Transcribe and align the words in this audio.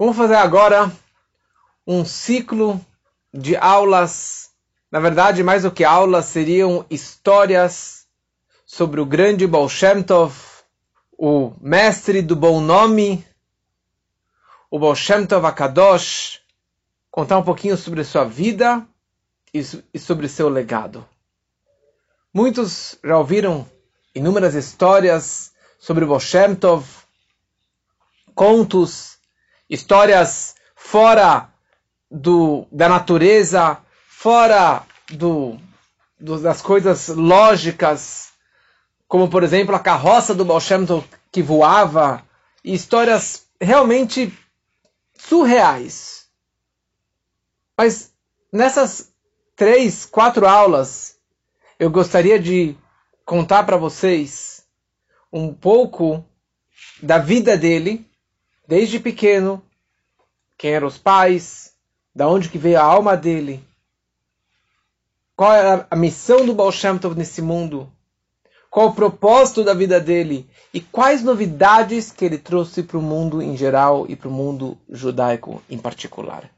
Vamos 0.00 0.16
fazer 0.16 0.36
agora 0.36 0.92
um 1.84 2.04
ciclo 2.04 2.80
de 3.34 3.56
aulas. 3.56 4.50
Na 4.92 5.00
verdade, 5.00 5.42
mais 5.42 5.64
do 5.64 5.72
que 5.72 5.82
aulas, 5.82 6.26
seriam 6.26 6.86
histórias 6.88 8.06
sobre 8.64 9.00
o 9.00 9.06
grande 9.06 9.44
Baal 9.44 9.68
Shem 9.68 10.04
Tov, 10.04 10.36
o 11.18 11.52
mestre 11.60 12.22
do 12.22 12.36
bom 12.36 12.60
nome, 12.60 13.26
o 14.70 14.78
Baal 14.78 14.94
Shem 14.94 15.26
Tov 15.26 15.44
Akadosh, 15.44 16.42
contar 17.10 17.36
um 17.36 17.42
pouquinho 17.42 17.76
sobre 17.76 18.04
sua 18.04 18.24
vida 18.24 18.86
e 19.52 19.98
sobre 19.98 20.28
seu 20.28 20.48
legado. 20.48 21.04
Muitos 22.32 22.96
já 23.02 23.18
ouviram 23.18 23.68
inúmeras 24.14 24.54
histórias 24.54 25.52
sobre 25.76 26.04
Baal 26.06 26.20
Shem 26.20 26.54
Tov, 26.54 26.86
contos 28.32 29.17
histórias 29.68 30.54
fora 30.74 31.52
do, 32.10 32.66
da 32.72 32.88
natureza, 32.88 33.78
fora 34.08 34.82
do, 35.10 35.58
do, 36.18 36.40
das 36.40 36.62
coisas 36.62 37.08
lógicas, 37.08 38.30
como 39.06 39.28
por 39.28 39.42
exemplo 39.42 39.74
a 39.74 39.80
carroça 39.80 40.34
do 40.34 40.44
Baal 40.44 40.60
que 41.30 41.42
voava, 41.42 42.22
e 42.64 42.74
histórias 42.74 43.46
realmente 43.60 44.32
surreais. 45.16 46.26
Mas 47.76 48.12
nessas 48.52 49.12
três, 49.54 50.06
quatro 50.06 50.46
aulas, 50.46 51.16
eu 51.78 51.90
gostaria 51.90 52.38
de 52.38 52.76
contar 53.24 53.64
para 53.64 53.76
vocês 53.76 54.64
um 55.32 55.52
pouco 55.52 56.24
da 57.02 57.18
vida 57.18 57.56
dele, 57.56 58.07
desde 58.68 59.00
pequeno, 59.00 59.62
quem 60.58 60.72
eram 60.72 60.86
os 60.86 60.98
pais, 60.98 61.72
da 62.14 62.28
onde 62.28 62.50
que 62.50 62.58
veio 62.58 62.78
a 62.78 62.82
alma 62.82 63.16
dele, 63.16 63.64
qual 65.34 65.54
é 65.54 65.86
a 65.90 65.96
missão 65.96 66.44
do 66.44 66.54
Baal 66.54 66.70
Shem 66.70 66.98
Tov 66.98 67.16
nesse 67.16 67.40
mundo, 67.40 67.90
qual 68.68 68.88
o 68.88 68.94
propósito 68.94 69.64
da 69.64 69.72
vida 69.72 69.98
dele 69.98 70.46
e 70.74 70.82
quais 70.82 71.22
novidades 71.22 72.12
que 72.12 72.26
ele 72.26 72.36
trouxe 72.36 72.82
para 72.82 72.98
o 72.98 73.02
mundo 73.02 73.40
em 73.40 73.56
geral 73.56 74.04
e 74.06 74.14
para 74.14 74.28
o 74.28 74.32
mundo 74.32 74.76
judaico 74.90 75.62
em 75.70 75.78
particular. 75.78 76.50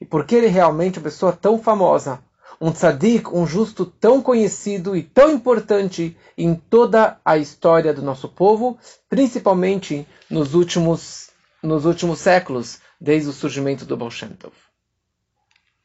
E 0.00 0.04
por 0.04 0.26
que 0.26 0.34
ele 0.34 0.48
realmente 0.48 0.96
é 0.96 0.98
uma 0.98 1.04
pessoa 1.04 1.32
tão 1.32 1.62
famosa, 1.62 2.20
um 2.64 2.72
tzadik, 2.72 3.28
um 3.28 3.46
justo 3.46 3.84
tão 3.84 4.22
conhecido 4.22 4.96
e 4.96 5.02
tão 5.02 5.30
importante 5.30 6.16
em 6.36 6.54
toda 6.54 7.20
a 7.22 7.36
história 7.36 7.92
do 7.92 8.00
nosso 8.00 8.26
povo, 8.26 8.78
principalmente 9.06 10.08
nos 10.30 10.54
últimos, 10.54 11.28
nos 11.62 11.84
últimos 11.84 12.20
séculos, 12.20 12.80
desde 12.98 13.28
o 13.28 13.34
surgimento 13.34 13.84
do 13.84 13.98
Baal 13.98 14.10
Shem 14.10 14.30
Tov. 14.30 14.54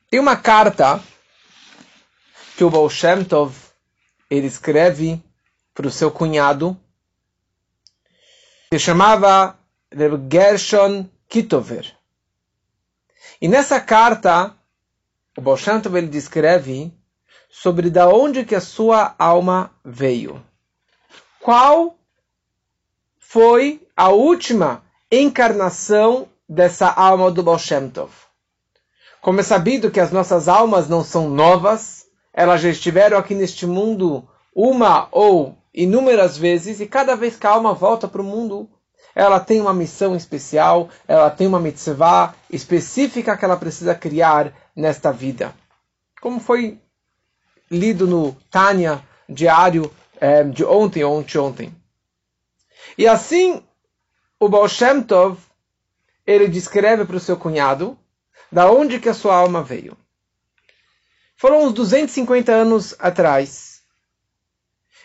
Tem 0.09 0.22
uma 0.22 0.38
carta 0.38 1.03
que 2.55 2.63
o 2.63 2.69
Baal 2.69 2.89
Shem 2.89 3.25
Tov 3.25 3.53
ele 4.30 4.47
escreve 4.47 5.22
para 5.73 5.85
o 5.85 5.91
seu 5.91 6.09
cunhado, 6.09 6.80
que 8.72 8.80
chamava 8.80 9.59
Gershon 10.31 11.09
Kitover. 11.27 11.94
E 13.41 13.50
nessa 13.50 13.81
carta, 13.81 14.55
o 15.39 15.41
Baal 15.41 15.55
Shem 15.55 15.81
ele 15.95 16.07
descreve 16.07 16.93
sobre 17.49 17.89
da 17.89 18.09
onde 18.09 18.43
que 18.43 18.55
a 18.55 18.59
sua 18.59 19.15
alma 19.17 19.71
veio. 19.85 20.43
Qual 21.39 21.95
foi 23.17 23.81
a 23.95 24.09
última 24.09 24.83
encarnação 25.09 26.27
dessa 26.47 26.91
alma 26.91 27.31
do 27.31 27.41
Baal 27.41 27.57
Shem 27.57 27.89
Tov? 27.89 28.11
Como 29.21 29.39
é 29.39 29.43
sabido 29.43 29.89
que 29.89 30.01
as 30.01 30.11
nossas 30.11 30.49
almas 30.49 30.89
não 30.89 31.05
são 31.05 31.29
novas, 31.29 32.05
elas 32.33 32.59
já 32.59 32.69
estiveram 32.69 33.17
aqui 33.17 33.33
neste 33.33 33.65
mundo 33.65 34.27
uma 34.53 35.07
ou 35.09 35.57
inúmeras 35.73 36.38
vezes, 36.38 36.81
e 36.81 36.85
cada 36.85 37.16
vez 37.16 37.38
que 37.38 37.47
a 37.47 37.51
alma 37.51 37.73
volta 37.73 38.09
para 38.09 38.22
o 38.22 38.25
mundo, 38.25 38.69
ela 39.16 39.39
tem 39.39 39.61
uma 39.61 39.73
missão 39.73 40.17
especial, 40.17 40.89
ela 41.07 41.29
tem 41.29 41.47
uma 41.47 41.61
mitzvah 41.61 42.35
específica 42.49 43.38
que 43.38 43.45
ela 43.45 43.55
precisa 43.55 43.95
criar 43.95 44.53
nesta 44.79 45.12
vida. 45.12 45.53
Como 46.22 46.40
foi 46.40 46.79
lido 47.69 48.07
no 48.07 48.34
Tânia 48.50 49.06
diário 49.28 49.94
é, 50.19 50.44
de 50.44 50.63
ontem 50.63 51.03
ou 51.03 51.23
ontem. 51.38 51.75
E 52.97 53.07
assim, 53.07 53.63
o 54.40 54.47
Baal 54.50 54.67
Shem 54.67 55.03
Tov, 55.03 55.38
ele 56.25 56.47
descreve 56.47 57.06
para 57.06 57.17
o 57.17 57.19
seu 57.19 57.38
cunhado 57.38 57.97
da 58.51 58.72
onde 58.72 59.00
que 59.00 59.09
a 59.09 59.13
sua 59.13 59.35
alma 59.35 59.62
veio. 59.62 59.97
Foram 61.35 61.66
uns 61.66 61.73
250 61.73 62.51
anos 62.51 62.96
atrás. 63.00 63.81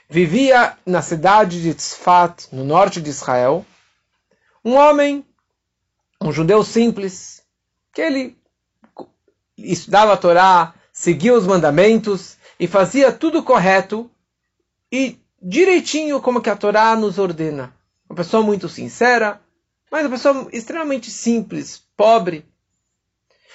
Vivia 0.09 0.77
na 0.87 1.03
cidade 1.03 1.62
de 1.62 1.75
Tzfat, 1.75 2.49
no 2.53 2.65
norte 2.65 3.01
de 3.01 3.11
Israel, 3.11 3.65
um 4.65 4.75
homem, 4.75 5.25
um 6.21 6.33
judeu 6.33 6.62
simples, 6.65 7.43
que 7.93 8.01
ele 8.01 8.37
estudava 9.57 10.13
a 10.13 10.17
Torá, 10.17 10.75
seguia 10.93 11.35
os 11.35 11.47
mandamentos 11.47 12.37
e 12.59 12.67
fazia 12.67 13.13
tudo 13.13 13.43
correto 13.43 14.11
e 14.91 15.19
direitinho 15.41 16.21
como 16.21 16.41
que 16.41 16.51
a 16.51 16.57
Torá 16.57 16.97
nos 16.97 17.19
ordena. 17.19 17.75
Uma 18.09 18.17
pessoa 18.17 18.43
muito 18.43 18.69
sincera, 18.69 19.41
mas 19.91 20.03
uma 20.03 20.11
pessoa 20.11 20.49
extremamente 20.53 21.11
simples, 21.11 21.83
pobre. 21.97 22.45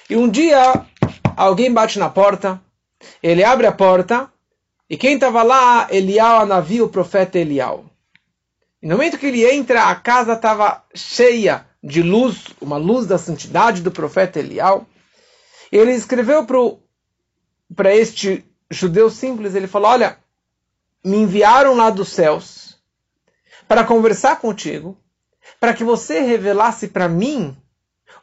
E 0.09 0.15
um 0.15 0.27
dia 0.29 0.85
alguém 1.35 1.71
bate 1.71 1.99
na 1.99 2.09
porta, 2.09 2.61
ele 3.21 3.43
abre 3.43 3.67
a 3.67 3.71
porta 3.71 4.31
e 4.89 4.97
quem 4.97 5.13
estava 5.13 5.43
lá, 5.43 5.87
Elial, 5.91 6.41
a 6.41 6.45
navio, 6.45 6.85
o 6.85 6.89
profeta 6.89 7.37
Elial. 7.37 7.85
E 8.81 8.87
no 8.87 8.95
momento 8.95 9.17
que 9.17 9.27
ele 9.27 9.45
entra, 9.49 9.83
a 9.83 9.95
casa 9.95 10.33
estava 10.33 10.83
cheia 10.95 11.65
de 11.83 12.01
luz, 12.01 12.45
uma 12.59 12.77
luz 12.77 13.05
da 13.05 13.17
santidade 13.17 13.81
do 13.81 13.91
profeta 13.91 14.39
Elial. 14.39 14.87
Ele 15.71 15.91
escreveu 15.91 16.45
para 17.75 17.95
este 17.95 18.45
judeu 18.69 19.09
simples, 19.09 19.55
ele 19.55 19.67
falou, 19.67 19.89
olha, 19.91 20.17
me 21.03 21.17
enviaram 21.17 21.75
lá 21.75 21.89
dos 21.89 22.09
céus 22.09 22.77
para 23.67 23.83
conversar 23.83 24.39
contigo, 24.39 24.97
para 25.59 25.73
que 25.73 25.83
você 25.83 26.21
revelasse 26.21 26.87
para 26.87 27.07
mim 27.07 27.55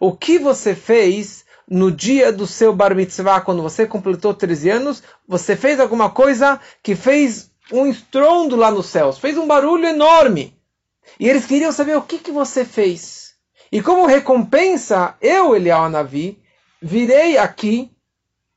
o 0.01 0.17
que 0.17 0.39
você 0.39 0.75
fez 0.75 1.45
no 1.69 1.91
dia 1.91 2.33
do 2.33 2.47
seu 2.47 2.73
bar 2.73 2.95
mitzvah, 2.95 3.41
quando 3.41 3.63
você 3.63 3.87
completou 3.87 4.33
13 4.33 4.71
anos, 4.71 5.03
você 5.27 5.57
fez 5.57 5.81
alguma 5.81 6.11
coisa 6.11 6.61
que 6.83 6.95
fez 6.95 7.51
um 7.73 7.87
estrondo 7.87 8.55
lá 8.55 8.71
nos 8.71 8.87
céus, 8.87 9.19
fez 9.19 9.37
um 9.37 9.47
barulho 9.47 9.87
enorme. 9.87 10.57
E 11.19 11.29
eles 11.29 11.47
queriam 11.47 11.73
saber 11.73 11.97
o 11.97 12.03
que, 12.03 12.19
que 12.19 12.31
você 12.31 12.65
fez. 12.65 13.35
E 13.73 13.83
como 13.83 14.07
recompensa, 14.07 15.17
eu, 15.21 15.57
Eliel 15.57 15.89
Navi, 15.89 16.41
virei 16.81 17.39
aqui 17.39 17.91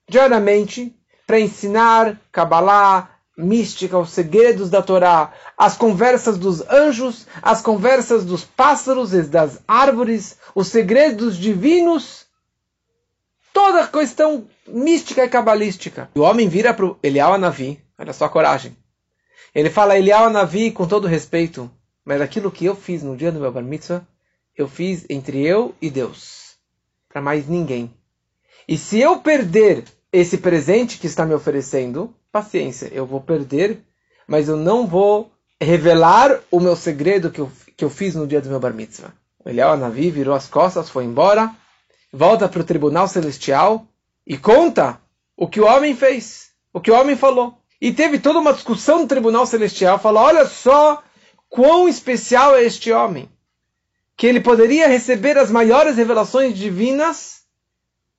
diariamente 0.08 0.96
para 1.26 1.40
ensinar 1.40 2.20
Kabbalah, 2.32 3.20
mística, 3.38 3.98
os 3.98 4.10
segredos 4.10 4.70
da 4.70 4.82
Torá, 4.82 5.34
as 5.58 5.78
conversas 5.78 6.38
dos 6.38 6.62
anjos, 6.70 7.26
as 7.42 7.62
conversas 7.62 8.26
dos 8.26 8.44
pássaros 8.44 9.14
e 9.14 9.24
das 9.24 9.62
árvores, 9.68 10.38
os 10.54 10.68
segredos 10.68 11.38
divinos, 11.38 12.26
toda 13.54 13.84
a 13.84 13.88
questão 13.88 14.48
mística 14.68 15.24
e 15.24 15.30
cabalística. 15.30 16.10
O 16.16 16.22
homem 16.22 16.50
vira 16.50 16.74
para 16.74 16.86
o 16.86 17.00
Eliel 17.02 17.38
Navi, 17.38 17.82
olha 17.98 18.12
só 18.12 18.26
a 18.26 18.30
coragem. 18.30 18.76
Ele 19.56 19.70
fala, 19.70 19.98
Eliel 19.98 20.30
Navi, 20.30 20.72
com 20.72 20.88
todo 20.88 21.08
respeito, 21.08 21.72
mas 22.04 22.22
aquilo 22.22 22.52
que 22.52 22.66
eu 22.66 22.76
fiz 22.76 23.04
no 23.04 23.16
dia 23.16 23.32
do 23.32 23.40
meu 23.40 23.52
bar 23.52 23.64
mitzvah, 23.64 24.06
eu 24.56 24.68
fiz 24.68 25.06
entre 25.10 25.46
eu 25.46 25.74
e 25.82 25.90
Deus, 25.90 26.56
para 27.08 27.22
mais 27.22 27.48
ninguém. 27.48 27.94
E 28.70 28.78
se 28.78 29.00
eu 29.00 29.18
perder 29.18 29.84
esse 30.14 30.38
presente 30.38 31.00
que 31.00 31.08
está 31.08 31.26
me 31.26 31.34
oferecendo, 31.34 32.14
paciência, 32.32 32.88
eu 32.94 33.04
vou 33.04 33.20
perder, 33.20 33.82
mas 34.28 34.48
eu 34.48 34.56
não 34.56 34.86
vou 34.86 35.32
revelar 35.60 36.40
o 36.52 36.60
meu 36.60 36.76
segredo 36.76 37.32
que 37.32 37.42
eu, 37.42 37.52
que 37.76 37.84
eu 37.84 37.90
fiz 37.90 38.14
no 38.14 38.28
dia 38.28 38.40
do 38.40 38.48
meu 38.48 38.60
bar 38.60 38.72
mitzvah. 38.72 39.12
O 39.44 39.50
Eliel 39.50 39.76
Navi 39.76 40.12
virou 40.12 40.36
as 40.36 40.48
costas, 40.48 40.88
foi 40.88 41.04
embora, 41.04 41.52
volta 42.14 42.48
para 42.48 42.62
o 42.62 42.64
tribunal 42.64 43.08
celestial 43.08 43.88
e 44.24 44.38
conta 44.38 45.02
o 45.36 45.48
que 45.48 45.60
o 45.60 45.66
homem 45.66 45.96
fez, 45.96 46.52
o 46.72 46.80
que 46.80 46.92
o 46.92 46.96
homem 46.96 47.16
falou. 47.16 47.58
E 47.82 47.92
teve 47.92 48.20
toda 48.20 48.38
uma 48.38 48.54
discussão 48.54 49.00
no 49.00 49.08
tribunal 49.08 49.48
celestial, 49.48 49.98
falou, 49.98 50.22
olha 50.22 50.46
só 50.46 51.02
quão 51.50 51.90
especial 51.90 52.56
é 52.56 52.64
este 52.66 52.92
homem, 52.92 53.28
que 54.16 54.28
ele 54.28 54.40
poderia 54.40 54.88
receber 54.88 55.40
as 55.40 55.50
maiores 55.50 55.98
revelações 55.98 56.56
divinas, 56.56 57.40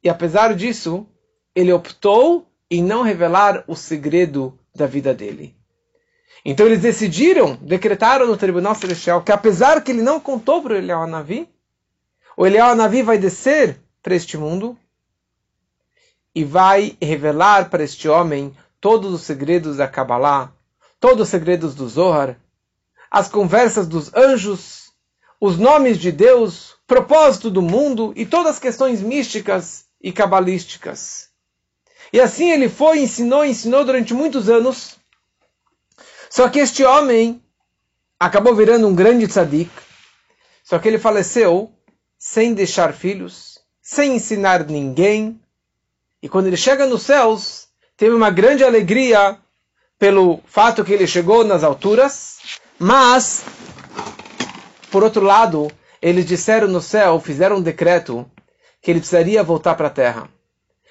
e 0.02 0.08
apesar 0.08 0.54
disso, 0.54 1.06
ele 1.54 1.72
optou 1.72 2.46
em 2.70 2.82
não 2.82 3.02
revelar 3.02 3.64
o 3.66 3.74
segredo 3.74 4.58
da 4.74 4.86
vida 4.86 5.12
dele. 5.12 5.56
Então 6.44 6.64
eles 6.64 6.80
decidiram, 6.80 7.56
decretaram 7.56 8.26
no 8.26 8.36
tribunal 8.36 8.74
celestial 8.74 9.22
que 9.22 9.32
apesar 9.32 9.82
que 9.82 9.90
ele 9.90 10.02
não 10.02 10.18
contou 10.18 10.62
para 10.62 10.78
ele 10.78 10.90
ao 10.90 11.06
Navi, 11.06 11.48
o 12.36 12.46
Eliyahu 12.46 12.74
Navi 12.74 13.02
vai 13.02 13.18
descer 13.18 13.78
para 14.02 14.14
este 14.14 14.38
mundo 14.38 14.78
e 16.34 16.44
vai 16.44 16.96
revelar 17.02 17.68
para 17.68 17.82
este 17.82 18.08
homem 18.08 18.56
todos 18.80 19.12
os 19.12 19.22
segredos 19.22 19.76
da 19.76 19.86
Kabbalah, 19.86 20.52
todos 20.98 21.24
os 21.24 21.28
segredos 21.28 21.74
do 21.74 21.86
Zohar, 21.86 22.40
as 23.10 23.28
conversas 23.28 23.86
dos 23.86 24.14
anjos, 24.14 24.92
os 25.38 25.58
nomes 25.58 25.98
de 25.98 26.12
Deus, 26.12 26.76
propósito 26.86 27.50
do 27.50 27.60
mundo 27.60 28.14
e 28.16 28.24
todas 28.24 28.52
as 28.52 28.58
questões 28.58 29.02
místicas 29.02 29.89
e 30.00 30.12
cabalísticas. 30.12 31.28
E 32.12 32.20
assim 32.20 32.50
ele 32.50 32.68
foi, 32.68 33.00
ensinou, 33.00 33.44
ensinou 33.44 33.84
durante 33.84 34.14
muitos 34.14 34.48
anos. 34.48 34.96
Só 36.28 36.48
que 36.48 36.58
este 36.58 36.84
homem 36.84 37.42
acabou 38.18 38.54
virando 38.54 38.88
um 38.88 38.94
grande 38.94 39.26
tzadik. 39.26 39.70
Só 40.64 40.78
que 40.78 40.88
ele 40.88 40.98
faleceu 40.98 41.72
sem 42.18 42.54
deixar 42.54 42.92
filhos, 42.92 43.58
sem 43.80 44.14
ensinar 44.16 44.66
ninguém. 44.66 45.40
E 46.22 46.28
quando 46.28 46.46
ele 46.46 46.56
chega 46.56 46.86
nos 46.86 47.02
céus, 47.02 47.68
teve 47.96 48.14
uma 48.14 48.30
grande 48.30 48.64
alegria 48.64 49.38
pelo 49.98 50.40
fato 50.46 50.84
que 50.84 50.92
ele 50.92 51.06
chegou 51.06 51.44
nas 51.44 51.62
alturas, 51.62 52.38
mas, 52.78 53.44
por 54.90 55.04
outro 55.04 55.22
lado, 55.22 55.70
eles 56.00 56.24
disseram 56.24 56.68
no 56.68 56.80
céu, 56.80 57.20
fizeram 57.20 57.56
um 57.56 57.62
decreto 57.62 58.30
que 58.80 58.90
ele 58.90 59.00
precisaria 59.00 59.42
voltar 59.42 59.74
para 59.74 59.88
a 59.88 59.90
terra. 59.90 60.28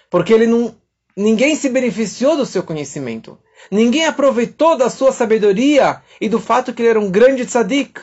Porque 0.10 0.34
ele 0.34 0.48
não, 0.48 0.76
ninguém 1.16 1.56
se 1.56 1.70
beneficiou 1.70 2.38
do 2.38 2.46
seu 2.46 2.64
conhecimento. 2.64 3.38
Ninguém 3.70 4.06
aproveitou 4.06 4.78
da 4.78 4.90
sua 4.90 5.12
sabedoria 5.12 6.02
e 6.20 6.30
do 6.30 6.40
fato 6.40 6.74
que 6.74 6.82
ele 6.82 6.90
era 6.90 7.00
um 7.00 7.12
grande 7.12 7.46
tzadik. 7.46 8.02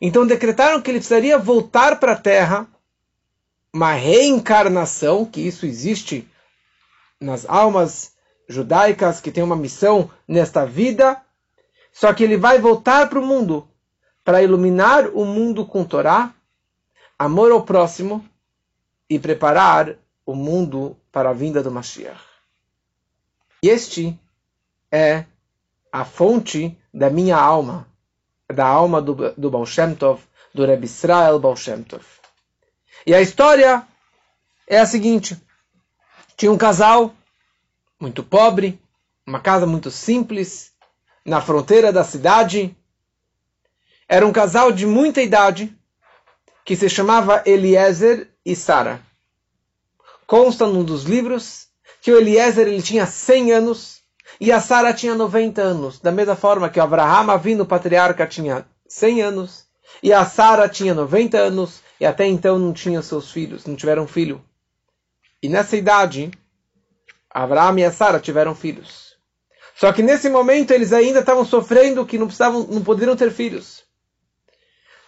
Então 0.00 0.26
decretaram 0.26 0.80
que 0.80 0.90
ele 0.90 0.98
precisaria 0.98 1.38
voltar 1.38 2.00
para 2.00 2.12
a 2.12 2.18
terra, 2.18 2.66
uma 3.72 3.92
reencarnação, 3.92 5.24
que 5.24 5.40
isso 5.40 5.64
existe 5.64 6.28
nas 7.20 7.46
almas 7.48 8.12
judaicas 8.48 9.20
que 9.20 9.30
têm 9.30 9.44
uma 9.44 9.56
missão 9.56 10.10
nesta 10.26 10.66
vida, 10.66 11.20
só 11.92 12.12
que 12.12 12.24
ele 12.24 12.36
vai 12.36 12.58
voltar 12.58 13.08
para 13.08 13.20
o 13.20 13.24
mundo 13.24 13.68
para 14.24 14.42
iluminar 14.42 15.08
o 15.14 15.24
mundo 15.24 15.66
com 15.66 15.84
Torá, 15.84 16.32
amor 17.18 17.50
ao 17.50 17.62
próximo 17.62 18.24
e 19.14 19.18
preparar 19.18 19.96
o 20.24 20.34
mundo 20.34 20.96
para 21.12 21.28
a 21.28 21.32
vinda 21.34 21.62
do 21.62 21.70
Mashiach. 21.70 22.18
E 23.62 23.68
este 23.68 24.18
é 24.90 25.26
a 25.92 26.02
fonte 26.02 26.78
da 26.94 27.10
minha 27.10 27.36
alma, 27.36 27.86
da 28.48 28.66
alma 28.66 29.02
do, 29.02 29.32
do 29.32 29.50
Baal 29.50 29.66
Shem 29.66 29.94
Tov, 29.94 30.22
do 30.54 30.64
Reb 30.64 30.84
Israel 30.84 31.38
Baal 31.38 31.56
Shem 31.56 31.82
Tov. 31.82 32.02
E 33.06 33.14
a 33.14 33.20
história 33.20 33.86
é 34.66 34.78
a 34.78 34.86
seguinte: 34.86 35.36
tinha 36.34 36.50
um 36.50 36.56
casal 36.56 37.14
muito 38.00 38.22
pobre, 38.22 38.80
uma 39.26 39.40
casa 39.40 39.66
muito 39.66 39.90
simples, 39.90 40.72
na 41.22 41.42
fronteira 41.42 41.92
da 41.92 42.02
cidade. 42.02 42.74
Era 44.08 44.26
um 44.26 44.32
casal 44.32 44.72
de 44.72 44.86
muita 44.86 45.20
idade, 45.20 45.76
que 46.64 46.76
se 46.76 46.88
chamava 46.88 47.42
Eliezer 47.44 48.28
e 48.44 48.54
Sara. 48.54 49.00
Consta 50.26 50.66
num 50.66 50.84
dos 50.84 51.04
livros 51.04 51.66
que 52.00 52.10
o 52.10 52.16
Eliezer 52.16 52.66
ele 52.66 52.82
tinha 52.82 53.06
100 53.06 53.52
anos 53.52 54.02
e 54.40 54.50
a 54.50 54.60
Sara 54.60 54.92
tinha 54.92 55.14
90 55.14 55.60
anos. 55.60 56.00
Da 56.00 56.10
mesma 56.10 56.36
forma 56.36 56.68
que 56.68 56.80
o 56.80 56.82
Abraham, 56.82 57.38
vindo 57.38 57.66
patriarca, 57.66 58.26
tinha 58.26 58.66
100 58.88 59.22
anos 59.22 59.66
e 60.02 60.12
a 60.12 60.24
Sara 60.24 60.68
tinha 60.68 60.94
90 60.94 61.38
anos 61.38 61.80
e 62.00 62.06
até 62.06 62.26
então 62.26 62.58
não 62.58 62.72
tinha 62.72 63.02
seus 63.02 63.30
filhos, 63.30 63.66
não 63.66 63.76
tiveram 63.76 64.06
filho. 64.06 64.42
E 65.42 65.48
nessa 65.48 65.76
idade, 65.76 66.30
Abraão 67.30 67.78
e 67.78 67.84
a 67.84 67.92
Sara 67.92 68.20
tiveram 68.20 68.54
filhos. 68.54 69.16
Só 69.74 69.92
que 69.92 70.02
nesse 70.02 70.28
momento 70.28 70.70
eles 70.70 70.92
ainda 70.92 71.20
estavam 71.20 71.44
sofrendo 71.44 72.06
que 72.06 72.18
não 72.18 72.26
precisavam, 72.26 72.66
não 72.68 72.82
poderiam 72.82 73.16
ter 73.16 73.30
filhos. 73.30 73.81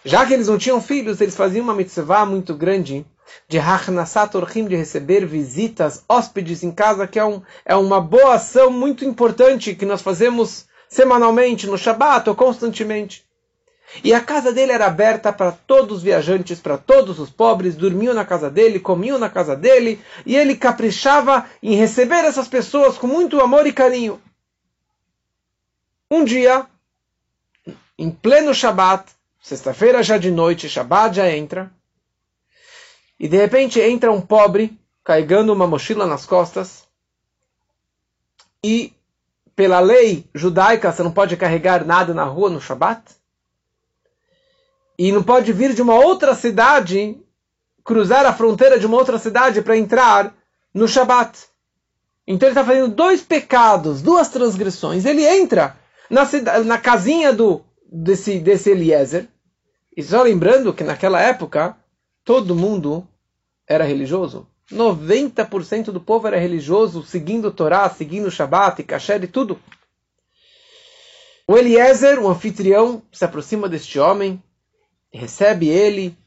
Já 0.05 0.23
que 0.23 0.35
eles 0.35 0.47
não 0.47 0.59
tinham 0.59 0.79
filhos, 0.79 1.19
eles 1.19 1.35
faziam 1.35 1.63
uma 1.63 1.73
mitzvah 1.73 2.27
muito 2.27 2.53
grande 2.53 3.03
de 3.47 3.57
Hachnasat 3.57 4.37
Orchim, 4.37 4.67
de 4.67 4.75
receber 4.75 5.25
visitas, 5.25 6.03
hóspedes 6.07 6.61
em 6.61 6.71
casa, 6.71 7.07
que 7.07 7.17
é, 7.17 7.25
um, 7.25 7.41
é 7.65 7.75
uma 7.75 7.99
boa 7.99 8.35
ação 8.35 8.69
muito 8.69 9.03
importante 9.03 9.73
que 9.73 9.83
nós 9.83 10.03
fazemos 10.03 10.67
semanalmente, 10.87 11.65
no 11.65 11.75
Shabat 11.75 12.29
ou 12.29 12.35
constantemente. 12.35 13.25
E 14.03 14.13
a 14.13 14.21
casa 14.21 14.53
dele 14.53 14.73
era 14.73 14.85
aberta 14.85 15.33
para 15.33 15.51
todos 15.51 15.97
os 15.97 16.03
viajantes, 16.03 16.59
para 16.59 16.77
todos 16.77 17.19
os 17.19 17.31
pobres, 17.31 17.75
dormiam 17.75 18.13
na 18.13 18.23
casa 18.23 18.47
dele, 18.47 18.79
comiam 18.79 19.17
na 19.17 19.29
casa 19.29 19.55
dele, 19.55 19.99
e 20.23 20.35
ele 20.35 20.55
caprichava 20.55 21.47
em 21.63 21.75
receber 21.75 22.25
essas 22.25 22.47
pessoas 22.47 22.95
com 22.95 23.07
muito 23.07 23.41
amor 23.41 23.65
e 23.65 23.73
carinho. 23.73 24.21
Um 26.11 26.23
dia, 26.23 26.67
em 27.97 28.11
pleno 28.11 28.53
Shabat, 28.53 29.14
sexta-feira 29.45 30.01
já 30.01 30.17
de 30.17 30.31
noite, 30.31 30.67
Shabat 30.67 31.17
já 31.17 31.29
entra, 31.29 31.71
e 33.19 33.27
de 33.27 33.37
repente 33.37 33.79
entra 33.79 34.11
um 34.11 34.19
pobre 34.19 34.75
carregando 35.03 35.53
uma 35.53 35.67
mochila 35.67 36.07
nas 36.07 36.25
costas, 36.25 36.83
e 38.63 38.91
pela 39.55 39.79
lei 39.79 40.27
judaica 40.33 40.91
você 40.91 41.03
não 41.03 41.11
pode 41.11 41.37
carregar 41.37 41.85
nada 41.85 42.11
na 42.11 42.23
rua 42.23 42.49
no 42.49 42.59
Shabat 42.59 43.03
e 44.97 45.11
não 45.11 45.21
pode 45.21 45.53
vir 45.53 45.75
de 45.75 45.81
uma 45.83 45.93
outra 45.93 46.33
cidade, 46.33 47.15
cruzar 47.83 48.25
a 48.25 48.33
fronteira 48.33 48.79
de 48.79 48.87
uma 48.87 48.97
outra 48.97 49.19
cidade 49.19 49.61
para 49.61 49.77
entrar 49.77 50.33
no 50.73 50.87
Shabat. 50.87 51.37
Então 52.25 52.49
ele 52.49 52.57
está 52.57 52.65
fazendo 52.65 52.87
dois 52.87 53.21
pecados, 53.21 54.01
duas 54.01 54.27
transgressões. 54.29 55.05
Ele 55.05 55.23
entra 55.23 55.77
na, 56.09 56.25
cidade, 56.25 56.65
na 56.65 56.79
casinha 56.79 57.31
do, 57.31 57.63
desse, 57.85 58.39
desse 58.39 58.71
Eliezer. 58.71 59.29
E 59.95 60.03
só 60.03 60.21
lembrando 60.23 60.73
que 60.73 60.83
naquela 60.83 61.21
época 61.21 61.77
todo 62.23 62.55
mundo 62.55 63.07
era 63.67 63.83
religioso. 63.83 64.47
90% 64.71 65.85
do 65.85 66.01
povo 66.01 66.27
era 66.27 66.39
religioso, 66.39 67.03
seguindo 67.03 67.51
Torá, 67.51 67.89
seguindo 67.89 68.27
o 68.27 68.31
Shabat, 68.31 68.83
Kasher 68.83 69.23
e 69.23 69.27
tudo. 69.27 69.59
O 71.47 71.55
Eliezer, 71.55 72.19
o 72.19 72.27
anfitrião, 72.27 73.03
se 73.11 73.23
aproxima 73.23 73.69
deste 73.69 73.99
homem, 73.99 74.41
recebe 75.13 75.69
ele, 75.69 76.17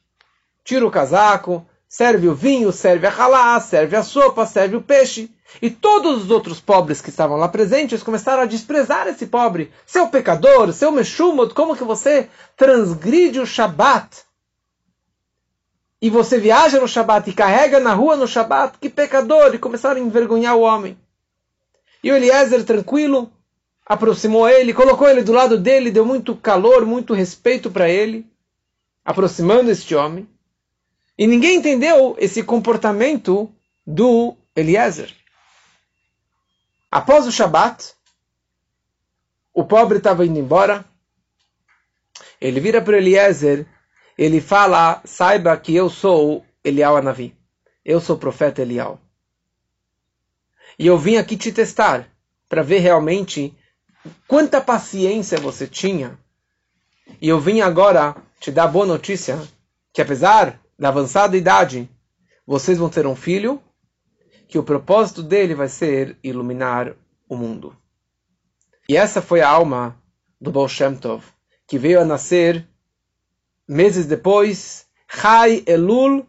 tira 0.65 0.87
o 0.87 0.91
casaco, 0.91 1.67
serve 1.89 2.29
o 2.29 2.35
vinho, 2.35 2.71
serve 2.71 3.07
a 3.07 3.11
halá, 3.11 3.59
serve 3.61 3.97
a 3.97 4.03
sopa, 4.03 4.45
serve 4.45 4.77
o 4.77 4.83
peixe. 4.83 5.31
E 5.63 5.71
todos 5.71 6.25
os 6.25 6.31
outros 6.31 6.61
pobres 6.61 7.01
que 7.01 7.09
estavam 7.09 7.37
lá 7.37 7.49
presentes 7.49 8.03
começaram 8.03 8.43
a 8.43 8.47
desprezar 8.47 9.09
esse 9.09 9.27
pobre. 9.27 9.73
Seu 9.87 10.09
pecador, 10.09 10.73
seu 10.73 10.93
mexumot, 10.93 11.55
como 11.55 11.75
que 11.75 11.85
você 11.85 12.29
transgride 12.57 13.41
o 13.41 13.47
Shabat? 13.47 14.25
E 16.01 16.11
você 16.11 16.39
viaja 16.39 16.79
no 16.79 16.87
Shabat 16.87 17.29
e 17.29 17.33
carrega 17.33 17.81
na 17.81 17.95
rua 17.95 18.15
no 18.15 18.29
Shabat? 18.29 18.79
Que 18.79 18.91
pecador! 18.91 19.55
E 19.55 19.59
começaram 19.59 20.01
a 20.01 20.05
envergonhar 20.05 20.55
o 20.55 20.61
homem. 20.61 20.99
E 22.05 22.13
o 22.13 22.15
Eliezer, 22.15 22.63
tranquilo, 22.65 23.33
aproximou 23.85 24.49
ele, 24.49 24.75
colocou 24.75 25.09
ele 25.09 25.23
do 25.23 25.33
lado 25.33 25.59
dele, 25.59 25.91
deu 25.91 26.05
muito 26.05 26.37
calor, 26.37 26.85
muito 26.85 27.15
respeito 27.15 27.71
para 27.71 27.89
ele 27.89 28.27
aproximando 29.09 29.71
este 29.71 29.95
homem. 29.95 30.29
E 31.19 31.27
ninguém 31.27 31.57
entendeu 31.57 32.15
esse 32.21 32.45
comportamento 32.45 33.53
do 33.85 34.37
Eliezer. 34.55 35.13
Após 36.89 37.27
o 37.27 37.33
Shabat, 37.33 37.93
o 39.53 39.65
pobre 39.65 39.99
estava 39.99 40.25
indo 40.25 40.39
embora. 40.39 40.85
Ele 42.41 42.61
vira 42.61 42.81
para 42.81 42.99
Eliezer, 42.99 43.67
ele 44.17 44.41
fala: 44.41 45.03
Saiba 45.05 45.57
que 45.57 45.75
eu 45.75 45.91
sou 45.91 46.47
Elial 46.63 46.97
Anavi. 46.97 47.37
Eu 47.85 48.01
sou 48.01 48.15
o 48.15 48.19
profeta 48.19 48.63
Elial. 48.63 49.01
E 50.79 50.87
eu 50.87 50.97
vim 50.97 51.17
aqui 51.17 51.37
te 51.37 51.51
testar 51.51 52.09
para 52.49 52.63
ver 52.63 52.79
realmente 52.79 53.53
quanta 54.29 54.61
paciência 54.61 55.41
você 55.41 55.67
tinha. 55.67 56.17
E 57.21 57.29
eu 57.29 57.41
vim 57.41 57.61
agora 57.61 58.15
te 58.39 58.57
a 58.57 58.67
boa 58.69 58.87
notícia 58.87 59.37
que 59.93 60.01
apesar 60.01 60.61
da 60.79 60.89
avançada 60.89 61.37
idade, 61.37 61.91
vocês 62.47 62.79
vão 62.79 62.89
ter 62.89 63.05
um 63.07 63.17
filho 63.17 63.61
que 64.47 64.59
o 64.59 64.63
propósito 64.63 65.23
dele 65.23 65.55
vai 65.55 65.69
ser 65.69 66.17
iluminar 66.23 66.95
o 67.29 67.37
mundo. 67.37 67.77
E 68.89 68.97
essa 68.97 69.21
foi 69.21 69.43
a 69.43 69.49
alma 69.49 70.01
do 70.41 70.51
Baal 70.51 70.67
Shem 70.69 70.97
Tov, 70.97 71.23
que 71.67 71.79
veio 71.79 72.01
a 72.01 72.05
nascer 72.05 72.67
meses 73.67 74.07
depois, 74.07 74.87
Chai 75.07 75.63
Elul, 75.67 76.27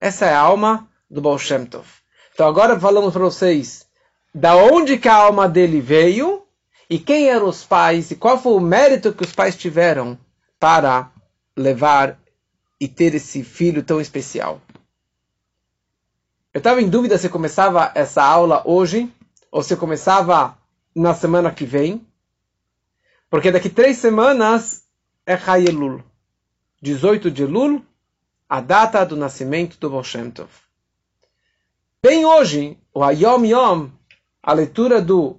Essa 0.00 0.26
é 0.26 0.34
a 0.34 0.40
alma 0.40 0.88
do 1.10 1.20
Baal 1.20 1.38
Shem 1.38 1.66
Tov. 1.66 1.86
Então 2.32 2.46
agora 2.46 2.78
falamos 2.78 3.12
para 3.12 3.22
vocês 3.22 3.86
da 4.34 4.56
onde 4.56 4.98
que 4.98 5.08
a 5.08 5.14
alma 5.14 5.48
dele 5.48 5.80
veio 5.80 6.46
e 6.88 6.98
quem 6.98 7.28
eram 7.28 7.48
os 7.48 7.64
pais 7.64 8.10
e 8.10 8.16
qual 8.16 8.38
foi 8.38 8.52
o 8.52 8.60
mérito 8.60 9.12
que 9.12 9.24
os 9.24 9.32
pais 9.32 9.56
tiveram 9.56 10.18
para 10.58 11.10
levar 11.56 12.18
e 12.80 12.88
ter 12.88 13.14
esse 13.14 13.44
filho 13.44 13.82
tão 13.82 14.00
especial. 14.00 14.60
Eu 16.52 16.58
estava 16.58 16.80
em 16.80 16.88
dúvida 16.88 17.18
se 17.18 17.28
começava 17.28 17.92
essa 17.94 18.24
aula 18.24 18.62
hoje 18.64 19.12
ou 19.52 19.62
se 19.62 19.76
começava 19.76 20.58
na 20.94 21.14
semana 21.14 21.52
que 21.52 21.64
vem, 21.64 22.04
porque 23.28 23.52
daqui 23.52 23.68
três 23.68 23.98
semanas 23.98 24.84
é 25.24 25.34
Hayelul, 25.34 26.02
18 26.82 27.30
de 27.30 27.42
Elul, 27.42 27.82
a 28.48 28.60
data 28.60 29.04
do 29.04 29.14
nascimento 29.14 29.76
do 29.78 29.90
Baal 29.90 30.02
Tov. 30.34 30.48
Bem 32.02 32.24
hoje, 32.24 32.78
o 32.94 33.04
Hayom 33.04 33.44
Yom, 33.44 33.88
a 34.42 34.52
leitura 34.54 35.02
do, 35.02 35.36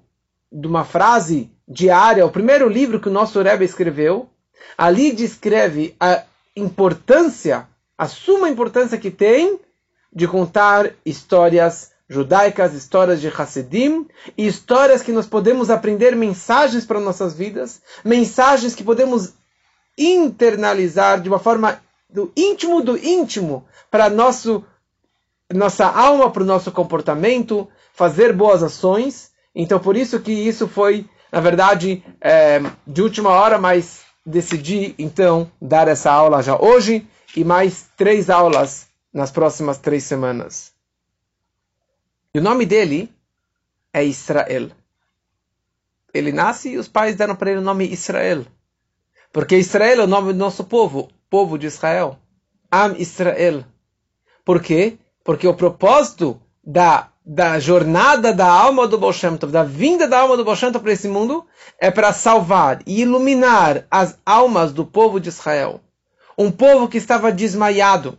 de 0.52 0.68
uma 0.68 0.86
frase 0.86 1.50
diária, 1.68 2.26
o 2.26 2.32
primeiro 2.32 2.70
livro 2.70 3.00
que 3.00 3.10
o 3.10 3.12
nosso 3.12 3.42
Rebbe 3.42 3.66
escreveu, 3.66 4.30
ali 4.78 5.12
descreve 5.12 5.96
a 6.00 6.24
importância, 6.56 7.68
a 7.98 8.08
suma 8.08 8.48
importância 8.48 8.98
que 8.98 9.10
tem 9.10 9.60
de 10.14 10.28
contar 10.28 10.92
histórias 11.04 11.92
judaicas, 12.08 12.74
histórias 12.76 13.20
de 13.20 13.30
Hassidim, 13.30 14.06
histórias 14.38 15.02
que 15.02 15.14
nós 15.14 15.26
podemos 15.26 15.70
aprender 15.70 16.16
mensagens 16.16 16.86
para 16.86 17.00
nossas 17.00 17.34
vidas, 17.34 17.82
mensagens 18.04 18.76
que 18.76 18.84
podemos 18.84 19.34
internalizar 19.98 21.22
de 21.22 21.30
uma 21.30 21.40
forma 21.40 21.82
do 22.10 22.32
íntimo 22.36 22.82
do 22.82 22.98
íntimo 22.98 23.66
para 23.90 24.10
nosso 24.10 24.66
nossa 25.54 25.86
alma, 25.86 26.32
para 26.32 26.44
o 26.44 26.46
nosso 26.46 26.72
comportamento, 26.72 27.68
fazer 27.94 28.34
boas 28.34 28.64
ações. 28.64 29.32
Então, 29.54 29.80
por 29.80 29.98
isso 29.98 30.20
que 30.22 30.32
isso 30.32 30.68
foi, 30.68 31.06
na 31.32 31.42
verdade, 31.42 32.04
é, 32.22 32.62
de 32.88 33.02
última 33.02 33.32
hora, 33.32 33.58
mas 33.58 34.02
decidi 34.26 34.96
então 34.98 35.52
dar 35.62 35.88
essa 35.88 36.12
aula 36.12 36.42
já 36.42 36.58
hoje 36.60 37.06
e 37.36 37.44
mais 37.44 37.90
três 37.98 38.30
aulas 38.30 38.88
nas 39.14 39.32
próximas 39.32 39.78
três 39.78 40.04
semanas. 40.04 40.72
E 42.34 42.40
o 42.40 42.42
nome 42.42 42.66
dele 42.66 43.14
é 43.94 44.06
Israel. 44.06 44.72
Ele 46.14 46.32
nasce 46.32 46.70
e 46.70 46.78
os 46.78 46.88
pais 46.88 47.16
deram 47.16 47.36
para 47.36 47.52
ele 47.52 47.60
o 47.60 47.64
nome 47.64 47.92
Israel. 47.92 48.46
Porque 49.32 49.58
Israel 49.58 50.02
é 50.02 50.04
o 50.04 50.08
nome 50.08 50.34
do 50.34 50.40
nosso 50.40 50.64
povo, 50.64 51.10
povo 51.30 51.58
de 51.58 51.68
Israel. 51.68 52.18
Am 52.70 52.96
Israel. 52.98 53.64
Por 54.44 54.62
quê? 54.62 54.98
Porque 55.24 55.48
o 55.48 55.54
propósito 55.54 56.42
da, 56.64 57.10
da 57.26 57.60
jornada 57.60 58.34
da 58.34 58.48
alma 58.48 58.88
do 58.88 58.98
Baal 58.98 59.14
Shem 59.14 59.38
Tov, 59.38 59.52
da 59.52 59.64
vinda 59.64 60.08
da 60.08 60.20
alma 60.20 60.36
do 60.36 60.44
Baal 60.44 60.56
Shem 60.56 60.72
para 60.72 60.92
esse 60.92 61.08
mundo, 61.08 61.46
é 61.80 61.90
para 61.90 62.12
salvar 62.12 62.82
e 62.86 63.02
iluminar 63.02 63.86
as 63.90 64.18
almas 64.26 64.74
do 64.74 64.86
povo 64.86 65.20
de 65.20 65.30
Israel. 65.30 65.80
Um 66.38 66.52
povo 66.52 66.88
que 66.88 66.98
estava 66.98 67.32
desmaiado. 67.32 68.18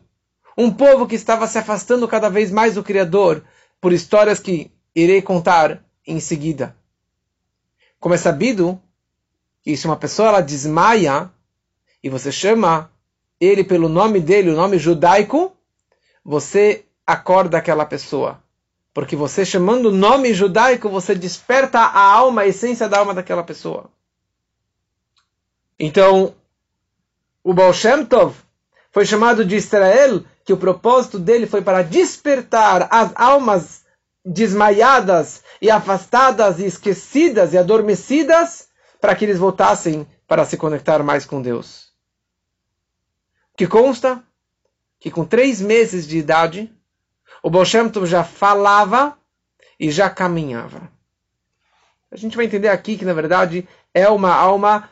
Um 0.56 0.70
povo 0.70 1.06
que 1.06 1.14
estava 1.14 1.46
se 1.46 1.58
afastando 1.58 2.06
cada 2.08 2.28
vez 2.28 2.50
mais 2.50 2.74
do 2.74 2.82
Criador, 2.82 3.44
por 3.80 3.92
histórias 3.92 4.38
que 4.38 4.70
irei 4.94 5.20
contar 5.20 5.82
em 6.06 6.20
seguida. 6.20 6.76
Como 7.98 8.14
é 8.14 8.18
sabido, 8.18 8.80
que 9.62 9.76
se 9.76 9.86
uma 9.86 9.96
pessoa 9.96 10.28
ela 10.28 10.40
desmaia 10.40 11.30
e 12.02 12.08
você 12.08 12.32
chama 12.32 12.90
ele 13.40 13.62
pelo 13.64 13.88
nome 13.88 14.20
dele, 14.20 14.50
o 14.50 14.56
nome 14.56 14.78
judaico, 14.78 15.56
você 16.24 16.84
acorda 17.06 17.58
aquela 17.58 17.84
pessoa. 17.84 18.42
Porque 18.92 19.16
você 19.16 19.44
chamando 19.44 19.86
o 19.86 19.92
nome 19.92 20.34
judaico, 20.34 20.88
você 20.88 21.14
desperta 21.14 21.78
a 21.78 22.00
alma, 22.00 22.42
a 22.42 22.46
essência 22.46 22.88
da 22.88 22.98
alma 22.98 23.14
daquela 23.14 23.42
pessoa. 23.42 23.90
Então, 25.78 26.34
o 27.42 27.54
Baal 27.54 27.72
Shem 27.72 28.04
Tov 28.04 28.36
foi 28.90 29.06
chamado 29.06 29.44
de 29.44 29.56
Israel 29.56 30.22
que 30.44 30.52
o 30.52 30.56
propósito 30.56 31.18
dele 31.18 31.46
foi 31.46 31.62
para 31.62 31.82
despertar 31.82 32.88
as 32.90 33.12
almas 33.14 33.82
desmaiadas 34.24 35.42
e 35.60 35.70
afastadas 35.70 36.58
e 36.58 36.66
esquecidas 36.66 37.52
e 37.52 37.58
adormecidas 37.58 38.68
para 39.02 39.16
que 39.16 39.24
eles 39.24 39.36
voltassem 39.36 40.06
para 40.28 40.44
se 40.44 40.56
conectar 40.56 41.02
mais 41.02 41.26
com 41.26 41.42
Deus. 41.42 41.88
Que 43.56 43.66
consta 43.66 44.22
que 45.00 45.10
com 45.10 45.24
três 45.24 45.60
meses 45.60 46.06
de 46.06 46.18
idade, 46.18 46.72
o 47.42 47.50
Baal 47.50 47.64
já 47.64 48.22
falava 48.22 49.18
e 49.78 49.90
já 49.90 50.08
caminhava. 50.08 50.88
A 52.12 52.16
gente 52.16 52.36
vai 52.36 52.46
entender 52.46 52.68
aqui 52.68 52.96
que, 52.96 53.04
na 53.04 53.12
verdade, 53.12 53.66
é 53.92 54.08
uma 54.08 54.32
alma 54.32 54.88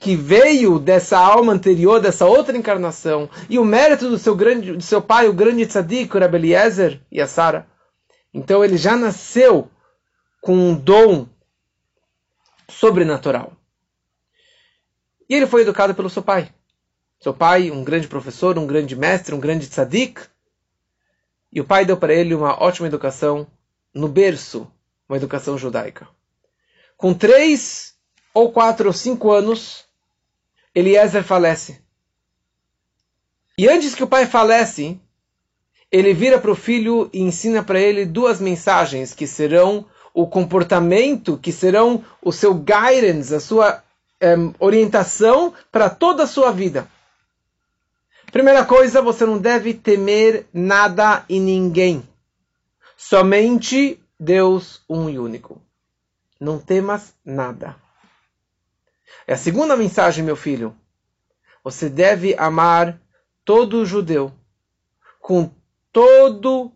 que 0.00 0.16
veio 0.16 0.80
dessa 0.80 1.16
alma 1.16 1.52
anterior, 1.52 2.00
dessa 2.00 2.26
outra 2.26 2.56
encarnação, 2.56 3.30
e 3.48 3.56
o 3.56 3.64
mérito 3.64 4.08
do 4.08 4.18
seu, 4.18 4.34
grande, 4.34 4.72
do 4.72 4.82
seu 4.82 5.00
pai, 5.00 5.28
o 5.28 5.32
grande 5.32 5.64
tzadik, 5.64 6.16
o 6.16 6.18
Rabbi 6.18 6.38
Eliezer 6.38 7.00
e 7.08 7.20
a 7.20 7.28
Sara. 7.28 7.68
Então 8.34 8.64
ele 8.64 8.76
já 8.76 8.96
nasceu 8.96 9.70
com 10.40 10.56
um 10.56 10.74
dom 10.74 11.28
sobrenatural. 12.78 13.52
E 15.28 15.34
ele 15.34 15.46
foi 15.46 15.62
educado 15.62 15.94
pelo 15.94 16.10
seu 16.10 16.22
pai. 16.22 16.52
Seu 17.20 17.32
pai, 17.32 17.70
um 17.70 17.84
grande 17.84 18.08
professor, 18.08 18.58
um 18.58 18.66
grande 18.66 18.96
mestre, 18.96 19.34
um 19.34 19.40
grande 19.40 19.68
tzadik. 19.68 20.20
E 21.52 21.60
o 21.60 21.64
pai 21.64 21.84
deu 21.84 21.96
para 21.96 22.12
ele 22.12 22.34
uma 22.34 22.62
ótima 22.62 22.88
educação 22.88 23.46
no 23.94 24.08
berço, 24.08 24.70
uma 25.08 25.16
educação 25.16 25.56
judaica. 25.56 26.08
Com 26.96 27.14
três 27.14 27.94
ou 28.34 28.50
quatro 28.50 28.88
ou 28.88 28.92
cinco 28.92 29.30
anos, 29.30 29.84
Eliezer 30.74 31.22
falece. 31.22 31.80
E 33.56 33.68
antes 33.68 33.94
que 33.94 34.02
o 34.02 34.08
pai 34.08 34.26
falece, 34.26 34.98
ele 35.90 36.14
vira 36.14 36.40
para 36.40 36.50
o 36.50 36.56
filho 36.56 37.10
e 37.12 37.20
ensina 37.20 37.62
para 37.62 37.78
ele 37.78 38.06
duas 38.06 38.40
mensagens 38.40 39.14
que 39.14 39.26
serão 39.26 39.86
o 40.14 40.26
comportamento, 40.26 41.38
que 41.38 41.52
serão 41.52 42.04
o 42.20 42.32
seu 42.32 42.54
guidance, 42.54 43.34
a 43.34 43.40
sua 43.40 43.82
um, 44.22 44.52
orientação 44.58 45.52
para 45.70 45.88
toda 45.88 46.24
a 46.24 46.26
sua 46.26 46.52
vida. 46.52 46.88
Primeira 48.30 48.64
coisa, 48.64 49.02
você 49.02 49.26
não 49.26 49.38
deve 49.38 49.74
temer 49.74 50.46
nada 50.52 51.24
e 51.28 51.38
ninguém. 51.38 52.06
Somente 52.96 54.02
Deus 54.18 54.82
um 54.88 55.08
e 55.10 55.18
único. 55.18 55.60
Não 56.40 56.58
temas 56.58 57.14
nada. 57.24 57.76
É 59.26 59.34
a 59.34 59.36
segunda 59.36 59.76
mensagem, 59.76 60.24
meu 60.24 60.36
filho. 60.36 60.74
Você 61.62 61.88
deve 61.88 62.34
amar 62.36 62.98
todo 63.44 63.84
judeu 63.84 64.32
com 65.20 65.50
todo 65.92 66.72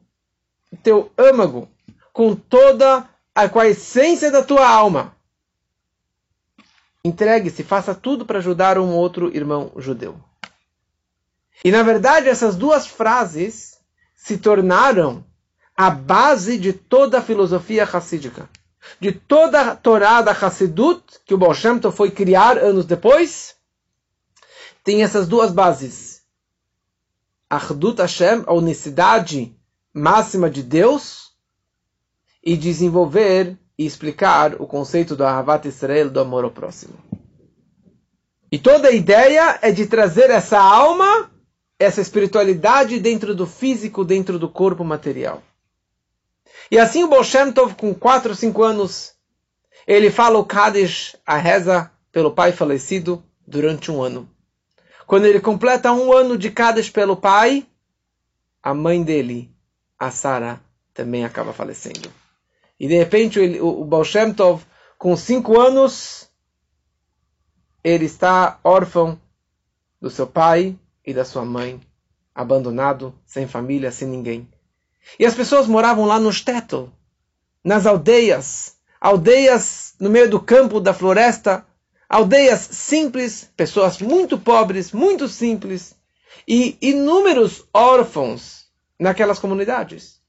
teu 0.82 1.10
âmago, 1.16 1.68
com 2.12 2.34
toda 2.34 3.08
com 3.52 3.60
a 3.60 3.66
essência 3.66 4.30
da 4.30 4.42
tua 4.42 4.68
alma. 4.68 5.14
Entregue-se, 7.04 7.62
faça 7.62 7.94
tudo 7.94 8.26
para 8.26 8.38
ajudar 8.38 8.78
um 8.78 8.90
outro 8.90 9.34
irmão 9.34 9.72
judeu. 9.76 10.18
E 11.64 11.70
na 11.70 11.82
verdade, 11.82 12.28
essas 12.28 12.56
duas 12.56 12.86
frases 12.86 13.78
se 14.14 14.38
tornaram 14.38 15.24
a 15.76 15.90
base 15.90 16.58
de 16.58 16.72
toda 16.72 17.18
a 17.18 17.22
filosofia 17.22 17.84
racídica 17.84 18.48
de 19.00 19.12
toda 19.12 19.72
a 19.72 19.76
Torá 19.76 20.22
da 20.22 20.32
Hassidut, 20.32 21.02
que 21.24 21.34
o 21.34 21.38
Baal 21.38 21.54
Shem 21.54 21.80
foi 21.92 22.10
criar 22.10 22.58
anos 22.58 22.84
depois, 22.84 23.56
tem 24.82 25.02
essas 25.02 25.26
duas 25.26 25.52
bases. 25.52 26.22
Achdut 27.48 28.00
Hashem, 28.00 28.44
a 28.46 28.52
unicidade 28.52 29.56
máxima 29.92 30.50
de 30.50 30.62
Deus, 30.62 31.32
e 32.46 32.56
desenvolver 32.56 33.58
e 33.76 33.84
explicar 33.84 34.54
o 34.62 34.68
conceito 34.68 35.16
do 35.16 35.24
Ahavat 35.24 35.66
Israel, 35.66 36.08
do 36.08 36.20
amor 36.20 36.44
ao 36.44 36.50
próximo. 36.52 36.94
E 38.52 38.56
toda 38.56 38.86
a 38.86 38.92
ideia 38.92 39.58
é 39.60 39.72
de 39.72 39.86
trazer 39.86 40.30
essa 40.30 40.60
alma, 40.60 41.28
essa 41.76 42.00
espiritualidade 42.00 43.00
dentro 43.00 43.34
do 43.34 43.48
físico, 43.48 44.04
dentro 44.04 44.38
do 44.38 44.48
corpo 44.48 44.84
material. 44.84 45.42
E 46.70 46.78
assim 46.78 47.02
o 47.02 47.08
Baal 47.08 47.24
Tov, 47.52 47.74
com 47.74 47.92
4 47.92 48.30
ou 48.30 48.36
5 48.36 48.62
anos, 48.62 49.14
ele 49.84 50.08
fala 50.08 50.38
o 50.38 50.44
Kaddish, 50.44 51.16
a 51.26 51.36
reza 51.36 51.90
pelo 52.12 52.30
pai 52.30 52.52
falecido, 52.52 53.24
durante 53.44 53.90
um 53.90 54.00
ano. 54.00 54.30
Quando 55.04 55.26
ele 55.26 55.40
completa 55.40 55.92
um 55.92 56.12
ano 56.12 56.38
de 56.38 56.52
Kaddish 56.52 56.90
pelo 56.90 57.16
pai, 57.16 57.66
a 58.62 58.72
mãe 58.72 59.02
dele, 59.02 59.50
a 59.98 60.12
Sara, 60.12 60.60
também 60.94 61.24
acaba 61.24 61.52
falecendo. 61.52 62.08
E 62.78 62.86
de 62.86 62.96
repente 62.96 63.38
o, 63.40 63.80
o 63.80 63.84
Baal 63.84 64.04
Tov, 64.36 64.64
com 64.98 65.16
5 65.16 65.58
anos, 65.58 66.28
ele 67.82 68.06
está 68.06 68.58
órfão 68.64 69.20
do 70.00 70.10
seu 70.10 70.26
pai 70.26 70.78
e 71.04 71.14
da 71.14 71.24
sua 71.24 71.44
mãe, 71.44 71.80
abandonado, 72.34 73.14
sem 73.24 73.46
família, 73.46 73.90
sem 73.90 74.08
ninguém. 74.08 74.48
E 75.18 75.24
as 75.24 75.34
pessoas 75.34 75.66
moravam 75.66 76.04
lá 76.04 76.18
no 76.18 76.32
shtetl, 76.32 76.86
nas 77.62 77.86
aldeias, 77.86 78.76
aldeias 79.00 79.94
no 80.00 80.10
meio 80.10 80.28
do 80.28 80.40
campo, 80.40 80.80
da 80.80 80.92
floresta, 80.92 81.66
aldeias 82.08 82.60
simples, 82.60 83.50
pessoas 83.56 84.00
muito 84.00 84.38
pobres, 84.38 84.92
muito 84.92 85.28
simples, 85.28 85.94
e 86.46 86.76
inúmeros 86.80 87.64
órfãos 87.72 88.66
naquelas 88.98 89.38
comunidades. 89.38 90.20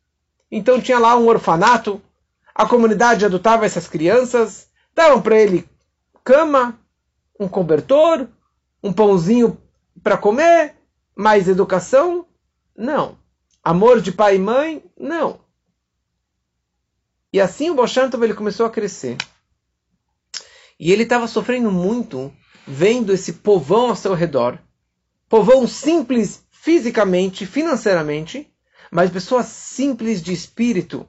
Então 0.51 0.81
tinha 0.81 0.99
lá 0.99 1.15
um 1.17 1.27
orfanato, 1.27 2.01
a 2.57 2.67
comunidade 2.67 3.23
adotava 3.23 3.67
essas 3.67 3.87
crianças, 3.87 4.67
davam 4.95 5.21
para 5.21 5.39
ele 5.39 5.69
cama, 6.23 6.79
um 7.39 7.47
cobertor, 7.47 8.27
um 8.81 8.91
pãozinho 8.91 9.61
para 10.01 10.17
comer, 10.17 10.75
mais 11.15 11.47
educação? 11.47 12.25
Não. 12.75 13.15
Amor 13.63 14.01
de 14.01 14.11
pai 14.11 14.37
e 14.37 14.39
mãe? 14.39 14.83
Não. 14.99 15.39
E 17.31 17.39
assim 17.39 17.69
o 17.69 17.75
Boshantov 17.75 18.23
ele 18.23 18.33
começou 18.33 18.65
a 18.65 18.71
crescer. 18.71 19.17
E 20.79 20.91
ele 20.91 21.03
estava 21.03 21.27
sofrendo 21.27 21.71
muito 21.71 22.33
vendo 22.65 23.13
esse 23.13 23.33
povão 23.33 23.89
ao 23.89 23.95
seu 23.95 24.15
redor. 24.15 24.57
Povão 25.29 25.67
simples 25.67 26.43
fisicamente, 26.49 27.45
financeiramente, 27.45 28.51
mas 28.91 29.11
pessoas 29.11 29.45
simples 29.45 30.23
de 30.23 30.33
espírito. 30.33 31.07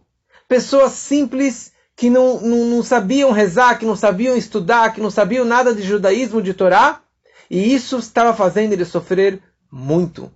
Pessoas 0.49 0.93
simples 0.93 1.73
que 1.95 2.09
não, 2.09 2.41
não, 2.41 2.65
não 2.67 2.83
sabiam 2.83 3.31
rezar, 3.31 3.79
que 3.79 3.85
não 3.85 3.95
sabiam 3.95 4.37
estudar, 4.37 4.95
que 4.95 5.01
não 5.01 5.11
sabiam 5.11 5.45
nada 5.45 5.75
de 5.75 5.83
judaísmo, 5.83 6.41
de 6.41 6.55
Torá. 6.55 7.03
E 7.51 7.75
isso 7.75 7.99
estava 7.99 8.35
fazendo 8.35 8.73
ele 8.73 8.85
sofrer 8.85 9.43
muito. 9.71 10.33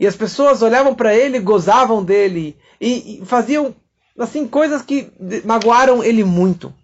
E 0.00 0.06
as 0.06 0.16
pessoas 0.16 0.62
olhavam 0.62 0.94
para 0.94 1.14
ele, 1.14 1.38
gozavam 1.38 2.04
dele 2.04 2.56
e, 2.80 3.20
e 3.22 3.26
faziam 3.26 3.74
assim 4.18 4.46
coisas 4.46 4.82
que 4.82 5.12
magoaram 5.44 6.02
ele 6.02 6.24
muito. 6.24 6.74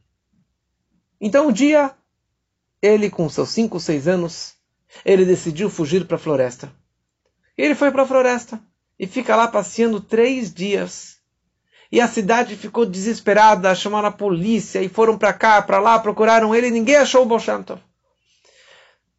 Então 1.21 1.49
um 1.49 1.53
dia, 1.53 1.93
ele 2.81 3.11
com 3.11 3.29
seus 3.29 3.51
5, 3.51 3.81
6 3.81 4.09
anos, 4.09 4.55
ele 5.05 5.25
decidiu 5.25 5.69
fugir 5.69 6.07
para 6.07 6.17
a 6.17 6.21
floresta. 6.21 6.73
Ele 7.57 7.75
foi 7.75 7.91
para 7.91 8.03
a 8.03 8.07
floresta 8.07 8.61
e 8.99 9.07
fica 9.07 9.35
lá 9.35 9.49
passeando 9.49 10.01
três 10.01 10.53
dias. 10.53 11.18
E 11.91 12.01
a 12.01 12.09
cidade 12.09 12.55
ficou 12.55 12.85
desesperada, 12.85 13.75
chamaram 13.75 14.09
a 14.09 14.13
polícia 14.13 14.83
e 14.83 14.89
foram 14.89 15.17
para 15.17 15.33
cá, 15.33 15.63
para 15.63 15.79
lá, 15.79 15.99
procuraram 15.99 16.55
ele 16.55 16.69
e 16.69 16.71
ninguém 16.71 16.97
achou 16.97 17.23
o 17.23 17.27
Bolshantov. 17.27 17.81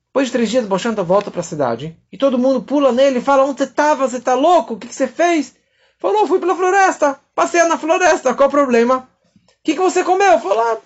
Depois 0.07 0.27
de 0.27 0.33
três 0.33 0.49
dias, 0.49 0.65
o 0.65 0.67
Bolshantov 0.67 1.07
volta 1.07 1.31
para 1.31 1.41
a 1.41 1.43
cidade 1.43 1.97
e 2.11 2.17
todo 2.17 2.37
mundo 2.37 2.61
pula 2.61 2.91
nele 2.91 3.19
e 3.19 3.21
fala: 3.21 3.43
Onde 3.43 3.57
você 3.57 3.63
estava? 3.63 4.07
Você 4.07 4.17
está 4.17 4.35
louco? 4.35 4.75
O 4.75 4.77
que, 4.77 4.87
que 4.87 4.95
você 4.95 5.07
fez? 5.07 5.55
Falou: 5.97 6.27
Fui 6.27 6.39
pela 6.39 6.55
floresta, 6.55 7.19
passei 7.33 7.63
na 7.63 7.77
floresta, 7.77 8.33
qual 8.33 8.49
o 8.49 8.51
problema? 8.51 9.09
O 9.47 9.51
que, 9.63 9.73
que 9.73 9.79
você 9.79 10.03
comeu? 10.03 10.39
Falou: 10.39 10.59
ah, 10.59 10.77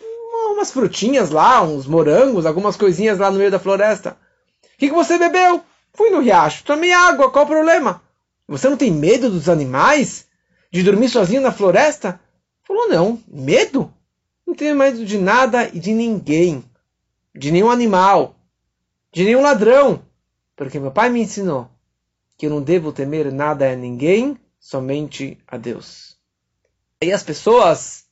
Umas 0.52 0.72
frutinhas 0.72 1.30
lá, 1.30 1.62
uns 1.62 1.86
morangos, 1.86 2.46
algumas 2.46 2.78
coisinhas 2.78 3.20
lá 3.20 3.30
no 3.30 3.38
meio 3.38 3.52
da 3.52 3.60
floresta. 3.60 4.18
O 4.76 4.78
que, 4.78 4.88
que 4.90 4.96
você 4.96 5.18
bebeu? 5.18 5.62
Fui 5.94 6.10
no 6.10 6.22
riacho, 6.22 6.64
tomei 6.64 6.92
água, 6.92 7.30
qual 7.30 7.46
o 7.46 7.48
problema? 7.48 8.02
Você 8.48 8.68
não 8.68 8.78
tem 8.78 8.92
medo 8.92 9.30
dos 9.30 9.48
animais? 9.48 10.28
De 10.74 10.82
dormir 10.82 11.08
sozinho 11.08 11.40
na 11.40 11.52
floresta? 11.52 12.20
Falou, 12.64 12.90
não. 12.90 13.22
Medo? 13.28 13.94
Não 14.46 14.56
tenho 14.56 14.76
medo 14.76 15.06
de 15.06 15.20
nada 15.20 15.70
e 15.72 15.80
de 15.80 15.94
ninguém. 15.94 16.66
De 17.36 17.52
nenhum 17.52 17.70
animal. 17.70 18.36
De 19.12 19.24
nenhum 19.24 19.44
ladrão. 19.44 20.04
Porque 20.56 20.80
meu 20.80 20.90
pai 20.90 21.12
me 21.12 21.22
ensinou 21.22 21.70
que 22.36 22.48
eu 22.48 22.50
não 22.50 22.60
devo 22.60 22.92
temer 22.92 23.32
nada 23.32 23.72
a 23.72 23.76
ninguém, 23.76 24.36
somente 24.60 25.38
a 25.48 25.58
Deus. 25.58 26.18
E 27.00 27.12
as 27.12 27.22
pessoas 27.22 28.06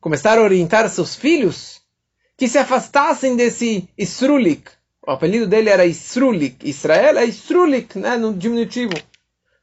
começaram 0.00 0.40
a 0.40 0.46
orientar 0.46 0.88
seus 0.88 1.14
filhos 1.14 1.82
que 2.34 2.48
se 2.48 2.56
afastassem 2.56 3.36
desse 3.36 3.90
Isrulik. 3.96 4.70
O 5.06 5.10
apelido 5.10 5.46
dele 5.46 5.68
era 5.68 5.84
Isrulik. 5.84 6.66
Israel 6.66 7.18
é 7.18 7.26
Isrulik, 7.26 7.98
né, 7.98 8.16
no 8.16 8.32
diminutivo. 8.32 8.94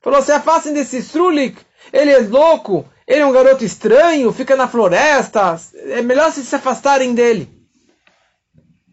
Falou, 0.03 0.21
se 0.21 0.33
afastem 0.33 0.73
desse 0.73 0.97
Strulik, 0.97 1.57
ele 1.93 2.11
é 2.11 2.19
louco, 2.19 2.85
ele 3.07 3.21
é 3.21 3.25
um 3.25 3.31
garoto 3.31 3.63
estranho, 3.63 4.33
fica 4.33 4.55
na 4.55 4.67
floresta, 4.67 5.55
é 5.75 6.01
melhor 6.01 6.31
se, 6.31 6.43
se 6.43 6.55
afastarem 6.55 7.13
dele. 7.13 7.47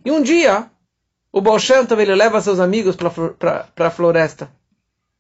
E 0.05 0.11
um 0.11 0.21
dia, 0.23 0.71
o 1.33 1.41
Bolshantov 1.41 2.01
ele 2.01 2.15
leva 2.15 2.41
seus 2.43 2.61
amigos 2.61 2.95
para 2.97 3.87
a 3.87 3.91
floresta. 3.91 4.51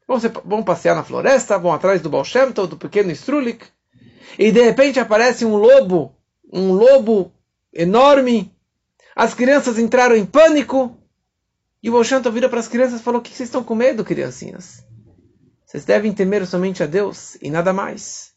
Vão, 0.07 0.19
vão, 0.45 0.63
passear 0.63 0.95
na 0.95 1.05
floresta, 1.05 1.59
vão 1.59 1.73
atrás 1.73 2.03
do 2.03 2.11
Bolshantov, 2.11 2.69
do 2.69 2.77
pequeno 2.77 3.11
Strulik, 3.13 3.65
e 4.39 4.53
de 4.53 4.61
repente 4.61 5.01
aparece 5.01 5.45
um 5.45 5.57
lobo, 5.57 6.15
um 6.53 6.73
lobo 6.73 7.33
enorme. 7.73 8.55
As 9.17 9.33
crianças 9.33 9.79
entraram 9.79 10.17
em 10.17 10.27
pânico. 10.27 10.97
E 11.83 11.89
o 11.89 11.93
Bolshantov 11.93 12.35
vira 12.35 12.49
para 12.49 12.61
as 12.61 12.69
crianças 12.69 13.01
e 13.01 13.03
falou: 13.03 13.21
O 13.21 13.23
que 13.23 13.31
vocês 13.31 13.49
estão 13.49 13.65
com 13.65 13.75
medo, 13.75 14.05
criancinhas? 14.05 14.85
Vocês 15.71 15.85
devem 15.85 16.13
temer 16.13 16.45
somente 16.49 16.83
a 16.83 16.87
Deus 16.87 17.37
e 17.41 17.49
nada 17.49 17.73
mais. 17.73 18.33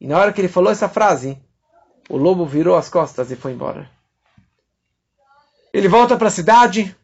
E 0.00 0.06
na 0.06 0.16
hora 0.16 0.32
que 0.32 0.40
ele 0.40 0.46
falou 0.46 0.70
essa 0.70 0.88
frase, 0.88 1.36
o 2.08 2.16
lobo 2.16 2.46
virou 2.46 2.76
as 2.76 2.88
costas 2.88 3.32
e 3.32 3.34
foi 3.34 3.50
embora. 3.50 3.90
Ele 5.74 5.88
volta 5.88 6.16
para 6.16 6.28
a 6.28 6.30
cidade 6.30 6.96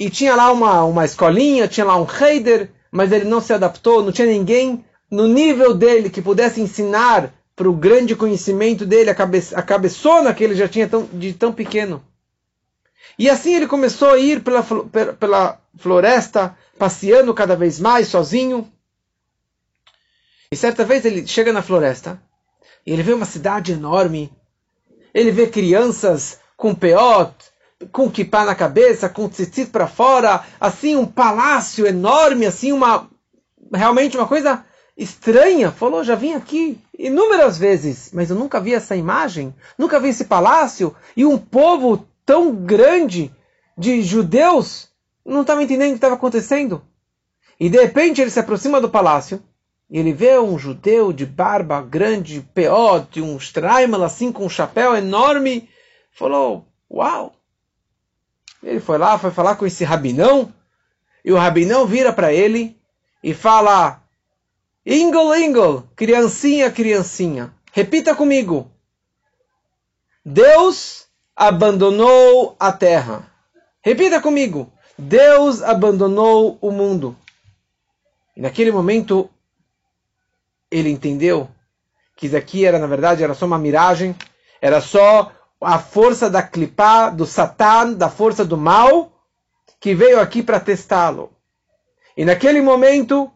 e 0.00 0.08
tinha 0.08 0.34
lá 0.34 0.50
uma, 0.50 0.82
uma 0.84 1.04
escolinha, 1.04 1.68
tinha 1.68 1.84
lá 1.84 1.94
um 2.00 2.06
heider, 2.10 2.70
mas 2.90 3.12
ele 3.12 3.26
não 3.26 3.38
se 3.38 3.52
adaptou, 3.52 4.02
não 4.02 4.12
tinha 4.12 4.28
ninguém 4.28 4.82
no 5.10 5.28
nível 5.28 5.74
dele 5.74 6.08
que 6.08 6.22
pudesse 6.22 6.58
ensinar 6.58 7.34
para 7.54 7.68
o 7.68 7.74
grande 7.74 8.16
conhecimento 8.16 8.86
dele, 8.86 9.10
a, 9.10 9.14
cabe, 9.14 9.42
a 9.54 9.60
cabeçona 9.60 10.32
que 10.32 10.42
ele 10.42 10.54
já 10.54 10.66
tinha 10.66 10.88
tão, 10.88 11.06
de 11.12 11.34
tão 11.34 11.52
pequeno. 11.52 12.02
E 13.18 13.28
assim 13.28 13.54
ele 13.54 13.66
começou 13.66 14.08
a 14.08 14.18
ir 14.18 14.42
pela, 14.42 14.62
pela 15.18 15.60
floresta, 15.76 16.56
passeando 16.78 17.34
cada 17.34 17.56
vez 17.56 17.78
mais 17.80 18.08
sozinho. 18.08 18.70
E 20.50 20.56
certa 20.56 20.84
vez 20.84 21.04
ele 21.04 21.26
chega 21.26 21.52
na 21.52 21.62
floresta 21.62 22.20
e 22.86 22.92
ele 22.92 23.02
vê 23.02 23.12
uma 23.12 23.26
cidade 23.26 23.72
enorme. 23.72 24.32
Ele 25.12 25.30
vê 25.30 25.46
crianças 25.46 26.38
com 26.56 26.74
peot, 26.74 27.34
com 27.92 28.10
kippah 28.10 28.44
na 28.44 28.54
cabeça, 28.54 29.08
com 29.08 29.28
tzitzit 29.28 29.70
para 29.70 29.86
fora, 29.86 30.44
assim 30.60 30.96
um 30.96 31.06
palácio 31.06 31.86
enorme, 31.86 32.46
assim 32.46 32.72
uma 32.72 33.08
realmente 33.72 34.16
uma 34.16 34.26
coisa 34.26 34.64
estranha. 34.96 35.70
Falou, 35.70 36.04
já 36.04 36.14
vim 36.14 36.34
aqui 36.34 36.78
inúmeras 36.98 37.58
vezes, 37.58 38.10
mas 38.12 38.30
eu 38.30 38.36
nunca 38.36 38.60
vi 38.60 38.72
essa 38.72 38.96
imagem, 38.96 39.54
nunca 39.76 40.00
vi 40.00 40.08
esse 40.08 40.24
palácio 40.24 40.94
e 41.16 41.24
um 41.24 41.36
povo 41.36 42.06
tão 42.24 42.54
grande 42.54 43.32
de 43.76 44.02
judeus 44.02 44.88
não 45.32 45.42
estava 45.42 45.62
entendendo 45.62 45.88
o 45.88 45.92
que 45.92 45.96
estava 45.96 46.14
acontecendo. 46.14 46.82
E 47.58 47.68
de 47.68 47.78
repente 47.80 48.20
ele 48.20 48.30
se 48.30 48.38
aproxima 48.38 48.80
do 48.80 48.88
palácio 48.88 49.42
e 49.88 49.98
ele 49.98 50.12
vê 50.12 50.38
um 50.38 50.58
judeu 50.58 51.12
de 51.12 51.24
barba 51.24 51.80
grande, 51.80 52.46
peote, 52.54 53.20
um 53.20 53.36
straimal 53.36 54.02
assim 54.02 54.30
com 54.30 54.44
um 54.44 54.48
chapéu 54.48 54.94
enorme. 54.94 55.68
Falou: 56.12 56.66
Uau! 56.90 57.34
Ele 58.62 58.80
foi 58.80 58.98
lá, 58.98 59.18
foi 59.18 59.30
falar 59.30 59.56
com 59.56 59.66
esse 59.66 59.84
rabinão 59.84 60.52
e 61.24 61.32
o 61.32 61.36
rabinão 61.36 61.86
vira 61.86 62.12
para 62.12 62.32
ele 62.32 62.80
e 63.22 63.34
fala: 63.34 64.02
Ingol, 64.84 65.34
Ingol, 65.36 65.84
criancinha, 65.96 66.70
criancinha, 66.70 67.52
repita 67.72 68.14
comigo. 68.14 68.70
Deus 70.24 71.06
abandonou 71.34 72.56
a 72.58 72.72
terra. 72.72 73.30
Repita 73.82 74.20
comigo. 74.20 74.72
Deus 74.98 75.62
abandonou 75.62 76.56
o 76.60 76.70
mundo. 76.70 77.16
E 78.36 78.40
naquele 78.40 78.72
momento 78.72 79.28
ele 80.70 80.90
entendeu 80.90 81.48
que 82.16 82.26
isso 82.26 82.36
aqui 82.36 82.64
era, 82.64 82.78
na 82.78 82.86
verdade, 82.86 83.22
era 83.22 83.34
só 83.34 83.46
uma 83.46 83.58
miragem, 83.58 84.16
era 84.60 84.80
só 84.80 85.32
a 85.60 85.78
força 85.78 86.30
da 86.30 86.42
clipá, 86.42 87.10
do 87.10 87.26
Satã, 87.26 87.92
da 87.92 88.08
força 88.08 88.44
do 88.44 88.56
mal, 88.56 89.12
que 89.80 89.94
veio 89.94 90.20
aqui 90.20 90.42
para 90.42 90.60
testá-lo. 90.60 91.30
E 92.16 92.24
naquele 92.24 92.62
momento, 92.62 93.30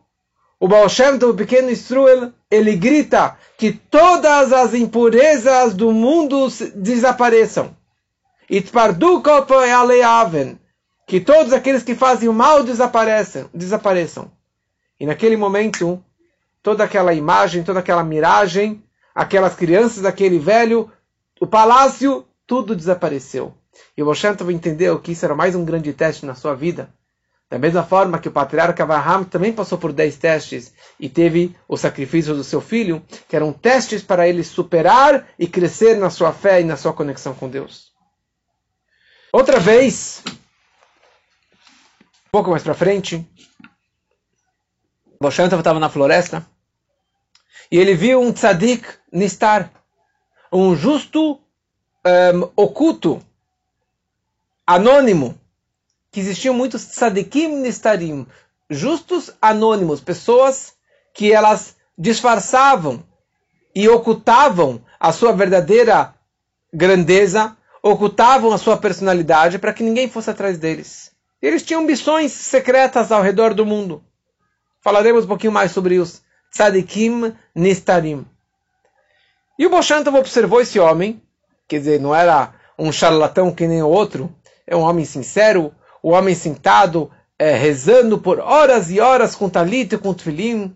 o 0.59 0.66
Baal 0.66 0.88
Shem 0.88 1.14
o 1.23 1.35
pequeno 1.35 1.70
Israel, 1.70 2.33
ele 2.51 2.77
grita 2.77 3.37
que 3.57 3.73
todas 3.73 4.53
as 4.53 4.75
impurezas 4.75 5.75
do 5.75 5.92
mundo 5.92 6.49
desapareçam. 6.75 7.77
Itpardu 8.49 9.23
aleaven 9.49 10.60
que 11.11 11.18
todos 11.18 11.53
aqueles 11.53 11.83
que 11.83 11.96
fazem 11.96 12.29
o 12.29 12.33
mal 12.33 12.62
desapareçam, 12.62 13.51
desapareçam. 13.53 14.31
E 14.99 15.05
naquele 15.05 15.37
momento, 15.37 16.01
toda 16.62 16.85
aquela 16.85 17.12
imagem, 17.12 17.64
toda 17.64 17.81
aquela 17.81 18.05
miragem, 18.05 18.81
aquelas 19.12 19.57
crianças, 19.57 20.05
aquele 20.05 20.38
velho, 20.38 20.88
o 21.40 21.49
palácio, 21.49 22.25
tudo 22.46 22.77
desapareceu. 22.77 23.53
E 23.96 24.03
o 24.05 24.07
Moshe 24.07 24.25
entendeu 24.53 25.01
que 25.01 25.11
isso 25.11 25.25
era 25.25 25.35
mais 25.35 25.57
um 25.57 25.64
grande 25.64 25.92
teste 25.92 26.25
na 26.25 26.37
sua 26.37 26.55
vida, 26.55 26.88
Da 27.51 27.59
mesma 27.59 27.83
forma 27.83 28.20
que 28.20 28.29
o 28.29 28.33
patriarca 28.33 28.85
Abraham 28.85 29.25
também 29.25 29.53
passou 29.53 29.79
por 29.79 29.92
dez 29.92 30.16
testes 30.16 30.73
e 31.01 31.09
teve 31.09 31.57
o 31.66 31.77
sacrifício 31.77 32.37
do 32.37 32.44
seu 32.44 32.61
filho, 32.61 33.03
que 33.29 33.35
eram 33.35 33.53
testes 33.53 34.01
para 34.01 34.29
ele 34.29 34.44
superar 34.44 35.27
e 35.37 35.49
crescer 35.49 35.99
na 35.99 36.09
sua 36.09 36.33
fé 36.33 36.61
e 36.61 36.64
na 36.64 36.77
sua 36.77 36.92
conexão 36.92 37.35
com 37.35 37.49
Deus. 37.49 37.90
Outra 39.33 39.59
vez, 39.59 40.23
um 42.31 42.38
pouco 42.38 42.51
mais 42.51 42.62
para 42.62 42.75
frente, 42.75 43.29
Boshantov 45.21 45.59
estava 45.59 45.81
na 45.81 45.90
floresta 45.90 46.47
e 47.73 47.77
ele 47.77 47.95
viu 47.95 48.21
um 48.21 48.33
tzadik 48.33 48.87
nistar, 49.12 49.69
um 50.53 50.77
justo 50.77 51.40
um, 52.07 52.51
oculto, 52.55 53.21
anônimo, 54.64 55.37
que 56.12 56.21
existiam 56.21 56.55
muitos 56.55 56.85
tzadikim 56.85 57.49
nistarim, 57.62 58.25
justos 58.69 59.33
anônimos, 59.43 60.01
pessoas 60.01 60.75
que 61.12 61.33
elas 61.33 61.75
disfarçavam 61.99 63.03
e 63.75 63.88
ocultavam 63.88 64.81
a 65.01 65.12
sua 65.12 65.33
verdadeira 65.33 66.14
grandeza, 66.73 67.57
ocultavam 67.83 68.53
a 68.53 68.59
sua 68.59 68.77
personalidade 68.77 69.59
para 69.59 69.73
que 69.73 69.83
ninguém 69.83 70.09
fosse 70.09 70.31
atrás 70.31 70.59
deles. 70.59 71.10
Eles 71.40 71.62
tinham 71.62 71.83
missões 71.83 72.33
secretas 72.33 73.11
ao 73.11 73.22
redor 73.22 73.55
do 73.55 73.64
mundo. 73.64 74.05
Falaremos 74.81 75.24
um 75.24 75.29
pouquinho 75.29 75.53
mais 75.53 75.72
sobre 75.72 75.98
os 75.98 76.22
tzadikim 76.53 77.35
nistarim. 77.55 78.26
E 79.59 79.66
o 79.66 79.70
Boshantov 79.70 80.16
observou 80.16 80.61
esse 80.61 80.79
homem, 80.79 81.22
quer 81.68 81.79
dizer, 81.79 82.00
não 82.00 82.14
era 82.14 82.55
um 82.79 82.90
charlatão 82.90 83.53
que 83.53 83.66
nem 83.66 83.83
o 83.83 83.88
outro, 83.88 84.35
é 84.66 84.74
um 84.74 84.81
homem 84.81 85.05
sincero, 85.05 85.74
o 86.03 86.11
homem 86.11 86.35
sentado, 86.35 87.11
é, 87.38 87.55
rezando 87.55 88.18
por 88.18 88.38
horas 88.38 88.90
e 88.90 89.00
horas 89.00 89.35
com 89.35 89.48
talit 89.48 89.94
e 89.94 89.98
com 89.98 90.14
tefilim. 90.14 90.74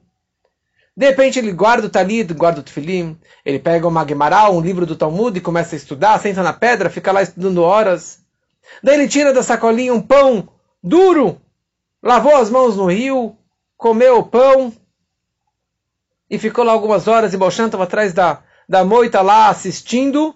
De 0.96 1.06
repente 1.06 1.38
ele 1.38 1.52
guarda 1.52 1.86
o 1.86 1.90
talit, 1.90 2.32
guarda 2.32 2.60
o 2.60 2.62
tefilim, 2.62 3.18
ele 3.44 3.58
pega 3.58 3.88
uma 3.88 4.06
Gemara, 4.06 4.50
um 4.50 4.60
livro 4.60 4.86
do 4.86 4.96
Talmud 4.96 5.36
e 5.36 5.42
começa 5.42 5.74
a 5.74 5.78
estudar, 5.78 6.18
senta 6.20 6.42
na 6.42 6.52
pedra, 6.52 6.88
fica 6.88 7.12
lá 7.12 7.22
estudando 7.22 7.62
horas. 7.62 8.20
Daí 8.82 8.94
ele 8.94 9.08
tira 9.08 9.32
da 9.32 9.42
sacolinha 9.42 9.92
um 9.92 10.00
pão 10.00 10.48
duro, 10.84 11.40
lavou 12.02 12.36
as 12.36 12.50
mãos 12.50 12.76
no 12.76 12.84
rio, 12.84 13.34
comeu 13.74 14.18
o 14.18 14.22
pão 14.22 14.70
e 16.28 16.38
ficou 16.38 16.62
lá 16.62 16.72
algumas 16.72 17.08
horas 17.08 17.32
e 17.32 17.38
Balchan 17.38 17.66
estava 17.66 17.84
atrás 17.84 18.12
da, 18.12 18.42
da 18.68 18.84
moita 18.84 19.22
lá 19.22 19.48
assistindo, 19.48 20.34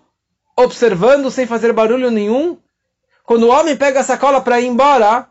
observando 0.57 1.31
sem 1.31 1.47
fazer 1.47 1.75
barulho 1.75 2.11
nenhum. 2.11 2.57
Quando 3.25 3.43
o 3.43 3.51
homem 3.51 3.77
pega 3.77 4.01
a 4.01 4.05
sacola 4.05 4.41
para 4.41 4.59
ir 4.59 4.67
embora, 4.67 5.29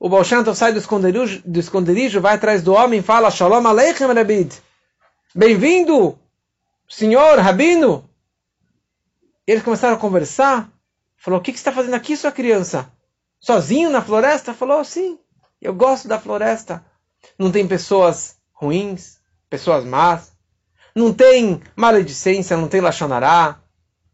o 0.00 0.08
Baal 0.08 0.24
sai 0.24 0.72
do 0.72 0.78
esconderijo, 0.78 1.42
do 1.44 1.60
esconderijo, 1.60 2.20
vai 2.20 2.36
atrás 2.36 2.62
do 2.62 2.72
homem 2.72 3.00
e 3.00 3.02
fala: 3.02 3.30
Shalom 3.30 3.66
Aleichem, 3.66 4.06
Rabid. 4.06 4.54
Bem-vindo, 5.34 6.18
senhor 6.88 7.38
Rabino. 7.38 8.08
E 9.46 9.52
eles 9.52 9.62
começaram 9.62 9.96
a 9.96 9.98
conversar. 9.98 10.70
Falou: 11.18 11.40
O 11.40 11.42
que, 11.42 11.52
que 11.52 11.58
você 11.58 11.62
está 11.62 11.72
fazendo 11.72 11.94
aqui, 11.94 12.16
sua 12.16 12.32
criança? 12.32 12.90
Sozinho 13.40 13.90
na 13.90 14.02
floresta? 14.02 14.54
Falou: 14.54 14.84
Sim, 14.84 15.18
eu 15.60 15.74
gosto 15.74 16.08
da 16.08 16.18
floresta. 16.18 16.84
Não 17.38 17.50
tem 17.50 17.66
pessoas 17.66 18.36
ruins, 18.52 19.18
pessoas 19.48 19.84
más. 19.84 20.32
Não 20.94 21.12
tem 21.12 21.60
maledicência, 21.76 22.56
não 22.56 22.68
tem 22.68 22.80
lachonará. 22.80 23.60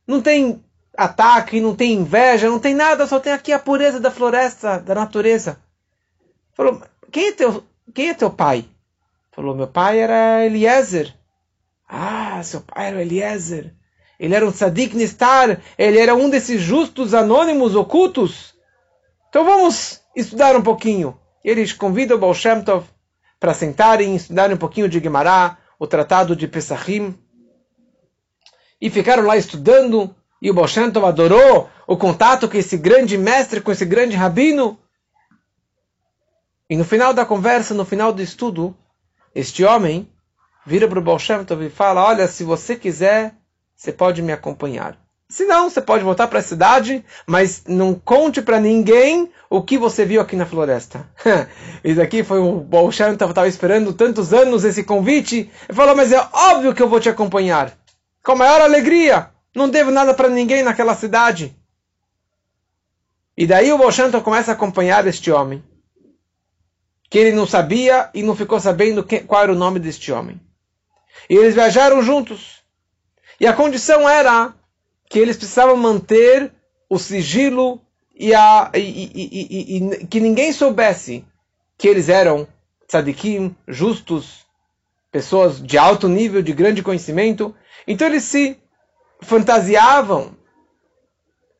Não 0.06 0.20
tem 0.20 0.62
ataque, 0.96 1.60
não 1.60 1.74
tem 1.74 1.92
inveja, 1.92 2.48
não 2.48 2.58
tem 2.58 2.74
nada, 2.74 3.06
só 3.06 3.18
tem 3.18 3.32
aqui 3.32 3.52
a 3.52 3.58
pureza 3.58 3.98
da 3.98 4.10
floresta, 4.10 4.78
da 4.78 4.94
natureza. 4.94 5.58
Falou, 6.52 6.82
quem 7.10 7.28
é 7.28 7.32
teu, 7.32 7.64
quem 7.92 8.10
é 8.10 8.14
teu 8.14 8.30
pai? 8.30 8.64
Falou, 9.32 9.54
meu 9.54 9.66
pai 9.66 9.98
era 9.98 10.44
Eliezer. 10.44 11.14
Ah, 11.88 12.40
seu 12.42 12.60
pai 12.60 12.88
era 12.88 13.02
Eliezer. 13.02 13.74
Ele 14.18 14.34
era 14.34 14.46
um 14.46 14.52
tzadik 14.52 14.96
nistar, 14.96 15.60
ele 15.76 15.98
era 15.98 16.14
um 16.14 16.30
desses 16.30 16.60
justos 16.60 17.14
anônimos 17.14 17.74
ocultos. 17.74 18.53
Então 19.34 19.44
vamos 19.44 20.00
estudar 20.14 20.54
um 20.54 20.62
pouquinho. 20.62 21.18
Eles 21.42 21.72
convidam 21.72 22.16
o 22.16 22.20
Baal 22.20 22.32
Shem 22.32 22.62
Tov 22.62 22.86
para 23.40 23.52
sentarem 23.52 24.12
e 24.12 24.16
estudarem 24.16 24.54
um 24.54 24.58
pouquinho 24.58 24.88
de 24.88 25.00
Gemara, 25.00 25.58
o 25.76 25.88
tratado 25.88 26.36
de 26.36 26.46
Pesachim. 26.46 27.18
E 28.80 28.88
ficaram 28.88 29.24
lá 29.24 29.36
estudando 29.36 30.14
e 30.40 30.48
o 30.52 30.54
Baal 30.54 30.68
adorou 31.04 31.68
o 31.84 31.96
contato 31.96 32.48
com 32.48 32.56
esse 32.56 32.76
grande 32.76 33.18
mestre, 33.18 33.60
com 33.60 33.72
esse 33.72 33.84
grande 33.84 34.14
rabino. 34.14 34.78
E 36.70 36.76
no 36.76 36.84
final 36.84 37.12
da 37.12 37.26
conversa, 37.26 37.74
no 37.74 37.84
final 37.84 38.12
do 38.12 38.22
estudo, 38.22 38.72
este 39.34 39.64
homem 39.64 40.08
vira 40.64 40.86
para 40.86 41.00
o 41.00 41.02
Baal 41.02 41.18
e 41.60 41.70
fala, 41.70 42.04
olha, 42.04 42.28
se 42.28 42.44
você 42.44 42.76
quiser, 42.76 43.34
você 43.74 43.90
pode 43.90 44.22
me 44.22 44.32
acompanhar. 44.32 45.03
Se 45.34 45.44
não, 45.46 45.68
você 45.68 45.80
pode 45.80 46.04
voltar 46.04 46.28
para 46.28 46.38
a 46.38 46.42
cidade, 46.42 47.04
mas 47.26 47.64
não 47.66 47.92
conte 47.92 48.40
para 48.40 48.60
ninguém 48.60 49.32
o 49.50 49.60
que 49.60 49.76
você 49.76 50.04
viu 50.04 50.20
aqui 50.20 50.36
na 50.36 50.46
floresta. 50.46 51.10
Isso 51.82 52.00
aqui 52.00 52.22
foi 52.22 52.38
o 52.38 52.60
Baal 52.60 52.88
estava 52.90 53.48
esperando 53.48 53.92
tantos 53.92 54.32
anos 54.32 54.62
esse 54.62 54.84
convite. 54.84 55.50
Ele 55.68 55.76
falou, 55.76 55.96
mas 55.96 56.12
é 56.12 56.20
óbvio 56.32 56.72
que 56.72 56.80
eu 56.80 56.88
vou 56.88 57.00
te 57.00 57.08
acompanhar. 57.08 57.76
Com 58.22 58.30
a 58.30 58.36
maior 58.36 58.60
alegria. 58.60 59.30
Não 59.52 59.68
devo 59.68 59.90
nada 59.90 60.14
para 60.14 60.28
ninguém 60.28 60.62
naquela 60.62 60.94
cidade. 60.94 61.58
E 63.36 63.44
daí 63.44 63.72
o 63.72 63.78
Bolshanto 63.78 64.20
começa 64.20 64.52
a 64.52 64.54
acompanhar 64.54 65.04
este 65.04 65.32
homem. 65.32 65.64
Que 67.10 67.18
ele 67.18 67.32
não 67.32 67.44
sabia 67.44 68.08
e 68.14 68.22
não 68.22 68.36
ficou 68.36 68.60
sabendo 68.60 69.04
qual 69.26 69.42
era 69.42 69.52
o 69.52 69.56
nome 69.56 69.80
deste 69.80 70.12
homem. 70.12 70.40
E 71.28 71.34
eles 71.34 71.56
viajaram 71.56 72.04
juntos. 72.04 72.62
E 73.40 73.48
a 73.48 73.52
condição 73.52 74.08
era 74.08 74.54
que 75.08 75.18
eles 75.18 75.36
precisavam 75.36 75.76
manter 75.76 76.52
o 76.88 76.98
sigilo 76.98 77.80
e, 78.14 78.34
a, 78.34 78.70
e, 78.74 78.78
e, 78.80 79.76
e 79.76 80.06
que 80.06 80.20
ninguém 80.20 80.52
soubesse 80.52 81.24
que 81.76 81.88
eles 81.88 82.08
eram 82.08 82.46
tzadikim, 82.86 83.54
justos, 83.66 84.44
pessoas 85.10 85.62
de 85.62 85.78
alto 85.78 86.08
nível, 86.08 86.42
de 86.42 86.52
grande 86.52 86.82
conhecimento. 86.82 87.54
Então 87.86 88.06
eles 88.06 88.24
se 88.24 88.58
fantasiavam, 89.20 90.36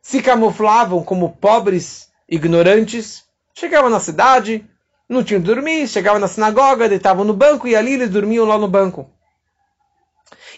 se 0.00 0.22
camuflavam 0.22 1.02
como 1.02 1.36
pobres 1.36 2.08
ignorantes, 2.28 3.24
chegavam 3.54 3.90
na 3.90 4.00
cidade, 4.00 4.68
não 5.08 5.22
tinham 5.22 5.40
de 5.40 5.46
dormir, 5.46 5.88
chegavam 5.88 6.20
na 6.20 6.28
sinagoga, 6.28 6.88
deitavam 6.88 7.24
no 7.24 7.34
banco 7.34 7.68
e 7.68 7.76
ali 7.76 7.94
eles 7.94 8.10
dormiam 8.10 8.44
lá 8.44 8.58
no 8.58 8.68
banco. 8.68 9.10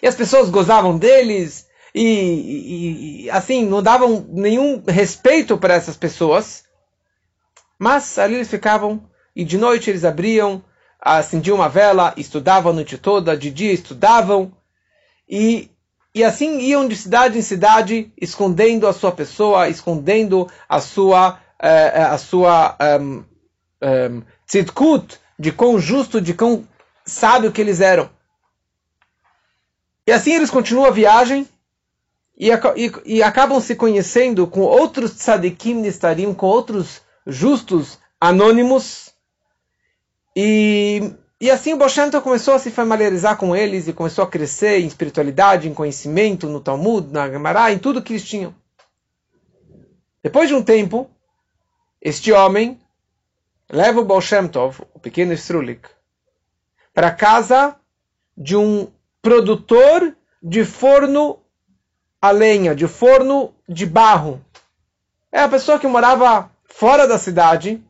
E 0.01 0.07
as 0.07 0.15
pessoas 0.15 0.49
gozavam 0.49 0.97
deles 0.97 1.66
e, 1.99 3.23
e, 3.25 3.29
assim, 3.29 3.65
não 3.65 3.81
davam 3.81 4.25
nenhum 4.29 4.83
respeito 4.87 5.57
para 5.57 5.73
essas 5.73 5.97
pessoas. 5.97 6.63
Mas 7.79 8.17
ali 8.17 8.35
eles 8.35 8.49
ficavam 8.49 9.03
e 9.35 9.43
de 9.43 9.57
noite 9.57 9.89
eles 9.89 10.03
abriam, 10.03 10.63
acendiam 10.99 11.55
uma 11.55 11.69
vela, 11.69 12.13
estudavam 12.17 12.71
a 12.71 12.75
noite 12.75 12.97
toda, 12.97 13.37
de 13.37 13.51
dia 13.51 13.71
estudavam 13.71 14.51
e 15.29 15.69
e 16.15 16.23
assim 16.23 16.59
iam 16.61 16.87
de 16.87 16.95
cidade 16.95 17.37
em 17.37 17.43
cidade, 17.43 18.11
escondendo 18.19 18.87
a 18.87 18.93
sua 18.93 19.11
pessoa, 19.11 19.69
escondendo 19.69 20.49
a 20.67 20.79
sua, 20.79 21.39
uh, 21.61 22.11
a 22.11 22.17
sua 22.17 22.75
um, 22.99 23.23
um, 23.83 24.23
tzidkut, 24.47 25.19
de 25.37 25.51
quão 25.51 25.77
justo, 25.77 26.19
de 26.19 26.33
quão 26.33 26.67
sábio 27.05 27.51
que 27.51 27.61
eles 27.61 27.81
eram. 27.81 28.09
E 30.07 30.11
assim 30.11 30.33
eles 30.33 30.49
continuam 30.49 30.87
a 30.87 30.91
viagem 30.91 31.47
e, 32.37 32.49
e, 33.05 33.23
acabam 33.23 33.59
se 33.59 33.75
conhecendo 33.75 34.45
com 34.45 34.61
outros 34.61 35.11
tzadikim 35.11 35.75
nistarim, 35.75 36.33
com 36.33 36.45
outros 36.45 37.01
justos 37.25 37.97
anônimos. 38.19 39.11
E 40.35 41.13
e 41.39 41.51
assim 41.51 41.73
o 41.73 41.77
Boshento 41.77 42.19
começou 42.19 42.55
a 42.55 42.59
se 42.59 42.71
familiarizar 42.71 43.37
com 43.37 43.55
eles 43.55 43.87
e 43.87 43.93
começou 43.93 44.23
a 44.23 44.27
crescer 44.27 44.79
em 44.79 44.87
espiritualidade, 44.87 45.69
em 45.69 45.73
conhecimento, 45.73 46.49
no 46.49 46.59
Talmud, 46.59 47.13
na 47.13 47.29
Gemara, 47.29 47.71
em 47.71 47.77
tudo 47.77 48.01
que 48.01 48.13
eles 48.13 48.25
tinham. 48.25 48.55
Depois 50.23 50.49
de 50.49 50.55
um 50.55 50.63
tempo, 50.63 51.07
este 52.01 52.31
homem 52.31 52.79
leva 53.69 53.99
o 53.99 54.05
Baal 54.05 54.19
o 54.95 54.99
pequeno 54.99 55.31
Strulik, 55.33 55.87
para 56.91 57.11
casa 57.11 57.75
de 58.35 58.55
um 58.55 58.91
produtor 59.21 60.15
de 60.41 60.65
forno 60.65 61.39
a 62.21 62.31
lenha, 62.31 62.75
de 62.75 62.87
forno 62.87 63.53
de 63.67 63.85
barro. 63.85 64.43
É 65.31 65.41
a 65.41 65.49
pessoa 65.49 65.79
que 65.79 65.87
morava 65.87 66.51
fora 66.65 67.07
da 67.07 67.17
cidade, 67.17 67.83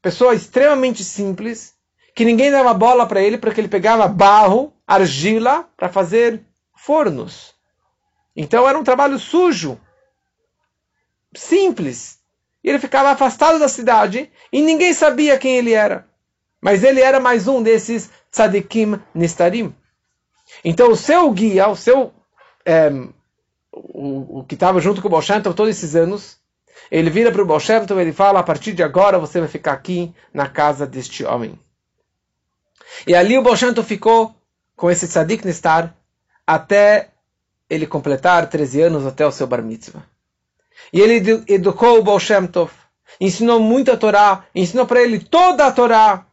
pessoa 0.00 0.34
extremamente 0.34 1.04
simples, 1.04 1.74
que 2.14 2.24
ninguém 2.24 2.50
dava 2.50 2.74
bola 2.74 3.06
para 3.06 3.22
ele 3.22 3.38
porque 3.38 3.60
ele 3.60 3.68
pegava 3.68 4.06
barro, 4.08 4.72
argila 4.86 5.68
para 5.76 5.88
fazer 5.88 6.42
fornos. 6.74 7.54
Então 8.36 8.68
era 8.68 8.78
um 8.78 8.84
trabalho 8.84 9.18
sujo, 9.18 9.80
simples. 11.34 12.18
e 12.62 12.68
ele 12.68 12.78
ficava 12.78 13.10
afastado 13.10 13.58
da 13.58 13.68
cidade 13.68 14.30
e 14.52 14.62
ninguém 14.62 14.92
sabia 14.92 15.38
quem 15.38 15.56
ele 15.56 15.72
era. 15.72 16.06
Mas 16.60 16.84
ele 16.84 17.00
era 17.00 17.18
mais 17.18 17.48
um 17.48 17.62
desses 17.62 18.10
tzadikim 18.30 19.00
nistarim. 19.14 19.74
Então 20.64 20.90
o 20.90 20.96
seu 20.96 21.30
guia, 21.32 21.68
o 21.68 21.76
seu 21.76 22.12
é, 22.64 22.90
o, 23.82 24.40
o, 24.40 24.44
que 24.44 24.54
estava 24.54 24.80
junto 24.80 25.02
com 25.02 25.08
o 25.08 25.10
Baal 25.10 25.22
todos 25.54 25.68
esses 25.68 25.96
anos, 25.96 26.36
ele 26.90 27.10
vira 27.10 27.32
para 27.32 27.42
o 27.42 27.46
Baal 27.46 27.60
e 27.60 28.00
ele 28.00 28.12
fala, 28.12 28.40
a 28.40 28.42
partir 28.42 28.72
de 28.72 28.82
agora 28.82 29.18
você 29.18 29.40
vai 29.40 29.48
ficar 29.48 29.72
aqui 29.72 30.14
na 30.32 30.48
casa 30.48 30.86
deste 30.86 31.24
homem. 31.24 31.58
E 33.06 33.14
ali 33.14 33.36
o 33.36 33.42
Baal 33.42 33.56
ficou 33.84 34.34
com 34.76 34.90
esse 34.90 35.08
tzadik 35.08 35.44
nistar 35.44 35.94
até 36.46 37.08
ele 37.68 37.86
completar 37.86 38.48
13 38.48 38.82
anos 38.82 39.06
até 39.06 39.26
o 39.26 39.32
seu 39.32 39.46
bar 39.46 39.62
mitzvah. 39.62 40.02
E 40.92 41.00
ele 41.00 41.44
educou 41.48 41.98
o 41.98 42.02
Baal 42.02 42.18
ensinou 43.20 43.60
muito 43.60 43.90
a 43.90 43.96
Torá, 43.96 44.44
ensinou 44.54 44.86
para 44.86 45.02
ele 45.02 45.18
toda 45.18 45.66
a 45.66 45.72
Torá. 45.72 46.26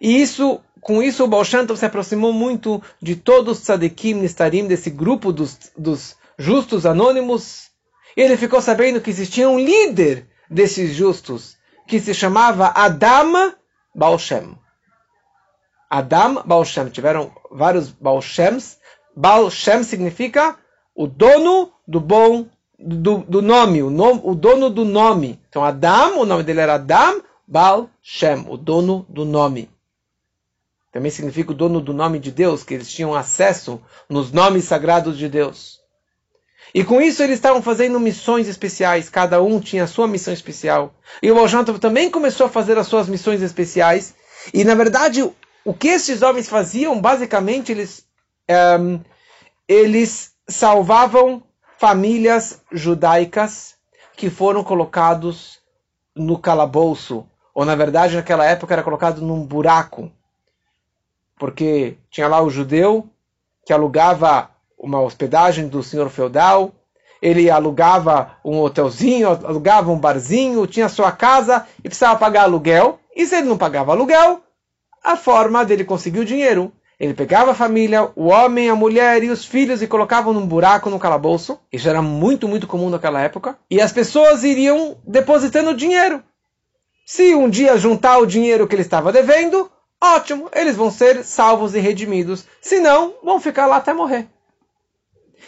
E 0.00 0.20
isso, 0.20 0.60
com 0.80 1.02
isso 1.02 1.24
o 1.24 1.28
Baal 1.28 1.44
se 1.44 1.84
aproximou 1.84 2.32
muito 2.32 2.82
de 3.02 3.16
todos 3.16 3.58
os 3.58 3.64
tzadikim 3.64 4.14
nistarim, 4.14 4.66
desse 4.66 4.90
grupo 4.90 5.32
dos, 5.32 5.58
dos 5.76 6.16
justos 6.38 6.86
anônimos. 6.86 7.70
E 8.16 8.20
ele 8.20 8.36
ficou 8.36 8.60
sabendo 8.60 9.00
que 9.00 9.10
existia 9.10 9.48
um 9.48 9.58
líder 9.58 10.28
desses 10.50 10.94
justos, 10.94 11.56
que 11.86 12.00
se 12.00 12.14
chamava 12.14 12.72
Adam 12.74 13.54
Baal 13.94 14.18
Adam 15.90 16.42
Baal 16.44 16.64
Tiveram 16.90 17.32
vários 17.50 17.90
Baal 17.90 18.20
Shems. 18.20 18.78
Baal 19.14 19.50
Shem 19.50 19.82
significa 19.82 20.56
o 20.94 21.06
dono 21.06 21.72
do 21.86 22.00
bom 22.00 22.46
do, 22.78 23.18
do 23.18 23.40
nome, 23.40 23.82
o, 23.82 23.90
nome, 23.90 24.20
o 24.24 24.34
dono 24.34 24.68
do 24.68 24.84
nome. 24.84 25.40
Então 25.48 25.64
Adam, 25.64 26.20
o 26.20 26.26
nome 26.26 26.42
dele 26.42 26.60
era 26.60 26.74
Adam 26.74 27.22
Baal 27.46 27.88
Shem, 28.02 28.44
o 28.48 28.56
dono 28.56 29.06
do 29.08 29.24
nome. 29.24 29.70
Também 30.92 31.10
significa 31.10 31.52
o 31.52 31.54
dono 31.54 31.80
do 31.80 31.92
nome 31.92 32.18
de 32.18 32.30
Deus, 32.30 32.64
que 32.64 32.74
eles 32.74 32.90
tinham 32.90 33.14
acesso 33.14 33.80
nos 34.08 34.32
nomes 34.32 34.64
sagrados 34.64 35.16
de 35.18 35.28
Deus. 35.28 35.75
E 36.74 36.84
com 36.84 37.00
isso 37.00 37.22
eles 37.22 37.36
estavam 37.36 37.62
fazendo 37.62 37.98
missões 37.98 38.48
especiais, 38.48 39.08
cada 39.08 39.42
um 39.42 39.60
tinha 39.60 39.84
a 39.84 39.86
sua 39.86 40.06
missão 40.06 40.32
especial. 40.34 40.94
E 41.22 41.30
o 41.30 41.34
Baal 41.34 41.64
também 41.78 42.10
começou 42.10 42.46
a 42.46 42.50
fazer 42.50 42.76
as 42.78 42.86
suas 42.86 43.08
missões 43.08 43.42
especiais. 43.42 44.14
E 44.52 44.64
na 44.64 44.74
verdade, 44.74 45.22
o 45.64 45.74
que 45.74 45.88
esses 45.88 46.22
homens 46.22 46.48
faziam, 46.48 47.00
basicamente, 47.00 47.72
eles, 47.72 48.06
um, 48.48 48.54
ehm, 48.94 49.00
eles 49.68 50.32
salvavam 50.48 51.42
famílias 51.78 52.62
judaicas 52.72 53.74
que 54.16 54.30
foram 54.30 54.64
colocados 54.64 55.58
no 56.14 56.38
calabouço, 56.38 57.26
ou 57.54 57.64
na 57.64 57.74
verdade 57.74 58.16
naquela 58.16 58.46
época 58.46 58.72
era 58.72 58.82
colocado 58.82 59.20
num 59.20 59.44
buraco, 59.44 60.10
porque 61.38 61.98
tinha 62.10 62.26
lá 62.26 62.40
o 62.40 62.48
judeu 62.48 63.08
que 63.66 63.72
alugava 63.72 64.50
uma 64.78 65.00
hospedagem 65.00 65.68
do 65.68 65.82
senhor 65.82 66.10
feudal, 66.10 66.72
ele 67.20 67.50
alugava 67.50 68.36
um 68.44 68.60
hotelzinho, 68.60 69.28
alugava 69.28 69.90
um 69.90 69.98
barzinho, 69.98 70.66
tinha 70.66 70.88
sua 70.88 71.10
casa 71.12 71.66
e 71.78 71.88
precisava 71.88 72.18
pagar 72.18 72.42
aluguel. 72.42 73.00
E 73.14 73.24
se 73.26 73.36
ele 73.36 73.48
não 73.48 73.56
pagava 73.56 73.92
aluguel, 73.92 74.42
a 75.02 75.16
forma 75.16 75.64
dele 75.64 75.84
conseguir 75.84 76.20
o 76.20 76.24
dinheiro. 76.24 76.72
Ele 76.98 77.12
pegava 77.12 77.50
a 77.50 77.54
família, 77.54 78.10
o 78.16 78.28
homem, 78.28 78.70
a 78.70 78.74
mulher 78.74 79.22
e 79.22 79.30
os 79.30 79.44
filhos 79.44 79.82
e 79.82 79.86
colocavam 79.86 80.32
num 80.32 80.46
buraco 80.46 80.88
no 80.88 80.98
calabouço. 80.98 81.58
Isso 81.70 81.88
era 81.88 82.00
muito, 82.00 82.48
muito 82.48 82.66
comum 82.66 82.88
naquela 82.88 83.20
época. 83.20 83.58
E 83.70 83.80
as 83.80 83.92
pessoas 83.92 84.44
iriam 84.44 84.96
depositando 85.06 85.76
dinheiro. 85.76 86.22
Se 87.04 87.34
um 87.34 87.48
dia 87.48 87.76
juntar 87.76 88.18
o 88.18 88.26
dinheiro 88.26 88.66
que 88.66 88.74
ele 88.74 88.82
estava 88.82 89.12
devendo, 89.12 89.70
ótimo, 90.02 90.48
eles 90.54 90.74
vão 90.74 90.90
ser 90.90 91.22
salvos 91.22 91.74
e 91.74 91.80
redimidos. 91.80 92.46
Se 92.62 92.80
não, 92.80 93.14
vão 93.22 93.38
ficar 93.40 93.66
lá 93.66 93.76
até 93.76 93.92
morrer. 93.92 94.26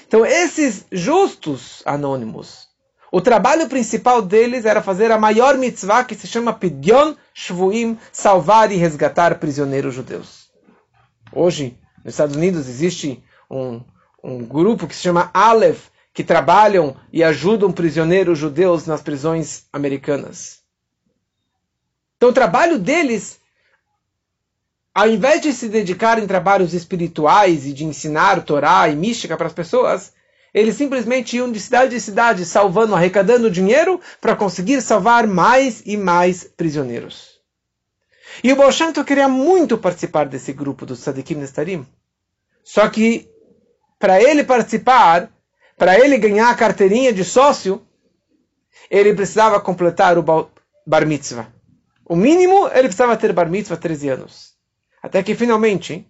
Então, 0.06 0.24
esses 0.24 0.86
justos 0.90 1.82
anônimos, 1.84 2.68
o 3.10 3.20
trabalho 3.20 3.68
principal 3.68 4.20
deles 4.20 4.64
era 4.64 4.82
fazer 4.82 5.10
a 5.10 5.18
maior 5.18 5.56
mitzvah 5.56 6.04
que 6.04 6.14
se 6.14 6.26
chama 6.26 6.52
Pidyon 6.52 7.14
Shvuim, 7.32 7.98
salvar 8.12 8.70
e 8.70 8.76
resgatar 8.76 9.38
prisioneiros 9.38 9.94
judeus. 9.94 10.48
Hoje, 11.32 11.78
nos 12.04 12.14
Estados 12.14 12.36
Unidos, 12.36 12.68
existe 12.68 13.22
um, 13.50 13.80
um 14.22 14.44
grupo 14.44 14.86
que 14.86 14.94
se 14.94 15.02
chama 15.02 15.30
Aleph, 15.32 15.88
que 16.12 16.24
trabalham 16.24 16.96
e 17.12 17.22
ajudam 17.22 17.72
prisioneiros 17.72 18.38
judeus 18.38 18.86
nas 18.86 19.00
prisões 19.00 19.66
americanas. 19.72 20.58
Então, 22.16 22.30
o 22.30 22.34
trabalho 22.34 22.78
deles, 22.78 23.37
ao 24.98 25.08
invés 25.08 25.40
de 25.40 25.52
se 25.52 25.68
dedicar 25.68 26.18
em 26.18 26.26
trabalhos 26.26 26.74
espirituais 26.74 27.64
e 27.64 27.72
de 27.72 27.84
ensinar 27.84 28.42
Torá 28.42 28.88
e 28.88 28.96
mística 28.96 29.36
para 29.36 29.46
as 29.46 29.52
pessoas, 29.52 30.12
eles 30.52 30.74
simplesmente 30.74 31.36
iam 31.36 31.52
de 31.52 31.60
cidade 31.60 31.94
em 31.94 32.00
cidade, 32.00 32.44
salvando, 32.44 32.96
arrecadando 32.96 33.48
dinheiro 33.48 34.00
para 34.20 34.34
conseguir 34.34 34.82
salvar 34.82 35.24
mais 35.24 35.84
e 35.86 35.96
mais 35.96 36.42
prisioneiros. 36.42 37.38
E 38.42 38.52
o 38.52 38.56
Baal 38.56 38.72
queria 39.06 39.28
muito 39.28 39.78
participar 39.78 40.26
desse 40.26 40.52
grupo 40.52 40.84
dos 40.84 40.98
Sadikim 40.98 41.36
Nestarim. 41.36 41.86
Só 42.64 42.88
que, 42.88 43.30
para 44.00 44.20
ele 44.20 44.42
participar, 44.42 45.30
para 45.76 45.96
ele 45.96 46.18
ganhar 46.18 46.50
a 46.50 46.56
carteirinha 46.56 47.12
de 47.12 47.24
sócio, 47.24 47.86
ele 48.90 49.14
precisava 49.14 49.60
completar 49.60 50.18
o 50.18 50.24
Bar 50.84 51.06
Mitzvah. 51.06 51.46
O 52.04 52.16
mínimo, 52.16 52.66
ele 52.70 52.88
precisava 52.88 53.16
ter 53.16 53.32
Bar 53.32 53.48
Mitzvah 53.48 53.76
13 53.76 54.08
anos. 54.08 54.47
Até 55.02 55.22
que, 55.22 55.34
finalmente, 55.34 56.06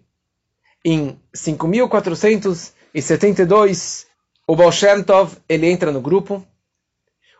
em 0.83 1.17
5472, 1.33 4.07
o 4.47 4.55
Baal 4.55 4.71
Shem 4.71 5.03
Tov, 5.03 5.37
ele 5.47 5.69
entra 5.69 5.91
no 5.91 6.01
grupo. 6.01 6.43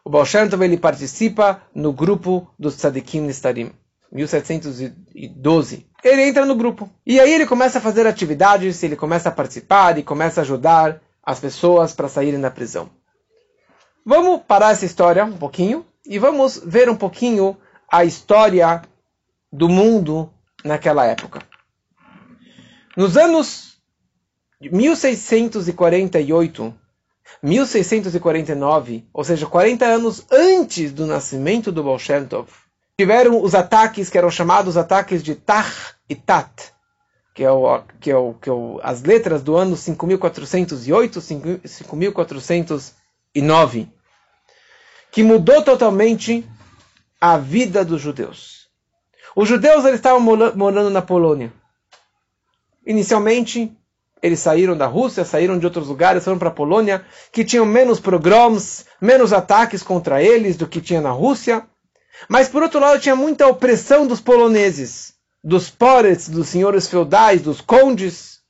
O 0.03 0.09
Baal 0.09 0.25
Shem 0.25 0.49
Tov, 0.49 0.63
ele 0.63 0.77
participa 0.77 1.63
no 1.73 1.91
grupo 1.91 2.47
dos 2.57 2.75
Tzadikim 2.75 3.21
Nistarim. 3.21 3.71
1712. 4.11 5.87
Ele 6.03 6.23
entra 6.23 6.45
no 6.45 6.55
grupo. 6.55 6.89
E 7.05 7.19
aí 7.19 7.31
ele 7.31 7.45
começa 7.45 7.77
a 7.77 7.81
fazer 7.81 8.07
atividades, 8.07 8.81
ele 8.83 8.95
começa 8.95 9.29
a 9.29 9.31
participar 9.31 9.97
e 9.97 10.03
começa 10.03 10.41
a 10.41 10.43
ajudar 10.43 10.99
as 11.23 11.39
pessoas 11.39 11.93
para 11.93 12.09
saírem 12.09 12.41
da 12.41 12.49
prisão. 12.49 12.89
Vamos 14.05 14.41
parar 14.47 14.71
essa 14.71 14.85
história 14.85 15.23
um 15.23 15.37
pouquinho 15.37 15.85
e 16.05 16.17
vamos 16.17 16.59
ver 16.65 16.89
um 16.89 16.95
pouquinho 16.95 17.55
a 17.91 18.03
história 18.03 18.81
do 19.51 19.69
mundo 19.69 20.31
naquela 20.63 21.05
época. 21.05 21.41
Nos 22.95 23.17
anos 23.17 23.79
1648, 24.61 26.73
1649, 27.41 29.07
ou 29.13 29.23
seja, 29.23 29.45
40 29.45 29.85
anos 29.85 30.25
antes 30.31 30.91
do 30.91 31.05
nascimento 31.05 31.71
do 31.71 31.83
Baal 31.83 31.99
tiveram 32.97 33.41
os 33.41 33.55
ataques 33.55 34.09
que 34.09 34.17
eram 34.17 34.29
chamados 34.29 34.75
ataques 34.75 35.23
de 35.23 35.33
Tach 35.33 35.95
e 36.09 36.15
Tat, 36.15 36.73
que 37.33 37.45
é, 37.45 37.49
o, 37.49 37.81
que 38.01 38.11
é, 38.11 38.17
o, 38.17 38.33
que 38.33 38.49
é 38.49 38.51
o, 38.51 38.81
as 38.83 39.01
letras 39.01 39.41
do 39.41 39.55
ano 39.55 39.77
5408, 39.77 41.21
5409, 41.21 43.89
que 45.09 45.23
mudou 45.23 45.63
totalmente 45.63 46.45
a 47.21 47.37
vida 47.37 47.85
dos 47.85 48.01
judeus. 48.01 48.58
Os 49.41 49.47
judeus 49.47 49.85
eles 49.85 49.99
estavam 49.99 50.19
morando 50.19 50.89
na 50.89 51.01
Polônia. 51.01 51.53
Inicialmente, 52.85 53.71
eles 54.21 54.41
saíram 54.41 54.75
da 54.75 54.85
Rússia, 54.85 55.23
saíram 55.23 55.57
de 55.57 55.65
outros 55.65 55.87
lugares, 55.87 56.25
foram 56.25 56.37
para 56.37 56.49
a 56.49 56.51
Polônia, 56.51 57.05
que 57.31 57.45
tinham 57.45 57.65
menos 57.65 58.01
pogroms, 58.01 58.85
menos 58.99 59.31
ataques 59.31 59.81
contra 59.81 60.21
eles 60.21 60.57
do 60.57 60.67
que 60.67 60.81
tinha 60.81 60.99
na 60.99 61.11
Rússia. 61.11 61.65
Mas, 62.27 62.49
por 62.49 62.63
outro 62.63 62.81
lado, 62.81 62.99
tinha 62.99 63.15
muita 63.15 63.47
opressão 63.47 64.05
dos 64.05 64.19
poloneses, 64.19 65.13
dos 65.41 65.69
porets, 65.69 66.27
dos 66.27 66.49
senhores 66.49 66.89
feudais, 66.89 67.41
dos 67.41 67.61
condes. 67.61 68.41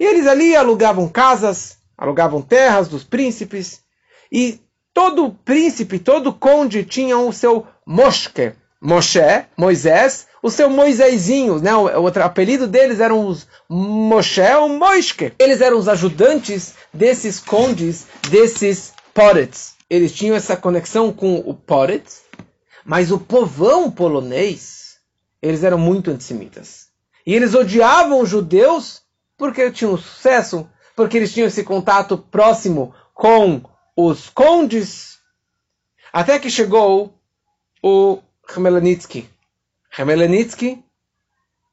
E 0.00 0.04
eles 0.06 0.26
ali 0.26 0.56
alugavam 0.56 1.10
casas, 1.10 1.76
alugavam 1.94 2.40
terras 2.40 2.88
dos 2.88 3.04
príncipes. 3.04 3.82
E 4.32 4.58
todo 4.94 5.36
príncipe, 5.44 5.98
todo 5.98 6.32
conde 6.32 6.86
tinha 6.86 7.18
o 7.18 7.34
seu 7.34 7.66
moshke, 7.84 8.54
Moshe, 8.84 9.46
Moisés, 9.56 10.26
o 10.42 10.50
seu 10.50 10.68
Moisésinho, 10.68 11.60
né? 11.60 11.72
O, 11.72 11.84
o 11.84 12.06
apelido 12.08 12.66
deles 12.66 12.98
eram 12.98 13.28
os 13.28 13.46
Moshe 13.68 14.42
ou 14.56 14.68
Moishke. 14.68 15.32
Eles 15.38 15.60
eram 15.60 15.78
os 15.78 15.86
ajudantes 15.88 16.74
desses 16.92 17.38
condes, 17.38 18.08
desses 18.28 18.92
porets. 19.14 19.74
Eles 19.88 20.12
tinham 20.12 20.34
essa 20.34 20.56
conexão 20.56 21.12
com 21.12 21.36
o 21.36 21.54
poret, 21.54 22.02
mas 22.84 23.12
o 23.12 23.20
povão 23.20 23.88
polonês, 23.88 24.96
eles 25.40 25.62
eram 25.62 25.78
muito 25.78 26.10
antissemitas. 26.10 26.88
E 27.24 27.32
eles 27.34 27.54
odiavam 27.54 28.20
os 28.20 28.28
judeus 28.28 29.02
porque 29.38 29.70
tinham 29.70 29.96
sucesso, 29.96 30.68
porque 30.96 31.16
eles 31.16 31.32
tinham 31.32 31.46
esse 31.46 31.62
contato 31.62 32.18
próximo 32.18 32.92
com 33.14 33.62
os 33.96 34.28
condes. 34.28 35.18
Até 36.12 36.40
que 36.40 36.50
chegou 36.50 37.14
o 37.80 38.20
Khmelnytsky. 38.46 39.28
Khmelnytsky, 39.96 40.82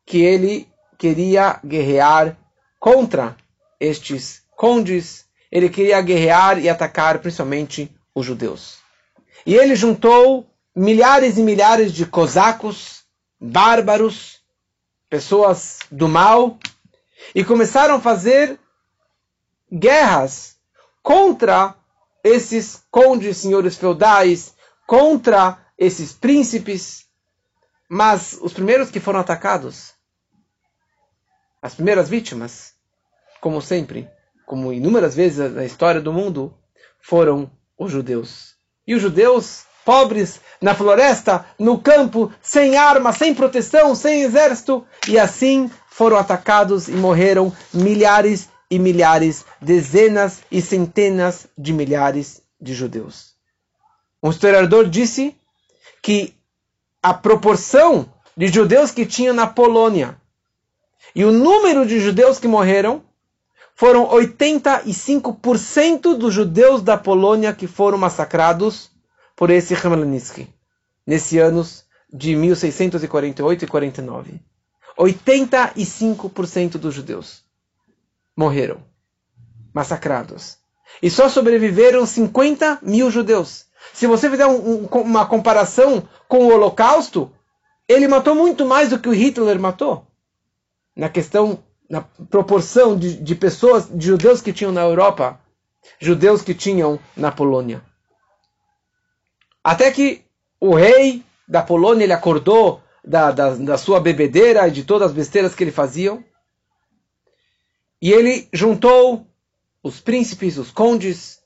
que 0.05 0.21
ele 0.21 0.67
queria 0.97 1.59
guerrear 1.65 2.37
contra 2.79 3.35
estes 3.79 4.43
condes, 4.55 5.25
ele 5.51 5.69
queria 5.69 6.01
guerrear 6.01 6.59
e 6.59 6.69
atacar 6.69 7.19
principalmente 7.19 7.89
os 8.13 8.25
judeus. 8.25 8.79
E 9.45 9.55
ele 9.55 9.75
juntou 9.75 10.45
milhares 10.75 11.37
e 11.37 11.41
milhares 11.41 11.93
de 11.93 12.05
cosacos, 12.05 13.03
bárbaros, 13.39 14.39
pessoas 15.09 15.79
do 15.89 16.07
mal, 16.07 16.57
e 17.33 17.43
começaram 17.43 17.95
a 17.95 18.01
fazer 18.01 18.59
guerras 19.71 20.57
contra 21.01 21.75
esses 22.23 22.83
condes, 22.91 23.37
senhores 23.37 23.77
feudais, 23.77 24.53
contra 24.85 25.57
esses 25.79 26.11
príncipes. 26.13 27.05
Mas 27.89 28.37
os 28.39 28.53
primeiros 28.53 28.91
que 28.91 28.99
foram 28.99 29.19
atacados, 29.19 29.93
as 31.59 31.73
primeiras 31.73 32.07
vítimas, 32.07 32.73
como 33.41 33.61
sempre, 33.61 34.07
como 34.45 34.71
inúmeras 34.71 35.15
vezes 35.15 35.51
na 35.53 35.65
história 35.65 35.99
do 35.99 36.13
mundo, 36.13 36.53
foram 37.01 37.49
os 37.77 37.91
judeus. 37.91 38.55
E 38.85 38.93
os 38.93 39.01
judeus, 39.01 39.63
pobres, 39.83 40.39
na 40.61 40.75
floresta, 40.75 41.47
no 41.57 41.79
campo, 41.79 42.31
sem 42.41 42.77
arma, 42.77 43.11
sem 43.11 43.33
proteção, 43.33 43.95
sem 43.95 44.21
exército, 44.21 44.85
e 45.07 45.17
assim 45.17 45.71
foram 45.89 46.17
atacados 46.17 46.87
e 46.87 46.93
morreram 46.93 47.51
milhares 47.73 48.49
e 48.69 48.77
milhares, 48.77 49.45
dezenas 49.59 50.43
e 50.51 50.61
centenas 50.61 51.47
de 51.57 51.73
milhares 51.73 52.43
de 52.61 52.73
judeus. 52.75 53.33
Um 54.21 54.29
historiador 54.29 54.87
disse 54.87 55.38
que 56.01 56.33
a 57.01 57.13
proporção 57.13 58.11
de 58.35 58.47
judeus 58.47 58.91
que 58.91 59.05
tinha 59.05 59.33
na 59.33 59.47
Polônia 59.47 60.19
e 61.15 61.25
o 61.25 61.31
número 61.31 61.85
de 61.85 61.99
judeus 61.99 62.39
que 62.39 62.47
morreram 62.47 63.03
foram 63.75 64.09
85% 64.09 66.17
dos 66.17 66.33
judeus 66.33 66.81
da 66.81 66.97
Polônia 66.97 67.53
que 67.53 67.67
foram 67.67 67.97
massacrados 67.97 68.91
por 69.35 69.49
esse 69.49 69.75
Khmelnytsky, 69.75 70.47
nesse 71.07 71.39
anos 71.39 71.85
de 72.11 72.35
1648 72.35 73.63
e 73.63 73.67
49. 73.67 74.41
85% 74.97 76.71
dos 76.71 76.93
judeus 76.93 77.45
morreram, 78.35 78.83
massacrados. 79.73 80.57
E 81.01 81.09
só 81.09 81.29
sobreviveram 81.29 82.05
50 82.05 82.79
mil 82.81 83.09
judeus. 83.09 83.65
Se 83.93 84.07
você 84.07 84.29
fizer 84.29 84.45
um, 84.47 84.83
um, 84.83 84.85
uma 85.01 85.25
comparação 85.25 86.07
com 86.27 86.45
o 86.45 86.53
Holocausto, 86.53 87.31
ele 87.87 88.07
matou 88.07 88.35
muito 88.35 88.65
mais 88.65 88.89
do 88.89 88.99
que 88.99 89.09
o 89.09 89.13
Hitler 89.13 89.59
matou. 89.59 90.05
Na 90.95 91.09
questão, 91.09 91.63
na 91.89 92.01
proporção 92.01 92.97
de, 92.97 93.15
de 93.15 93.35
pessoas, 93.35 93.89
de 93.89 94.05
judeus 94.05 94.41
que 94.41 94.53
tinham 94.53 94.71
na 94.71 94.81
Europa, 94.81 95.39
judeus 95.99 96.41
que 96.41 96.53
tinham 96.53 96.99
na 97.15 97.31
Polônia. 97.31 97.83
Até 99.63 99.91
que 99.91 100.23
o 100.59 100.75
rei 100.75 101.23
da 101.47 101.61
Polônia 101.61 102.03
ele 102.03 102.13
acordou 102.13 102.81
da, 103.03 103.31
da, 103.31 103.55
da 103.55 103.77
sua 103.77 103.99
bebedeira 103.99 104.67
e 104.67 104.71
de 104.71 104.83
todas 104.83 105.09
as 105.09 105.15
besteiras 105.15 105.55
que 105.55 105.63
ele 105.63 105.71
fazia. 105.71 106.23
E 108.01 108.11
ele 108.11 108.47
juntou 108.53 109.25
os 109.81 109.99
príncipes, 109.99 110.57
os 110.57 110.71
condes, 110.71 111.38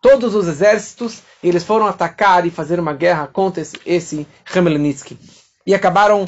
todos 0.00 0.34
os 0.34 0.48
exércitos, 0.48 1.22
e 1.42 1.48
eles 1.48 1.64
foram 1.64 1.86
atacar 1.86 2.46
e 2.46 2.50
fazer 2.50 2.80
uma 2.80 2.94
guerra 2.94 3.26
contra 3.26 3.60
esse, 3.60 3.78
esse 3.84 4.26
E 5.66 5.74
acabaram 5.74 6.26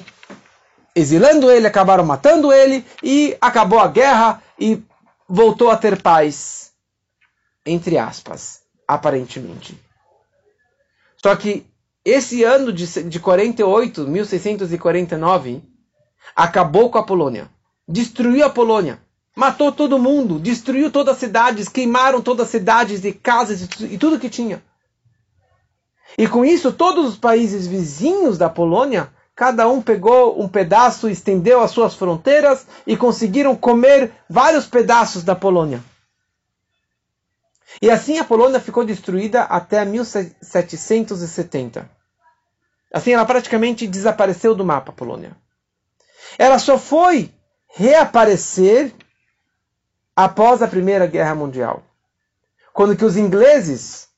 exilando 0.95 1.51
ele, 1.51 1.67
acabaram 1.67 2.05
matando 2.05 2.53
ele, 2.53 2.85
e 3.03 3.37
acabou 3.41 3.79
a 3.81 3.89
guerra 3.89 4.43
e 4.59 4.83
voltou 5.29 5.71
a 5.71 5.77
ter 5.77 6.01
paz. 6.01 6.73
Entre 7.65 7.97
aspas, 7.97 8.61
aparentemente. 8.87 9.81
Só 11.17 11.35
que 11.37 11.67
esse 12.05 12.43
ano 12.43 12.73
de, 12.73 13.05
de 13.05 13.21
48, 13.21 14.07
1649, 14.07 15.63
acabou 16.35 16.91
com 16.91 16.99
a 16.99 17.05
Polônia. 17.05 17.49
Destruiu 17.89 18.45
a 18.45 18.51
Polônia. 18.51 19.02
Matou 19.35 19.73
todo 19.73 19.99
mundo, 19.99 20.39
destruiu 20.39 20.91
todas 20.91 21.15
as 21.15 21.21
cidades, 21.21 21.69
queimaram 21.69 22.21
todas 22.21 22.47
as 22.47 22.51
cidades 22.51 23.05
e 23.05 23.13
casas 23.13 23.67
e 23.81 23.97
tudo 23.97 24.19
que 24.19 24.29
tinha. 24.29 24.63
E 26.19 26.29
com 26.29 26.45
isso, 26.45 26.73
todos 26.73 27.09
os 27.09 27.17
países 27.17 27.67
vizinhos 27.67 28.37
da 28.37 28.51
Polônia, 28.51 29.11
cada 29.35 29.67
um 29.69 29.81
pegou 29.81 30.41
um 30.41 30.47
pedaço, 30.47 31.09
estendeu 31.09 31.61
as 31.61 31.71
suas 31.71 31.95
fronteiras 31.95 32.67
e 32.87 32.97
conseguiram 32.97 33.57
comer 33.57 34.13
vários 34.29 34.67
pedaços 34.67 35.25
da 35.25 35.35
Polônia. 35.35 35.83
E 37.81 37.91
assim 37.91 38.19
a 38.19 38.25
Polônia 38.25 38.61
ficou 38.61 38.85
destruída 38.85 39.45
até 39.45 39.83
1770. 39.85 41.91
Assim 42.93 43.13
ela 43.13 43.25
praticamente 43.25 43.87
desapareceu 43.87 44.55
do 44.55 44.65
mapa, 44.65 44.91
a 44.91 44.95
Polônia. 44.95 45.35
Ela 46.39 46.59
só 46.59 46.79
foi 46.79 47.31
reaparecer 47.75 48.95
após 50.23 50.63
a 50.63 50.69
Primeira 50.69 51.05
Guerra 51.05 51.35
Mundial. 51.35 51.83
Quando 52.73 52.97
que 52.97 53.05
os 53.05 53.17
ingleses 53.17 54.09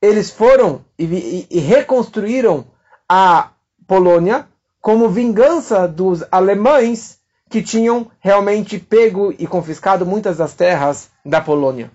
eles 0.00 0.30
foram 0.30 0.84
e, 0.96 1.04
e, 1.04 1.46
e 1.50 1.58
reconstruíram 1.58 2.64
a 3.08 3.50
Polônia 3.84 4.46
como 4.80 5.08
vingança 5.08 5.88
dos 5.88 6.22
alemães 6.30 7.18
que 7.50 7.60
tinham 7.60 8.08
realmente 8.20 8.78
pego 8.78 9.34
e 9.36 9.48
confiscado 9.48 10.06
muitas 10.06 10.36
das 10.36 10.54
terras 10.54 11.10
da 11.24 11.40
Polônia. 11.40 11.90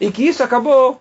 E 0.00 0.10
que 0.10 0.26
isso 0.26 0.42
acabou, 0.42 0.98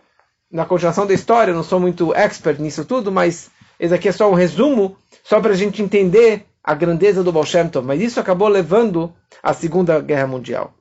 na 0.52 0.66
continuação 0.66 1.08
da 1.08 1.14
história, 1.14 1.54
não 1.54 1.64
sou 1.64 1.80
muito 1.80 2.14
expert 2.14 2.60
nisso 2.60 2.84
tudo, 2.84 3.10
mas 3.10 3.50
esse 3.80 3.94
aqui 3.94 4.10
é 4.10 4.12
só 4.12 4.30
um 4.30 4.34
resumo, 4.34 4.98
só 5.24 5.40
para 5.40 5.54
a 5.54 5.58
gente 5.58 5.82
entender 5.82 6.46
a 6.62 6.74
grandeza 6.74 7.24
do 7.24 7.32
Baal. 7.32 7.46
Mas 7.86 8.02
isso 8.02 8.20
acabou 8.20 8.50
levando 8.50 9.14
à 9.42 9.54
Segunda 9.54 10.02
Guerra 10.02 10.28
Mundial. 10.28 10.74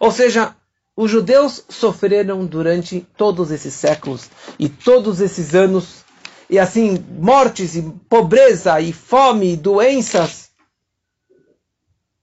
Ou 0.00 0.10
seja, 0.10 0.54
os 0.96 1.10
judeus 1.10 1.64
sofreram 1.68 2.44
durante 2.44 3.06
todos 3.16 3.50
esses 3.50 3.74
séculos 3.74 4.30
e 4.58 4.68
todos 4.68 5.20
esses 5.20 5.54
anos, 5.54 6.04
e 6.50 6.58
assim, 6.58 6.98
mortes 7.10 7.76
e 7.76 7.82
pobreza 8.08 8.80
e 8.80 8.92
fome 8.92 9.52
e 9.52 9.56
doenças. 9.56 10.50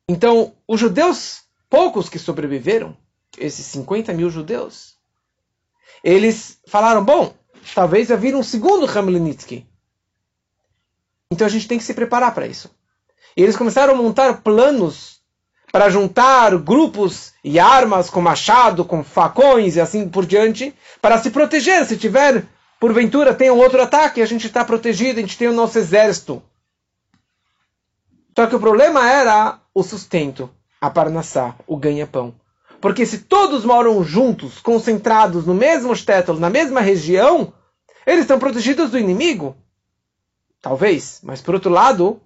Então, 0.09 0.53
os 0.67 0.79
judeus, 0.79 1.43
poucos 1.69 2.09
que 2.09 2.19
sobreviveram, 2.19 2.95
esses 3.38 3.65
50 3.67 4.13
mil 4.13 4.29
judeus, 4.29 4.95
eles 6.03 6.59
falaram: 6.67 7.03
bom, 7.03 7.33
talvez 7.73 8.09
vai 8.09 8.33
um 8.35 8.43
segundo 8.43 8.85
Hamlinitsky. 8.85 9.67
Então 11.31 11.47
a 11.47 11.49
gente 11.49 11.67
tem 11.67 11.77
que 11.77 11.83
se 11.83 11.93
preparar 11.93 12.33
para 12.33 12.47
isso. 12.47 12.69
E 13.35 13.41
eles 13.41 13.57
começaram 13.57 13.93
a 13.93 13.97
montar 13.97 14.41
planos 14.41 15.21
para 15.75 15.89
juntar 15.89 16.57
grupos 16.57 17.33
e 17.43 17.59
armas 17.59 18.09
com 18.09 18.21
machado, 18.21 18.85
com 18.85 19.03
facões 19.03 19.75
e 19.75 19.81
assim 19.81 20.07
por 20.07 20.25
diante, 20.25 20.73
para 21.01 21.17
se 21.17 21.29
proteger. 21.29 21.85
Se 21.85 21.97
tiver, 21.97 22.45
porventura, 22.79 23.33
tem 23.33 23.51
um 23.51 23.57
outro 23.57 23.81
ataque, 23.81 24.21
a 24.21 24.25
gente 24.25 24.47
está 24.47 24.63
protegido, 24.63 25.19
a 25.19 25.21
gente 25.21 25.38
tem 25.38 25.49
o 25.49 25.53
nosso 25.53 25.77
exército. 25.77 26.41
Só 28.33 28.47
que 28.47 28.55
o 28.55 28.59
problema 28.61 29.05
era 29.11 29.59
o 29.73 29.83
sustento, 29.83 30.49
a 30.79 30.89
parnassá, 30.89 31.55
o 31.67 31.75
ganha-pão. 31.75 32.33
Porque 32.79 33.05
se 33.05 33.17
todos 33.17 33.65
moram 33.65 34.01
juntos, 34.01 34.61
concentrados 34.61 35.45
no 35.45 35.53
mesmo 35.53 35.93
shtetl, 35.93 36.35
na 36.35 36.49
mesma 36.49 36.79
região, 36.79 37.51
eles 38.07 38.21
estão 38.21 38.39
protegidos 38.39 38.91
do 38.91 38.97
inimigo. 38.97 39.57
Talvez, 40.61 41.19
mas 41.21 41.41
por 41.41 41.53
outro 41.53 41.69
lado, 41.69 42.21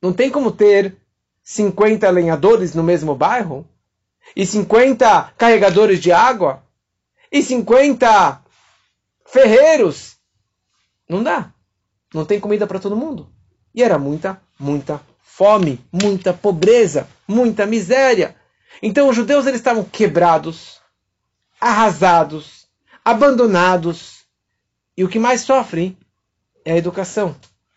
não 0.00 0.12
tem 0.12 0.30
como 0.30 0.52
ter 0.52 1.01
50 1.42 2.08
lenhadores 2.10 2.74
no 2.74 2.82
mesmo 2.82 3.14
bairro? 3.14 3.66
E 4.36 4.46
50 4.46 5.34
carregadores 5.36 6.00
de 6.00 6.12
água? 6.12 6.62
E 7.30 7.42
50 7.42 8.42
ferreiros? 9.26 10.16
Não 11.08 11.22
dá. 11.22 11.52
Não 12.14 12.24
tem 12.24 12.38
comida 12.38 12.66
para 12.66 12.78
todo 12.78 12.96
mundo. 12.96 13.28
E 13.74 13.82
era 13.82 13.98
muita, 13.98 14.40
muita 14.58 15.00
fome, 15.22 15.84
muita 15.90 16.32
pobreza, 16.32 17.08
muita 17.26 17.66
miséria. 17.66 18.36
Então 18.82 19.08
os 19.08 19.16
judeus 19.16 19.46
eles 19.46 19.60
estavam 19.60 19.84
quebrados, 19.84 20.80
arrasados, 21.60 22.66
abandonados. 23.04 24.22
E 24.96 25.02
o 25.04 25.08
que 25.08 25.18
mais 25.18 25.40
sofre 25.40 25.96
é 26.64 26.72
a 26.72 26.76
educação, 26.76 27.34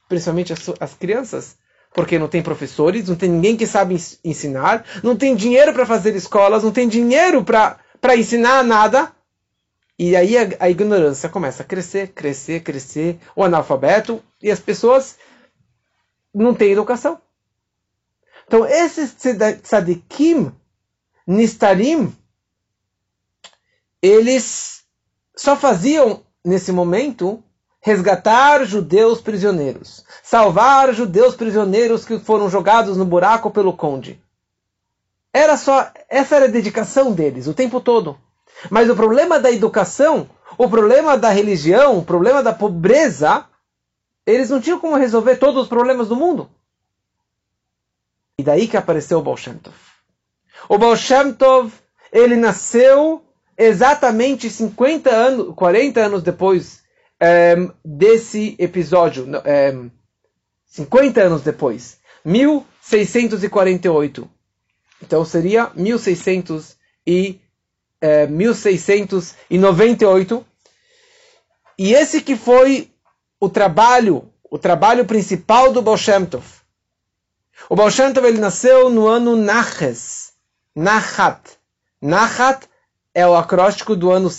principalmente 0.07 0.53
as, 0.53 0.69
as 0.79 0.93
crianças 0.93 1.57
porque 1.95 2.19
não 2.19 2.27
tem 2.27 2.43
professores, 2.43 3.07
não 3.07 3.15
tem 3.15 3.29
ninguém 3.29 3.55
que 3.55 3.65
sabe 3.65 3.95
ensinar, 4.21 4.85
não 5.01 5.15
tem 5.15 5.33
dinheiro 5.33 5.73
para 5.73 5.85
fazer 5.85 6.13
escolas, 6.13 6.61
não 6.61 6.71
tem 6.71 6.89
dinheiro 6.89 7.41
para 7.43 8.17
ensinar 8.17 8.63
nada. 8.65 9.13
E 9.97 10.13
aí 10.13 10.37
a, 10.37 10.41
a, 10.59 10.69
ignorância 10.69 11.29
começa 11.29 11.63
a 11.63 11.65
crescer, 11.65 12.09
crescer, 12.09 12.61
crescer, 12.61 13.17
o 13.33 13.45
analfabeto, 13.45 14.21
E 14.43 14.51
as 14.51 14.59
pessoas 14.59 15.15
não 16.33 16.53
têm 16.53 16.73
educação. 16.73 17.17
Então, 18.45 18.65
esses 18.65 19.15
tzadikim, 19.63 20.51
nistarim, 21.25 22.13
eles 24.01 24.83
só 25.35 25.55
faziam, 25.55 26.23
nesse 26.43 26.73
momento, 26.73 27.41
resgatar 27.85 28.65
judeus 28.65 29.21
prisioneiros, 29.21 30.03
salvar 30.23 30.91
judeus 30.91 31.35
prisioneiros 31.35 32.03
que 32.03 32.17
foram 32.17 32.49
jogados 32.49 32.97
no 32.97 33.05
buraco 33.05 33.51
pelo 33.51 33.73
conde. 33.73 34.19
Era 35.31 35.55
só, 35.55 35.91
essa 36.09 36.35
era 36.35 36.45
a 36.45 36.49
dedicação 36.49 37.11
deles 37.11 37.45
o 37.45 37.53
tempo 37.53 37.79
todo. 37.79 38.17
Mas 38.71 38.89
o 38.89 38.95
problema 38.95 39.39
da 39.39 39.51
educação, 39.51 40.27
o 40.57 40.67
problema 40.67 41.15
da 41.15 41.29
religião, 41.29 41.99
o 41.99 42.03
problema 42.03 42.41
da 42.41 42.51
pobreza, 42.51 43.45
eles 44.25 44.49
não 44.49 44.59
tinham 44.59 44.79
como 44.79 44.95
resolver 44.95 45.35
todos 45.35 45.61
os 45.61 45.69
problemas 45.69 46.07
do 46.07 46.15
mundo. 46.15 46.49
E 48.39 48.41
daí 48.41 48.67
que 48.67 48.77
apareceu 48.77 49.19
o 49.19 49.21
Baal 49.21 49.37
Shem 49.37 49.59
Tov. 49.59 49.75
O 50.67 50.79
Baal 50.79 50.95
Shem 50.95 51.33
Tov, 51.33 51.71
ele 52.11 52.35
nasceu 52.35 53.23
exatamente 53.55 54.49
50 54.49 55.11
anos, 55.11 55.53
40 55.53 55.99
anos 55.99 56.23
depois 56.23 56.83
desse 57.83 58.55
episódio. 58.59 59.25
É, 59.43 59.73
50 60.67 61.21
anos 61.21 61.41
depois. 61.41 61.97
1648. 62.23 64.29
Então 65.01 65.25
seria 65.25 65.71
1600 65.75 66.77
e, 67.05 67.39
é, 68.01 68.25
1698. 68.27 70.45
E 71.77 71.93
esse 71.93 72.21
que 72.21 72.35
foi 72.35 72.89
o 73.39 73.47
trabalho, 73.49 74.27
o 74.49 74.57
trabalho 74.57 75.05
principal 75.05 75.71
do 75.71 75.79
Baal. 75.81 75.99
O 77.69 77.75
Baal 77.75 77.91
ele 78.25 78.39
nasceu 78.39 78.89
no 78.89 79.07
ano 79.07 79.35
Naches, 79.35 80.33
Nachat. 80.75 81.39
Nachat 82.01 82.67
é 83.13 83.27
o 83.27 83.35
acróstico 83.35 83.95
do 83.95 84.11
ano 84.11 84.29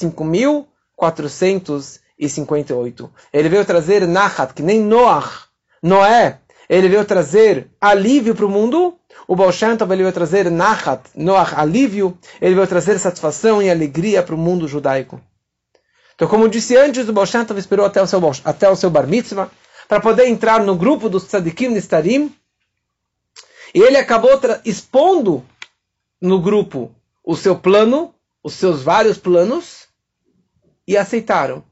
5458. 2.18 3.10
Ele 3.32 3.48
veio 3.48 3.64
trazer 3.64 4.06
Nachat, 4.06 4.54
que 4.54 4.62
nem 4.62 4.80
Noach, 4.80 5.46
Noé, 5.82 6.40
ele 6.68 6.88
veio 6.88 7.04
trazer 7.04 7.68
alívio 7.80 8.34
para 8.34 8.46
o 8.46 8.50
mundo. 8.50 8.98
O 9.28 9.36
Baal 9.36 9.52
Shem 9.52 9.70
ele 9.70 10.02
veio 10.02 10.12
trazer 10.12 10.50
Nachat, 10.50 11.02
Noach, 11.14 11.54
alívio. 11.54 12.18
Ele 12.40 12.54
veio 12.54 12.66
trazer 12.66 12.98
satisfação 12.98 13.62
e 13.62 13.70
alegria 13.70 14.22
para 14.22 14.34
o 14.34 14.38
mundo 14.38 14.66
judaico. 14.66 15.20
Então, 16.14 16.28
como 16.28 16.48
disse 16.48 16.76
antes, 16.76 17.08
o 17.08 17.12
Baal 17.12 17.26
Shem 17.26 17.44
esperou 17.56 17.86
até 17.86 18.02
o 18.02 18.06
seu, 18.06 18.20
até 18.44 18.68
o 18.68 18.76
seu 18.76 18.90
bar 18.90 19.06
mitzvah 19.06 19.50
para 19.86 20.00
poder 20.00 20.26
entrar 20.26 20.64
no 20.64 20.74
grupo 20.74 21.08
dos 21.08 21.24
tzadikim 21.24 21.68
nistarim. 21.68 22.34
E 23.74 23.80
ele 23.80 23.96
acabou 23.96 24.30
expondo 24.64 25.44
no 26.20 26.40
grupo 26.40 26.90
o 27.22 27.36
seu 27.36 27.56
plano, 27.56 28.14
os 28.42 28.54
seus 28.54 28.82
vários 28.82 29.18
planos, 29.18 29.86
e 30.86 30.96
aceitaram. 30.96 31.64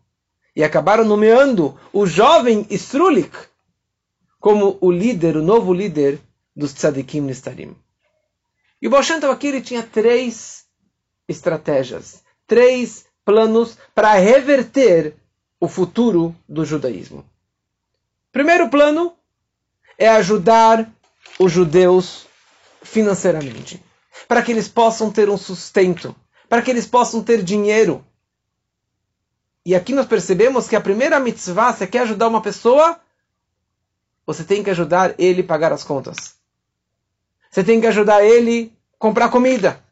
E 0.55 0.63
acabaram 0.63 1.05
nomeando 1.05 1.79
o 1.93 2.07
jovem 2.07 2.67
Strulik 2.71 3.37
como 4.39 4.79
o 4.81 4.91
líder, 4.91 5.37
o 5.37 5.43
novo 5.43 5.73
líder 5.73 6.21
dos 6.55 6.73
tzadikim 6.73 7.23
nistarim. 7.23 7.75
E 8.81 8.87
o 8.87 8.91
Tov 8.91 9.33
aqui 9.33 9.47
ele 9.47 9.63
tinha 9.63 9.83
três 9.83 10.67
estratégias, 11.27 12.23
três 12.47 13.07
planos 13.25 13.79
para 13.95 14.13
reverter 14.15 15.17
o 15.59 15.67
futuro 15.67 16.37
do 16.47 16.65
judaísmo. 16.65 17.25
Primeiro 18.31 18.69
plano 18.69 19.15
é 19.97 20.09
ajudar 20.09 20.93
os 21.39 21.51
judeus 21.51 22.27
financeiramente, 22.83 23.83
para 24.29 24.43
que 24.43 24.53
eles 24.53 24.69
possam 24.69 25.11
ter 25.11 25.31
um 25.31 25.39
sustento, 25.39 26.15
para 26.49 26.61
que 26.61 26.71
eles 26.71 26.87
possam 26.87 27.23
ter 27.23 27.43
dinheiro. 27.43 28.05
E 29.65 29.75
aqui 29.75 29.95
nós 29.95 30.07
percebemos 30.07 30.69
que 30.69 30.77
a 30.77 30.81
primeira 30.81 31.19
mitzvah, 31.19 31.73
você 31.73 31.87
quer 31.87 32.01
ajudar 32.01 32.29
uma 32.29 32.43
pessoa, 32.43 33.01
você 34.27 34.45
tem 34.45 34.63
que 34.63 34.71
ajudar 34.71 35.15
ele 35.19 35.41
a 35.41 35.45
pagar 35.45 35.73
as 35.73 35.83
contas. 35.83 36.35
Você 37.51 37.65
tem 37.65 37.81
que 37.81 37.87
ajudar 37.87 38.25
ele 38.25 38.73
a 38.95 38.99
comprar 38.99 39.31
comida 39.31 39.83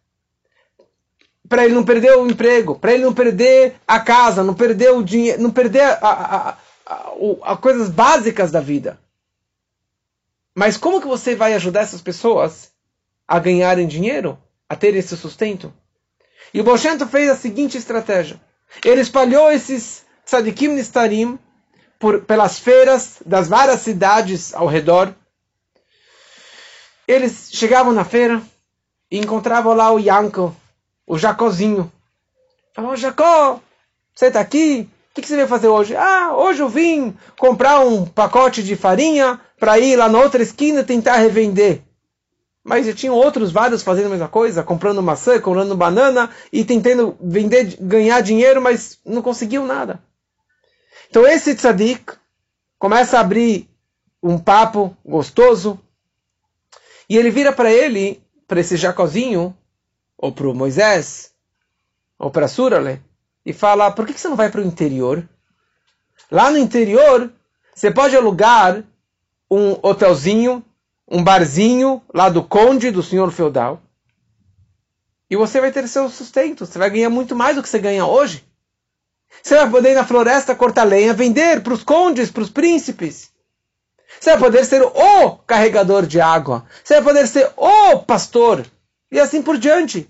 para 1.53 1.67
ele 1.67 1.75
não 1.75 1.85
perder 1.85 2.17
o 2.17 2.27
emprego, 2.27 2.79
para 2.79 2.95
ele 2.95 3.05
não 3.05 3.13
perder 3.13 3.77
a 3.87 4.01
casa, 4.01 4.43
não 4.43 4.55
perder 4.55 4.91
o 4.93 5.03
dinheiro, 5.03 5.43
não 5.43 5.51
perder 5.51 5.83
a, 5.83 5.99
a, 6.01 6.49
a, 6.49 6.57
a, 7.43 7.57
coisas 7.59 7.91
básicas 7.91 8.51
da 8.51 8.59
vida. 8.59 8.99
Mas 10.55 10.79
como 10.79 10.99
que 10.99 11.07
você 11.07 11.35
vai 11.35 11.53
ajudar 11.53 11.81
essas 11.81 12.01
pessoas 12.01 12.73
a 13.29 13.39
ganharem 13.39 13.87
dinheiro, 13.87 14.39
a 14.67 14.75
ter 14.75 14.97
esse 14.97 15.15
sustento? 15.15 15.71
E 16.55 16.61
o 16.61 16.65
Bolshento 16.65 17.07
fez 17.07 17.29
a 17.29 17.37
seguinte 17.37 17.77
estratégia. 17.77 18.41
Ele 18.85 19.01
espalhou 19.01 19.51
esses 19.51 20.05
tzadikim 20.25 20.69
nistarim 20.69 21.39
por, 21.99 22.23
pelas 22.23 22.59
feiras 22.59 23.19
das 23.25 23.49
várias 23.49 23.81
cidades 23.81 24.55
ao 24.55 24.67
redor. 24.67 25.15
Eles 27.07 27.51
chegavam 27.53 27.93
na 27.93 28.05
feira 28.05 28.43
e 29.11 29.19
encontravam 29.19 29.75
lá 29.75 29.93
o 29.93 29.99
Yanko, 29.99 30.55
o 31.07 31.19
Jacozinho. 31.19 31.93
Falou, 32.75 32.97
Jacó, 32.97 33.61
você 34.15 34.27
está 34.27 34.41
aqui? 34.41 34.89
O 35.11 35.15
que, 35.15 35.21
que, 35.21 35.29
você 35.29 35.37
veio 35.37 35.49
fazer 35.49 35.69
hoje? 35.69 35.95
Ah, 35.95 36.33
hoje 36.35 36.63
eu 36.63 36.69
vim 36.71 37.15
comprar 37.39 37.81
um 37.81 38.07
pacote 38.07 38.63
de 38.63 38.75
farinha 38.75 39.39
para 39.59 39.79
ir 39.79 39.95
lá 39.97 40.09
na 40.09 40.19
outra 40.19 40.43
esquina 40.43 40.83
tentar 40.83 41.17
revender. 41.17 41.83
Mas 42.65 42.87
já 42.87 42.95
tinham 42.95 43.15
outros 43.15 43.51
vários 43.51 43.83
fazendo 43.83 44.07
a 44.07 44.11
mesma 44.11 44.29
coisa, 44.29 44.63
comprando 44.63 45.03
maçã, 45.03 45.41
comprando 45.41 45.77
banana 45.77 46.31
e 46.53 46.65
tentando 46.65 47.17
vender, 47.21 47.77
ganhar 47.81 48.21
dinheiro, 48.21 48.63
mas 48.63 48.99
não 49.05 49.21
conseguiu 49.21 49.67
nada. 49.67 50.01
Então 51.11 51.27
esse 51.27 51.55
tzadik 51.55 52.15
começa 52.79 53.19
a 53.19 53.21
abrir 53.21 53.69
um 54.23 54.39
papo 54.39 54.97
gostoso 55.05 55.79
e 57.09 57.17
ele 57.17 57.31
vira 57.31 57.53
para 57.53 57.71
ele, 57.71 58.23
para 58.47 58.61
esse 58.61 58.77
Jacozinho, 58.77 59.57
ou 60.17 60.33
para 60.33 60.49
o 60.49 60.55
Moisés, 60.55 61.33
ou 62.19 62.31
para 62.31 62.49
Surale, 62.49 63.03
e 63.45 63.53
fala: 63.53 63.91
por 63.91 64.07
que 64.07 64.19
você 64.19 64.29
não 64.29 64.37
vai 64.37 64.49
para 64.51 64.61
o 64.61 64.65
interior? 64.65 65.29
Lá 66.31 66.51
no 66.51 66.57
interior, 66.57 67.31
você 67.75 67.91
pode 67.91 68.17
alugar 68.17 68.85
um 69.51 69.73
hotelzinho, 69.83 70.65
um 71.13 71.23
barzinho 71.23 72.03
lá 72.13 72.31
do 72.31 72.43
conde, 72.43 72.91
do 72.91 73.03
senhor 73.03 73.31
feudal, 73.31 73.83
e 75.29 75.37
você 75.37 75.61
vai 75.61 75.71
ter 75.71 75.87
seu 75.87 76.09
sustento. 76.09 76.67
Você 76.67 76.79
vai 76.79 76.91
ganhar 76.91 77.11
muito 77.11 77.37
mais 77.37 77.57
do 77.57 77.63
que 77.63 77.69
você 77.69 77.79
ganha 77.79 78.07
hoje. 78.07 78.45
Você 79.43 79.57
vai 79.57 79.71
poder 79.71 79.93
ir 79.93 79.95
na 79.95 80.05
floresta 80.05 80.55
cortar 80.55 80.85
lenha, 80.85 81.15
vender 81.15 81.63
para 81.63 81.73
os 81.73 81.83
condes, 81.83 82.31
para 82.31 82.43
os 82.43 82.51
príncipes. 82.51 83.31
Você 84.21 84.31
vai 84.31 84.39
poder 84.39 84.65
ser 84.65 84.83
o 84.83 85.31
carregador 85.47 86.07
de 86.07 86.21
água. 86.21 86.67
Você 86.85 86.95
vai 86.95 87.03
poder 87.03 87.27
ser 87.27 87.51
o 87.57 87.99
pastor. 88.01 88.67
E 89.11 89.19
assim 89.19 89.43
por 89.43 89.57
diante. 89.57 90.09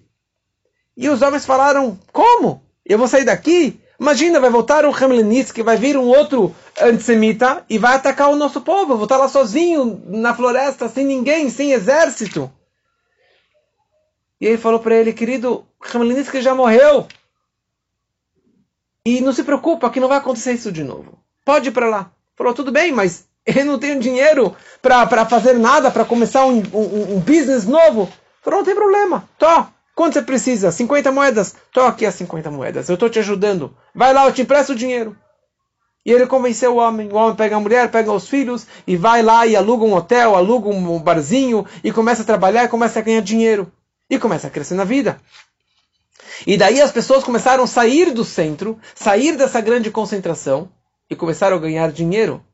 E 0.97 1.09
os 1.09 1.23
homens 1.23 1.47
falaram: 1.47 1.99
Como? 2.13 2.63
Eu 2.85 2.99
vou 2.99 3.07
sair 3.07 3.25
daqui? 3.25 3.81
Imagina, 4.01 4.41
vai 4.41 4.51
voltar 4.51 4.85
um 4.85 4.93
Hamlenitsky, 4.93 5.63
vai 5.63 5.77
vir 5.77 5.97
um 5.97 6.07
outro 6.07 6.55
antissemita 6.81 7.65
e 7.69 7.79
vai 7.79 7.97
atacar 7.97 8.31
o 8.31 8.37
nosso 8.37 8.61
povo. 8.61 8.95
Vou 8.97 9.05
estar 9.05 9.17
lá 9.17 9.29
sozinho 9.29 10.03
na 10.07 10.35
floresta, 10.35 10.89
sem 10.89 11.05
ninguém, 11.05 11.51
sem 11.51 11.73
exército. 11.73 12.51
E 14.41 14.47
ele 14.47 14.59
falou 14.59 14.81
para 14.81 14.97
ele: 14.97 15.13
Querido, 15.13 15.67
Hamlenitsky 15.95 16.41
já 16.41 16.55
morreu. 16.55 17.07
E 19.05 19.21
não 19.21 19.33
se 19.33 19.43
preocupa 19.43 19.91
que 19.91 20.01
não 20.01 20.09
vai 20.09 20.19
acontecer 20.19 20.53
isso 20.53 20.71
de 20.71 20.85
novo. 20.85 21.19
Pode 21.45 21.69
ir 21.69 21.73
para 21.73 21.89
lá. 21.89 22.11
Falou: 22.37 22.55
Tudo 22.55 22.73
bem, 22.73 22.93
mas 22.93 23.27
eu 23.47 23.65
não 23.65 23.79
tenho 23.79 24.01
dinheiro 24.01 24.57
para 24.81 25.27
fazer 25.27 25.55
nada, 25.55 25.91
para 25.91 26.05
começar 26.05 26.47
um, 26.47 26.63
um, 26.73 27.17
um 27.17 27.21
business 27.21 27.65
novo. 27.67 28.13
Falou: 28.43 28.61
Não 28.61 28.65
tem 28.65 28.75
problema. 28.75 29.29
Tô. 29.39 29.67
Quanto 29.95 30.15
você 30.15 30.23
precisa? 30.23 30.73
50 30.73 31.13
moedas? 31.13 31.55
Estou 31.67 31.85
aqui 31.85 32.07
as 32.07 32.15
50 32.15 32.51
moedas. 32.51 32.89
Eu 32.89 32.95
estou 32.95 33.11
te 33.11 33.19
ajudando. 33.19 33.77
Vai 33.95 34.13
lá, 34.13 34.25
eu 34.25 34.33
te 34.33 34.41
empresto 34.41 34.73
o 34.73 34.77
dinheiro. 34.77 35.17
E 36.05 36.11
ele 36.11 36.27
convenceu 36.27 36.75
o 36.75 36.79
homem. 36.79 37.09
O 37.13 37.15
homem 37.15 37.37
pega 37.37 37.57
a 37.57 37.61
mulher, 37.61 37.91
pega 37.91 38.13
os 38.13 38.29
filhos 38.29 38.67
e 38.87 38.97
vai 38.97 39.23
lá 39.23 39.47
e 39.47 39.55
aluga 39.55 39.85
um 39.85 39.95
hotel, 39.95 40.35
aluga 40.35 40.69
um 40.69 40.99
barzinho 40.99 41.65
e 41.83 41.93
começa 41.93 42.23
a 42.23 42.25
trabalhar 42.25 42.69
começa 42.69 42.99
a 42.99 43.03
ganhar 43.03 43.23
dinheiro. 43.23 43.71
E 44.11 44.19
começa 44.19 44.47
a 44.47 44.51
crescer 44.51 44.75
na 44.75 44.85
vida. 44.85 45.21
E 46.47 46.57
daí 46.57 46.81
as 46.81 46.91
pessoas 46.91 47.25
começaram 47.25 47.65
a 47.65 47.67
sair 47.67 48.11
do 48.13 48.25
centro, 48.25 48.79
sair 48.95 49.37
dessa 49.37 49.61
grande 49.61 49.91
concentração 49.91 50.69
e 51.09 51.15
começaram 51.15 51.57
a 51.57 51.61
ganhar 51.61 51.91
dinheiro. 51.93 52.45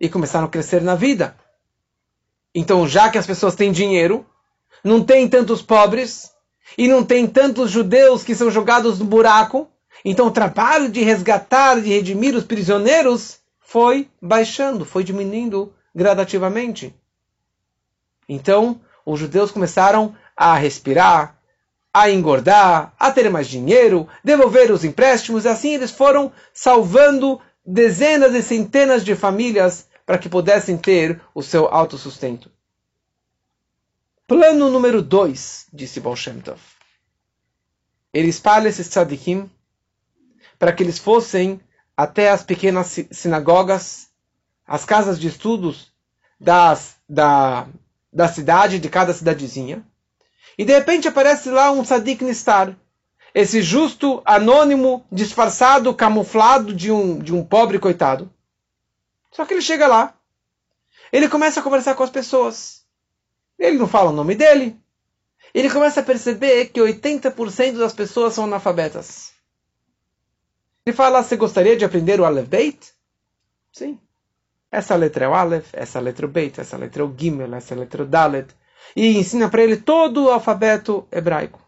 E 0.00 0.08
começaram 0.08 0.46
a 0.46 0.50
crescer 0.50 0.80
na 0.80 0.94
vida. 0.94 1.36
Então, 2.54 2.86
já 2.86 3.10
que 3.10 3.18
as 3.18 3.26
pessoas 3.26 3.54
têm 3.54 3.72
dinheiro, 3.72 4.24
não 4.84 5.02
tem 5.02 5.28
tantos 5.28 5.60
pobres, 5.60 6.30
e 6.76 6.88
não 6.88 7.04
tem 7.04 7.26
tantos 7.26 7.70
judeus 7.70 8.22
que 8.22 8.34
são 8.34 8.50
jogados 8.50 8.98
no 8.98 9.04
buraco, 9.04 9.68
então 10.04 10.26
o 10.26 10.30
trabalho 10.30 10.88
de 10.88 11.02
resgatar, 11.02 11.80
de 11.80 11.88
redimir 11.88 12.34
os 12.34 12.44
prisioneiros 12.44 13.38
foi 13.60 14.08
baixando, 14.20 14.84
foi 14.84 15.04
diminuindo 15.04 15.74
gradativamente. 15.94 16.94
Então, 18.28 18.80
os 19.04 19.18
judeus 19.18 19.50
começaram 19.50 20.14
a 20.36 20.56
respirar, 20.56 21.38
a 21.92 22.10
engordar, 22.10 22.94
a 22.98 23.10
ter 23.10 23.28
mais 23.30 23.48
dinheiro, 23.48 24.06
devolver 24.22 24.70
os 24.70 24.84
empréstimos, 24.84 25.44
e 25.44 25.48
assim 25.48 25.74
eles 25.74 25.90
foram 25.90 26.32
salvando 26.52 27.40
dezenas 27.64 28.34
e 28.34 28.42
centenas 28.42 29.04
de 29.04 29.14
famílias 29.14 29.88
para 30.06 30.18
que 30.18 30.28
pudessem 30.28 30.76
ter 30.76 31.20
o 31.34 31.42
seu 31.42 31.66
autossustento. 31.66 32.50
Plano 34.26 34.70
número 34.70 35.02
2, 35.02 35.66
disse 35.72 36.00
Baal 36.00 36.16
Tov. 36.44 36.60
Ele 38.12 38.28
espalha 38.28 38.68
esses 38.68 38.88
tzadikim 38.88 39.50
para 40.58 40.72
que 40.72 40.82
eles 40.82 40.98
fossem 40.98 41.60
até 41.96 42.30
as 42.30 42.42
pequenas 42.42 42.98
sinagogas, 43.10 44.08
as 44.66 44.84
casas 44.84 45.18
de 45.18 45.28
estudos 45.28 45.92
das, 46.38 46.96
da, 47.08 47.66
da 48.12 48.28
cidade, 48.28 48.78
de 48.78 48.88
cada 48.88 49.12
cidadezinha. 49.12 49.84
E 50.56 50.64
de 50.64 50.72
repente 50.72 51.08
aparece 51.08 51.50
lá 51.50 51.70
um 51.70 51.82
tzadik 51.82 52.24
nistar, 52.24 52.76
esse 53.34 53.62
justo 53.62 54.22
anônimo, 54.24 55.04
disfarçado, 55.12 55.94
camuflado 55.94 56.74
de 56.74 56.90
um, 56.90 57.18
de 57.18 57.34
um 57.34 57.44
pobre 57.44 57.78
coitado. 57.78 58.30
Só 59.30 59.44
que 59.44 59.54
ele 59.54 59.60
chega 59.60 59.86
lá, 59.86 60.14
ele 61.12 61.28
começa 61.28 61.60
a 61.60 61.62
conversar 61.62 61.94
com 61.94 62.02
as 62.02 62.10
pessoas. 62.10 62.82
Ele 63.58 63.78
não 63.78 63.88
fala 63.88 64.10
o 64.10 64.14
nome 64.14 64.34
dele. 64.34 64.76
Ele 65.54 65.70
começa 65.70 66.00
a 66.00 66.04
perceber 66.04 66.66
que 66.66 66.80
80% 66.80 67.78
das 67.78 67.92
pessoas 67.92 68.34
são 68.34 68.44
analfabetas. 68.44 69.27
Ele 70.88 70.96
fala, 70.96 71.22
você 71.22 71.36
gostaria 71.36 71.76
de 71.76 71.84
aprender 71.84 72.18
o 72.18 72.24
Aleph 72.24 72.48
Beit? 72.48 72.94
Sim. 73.70 73.98
Essa 74.72 74.96
letra 74.96 75.26
é 75.26 75.28
o 75.28 75.34
Aleph, 75.34 75.68
essa 75.74 76.00
letra 76.00 76.24
é 76.24 76.28
o 76.28 76.32
Beit, 76.32 76.58
essa 76.58 76.78
letra 76.78 77.02
é 77.02 77.04
o 77.04 77.14
Gimel, 77.14 77.54
essa 77.54 77.74
letra 77.74 78.00
é 78.00 78.04
o 78.06 78.08
Dalet. 78.08 78.54
E 78.96 79.18
ensina 79.18 79.50
para 79.50 79.62
ele 79.62 79.76
todo 79.76 80.24
o 80.24 80.30
alfabeto 80.30 81.06
hebraico. 81.12 81.60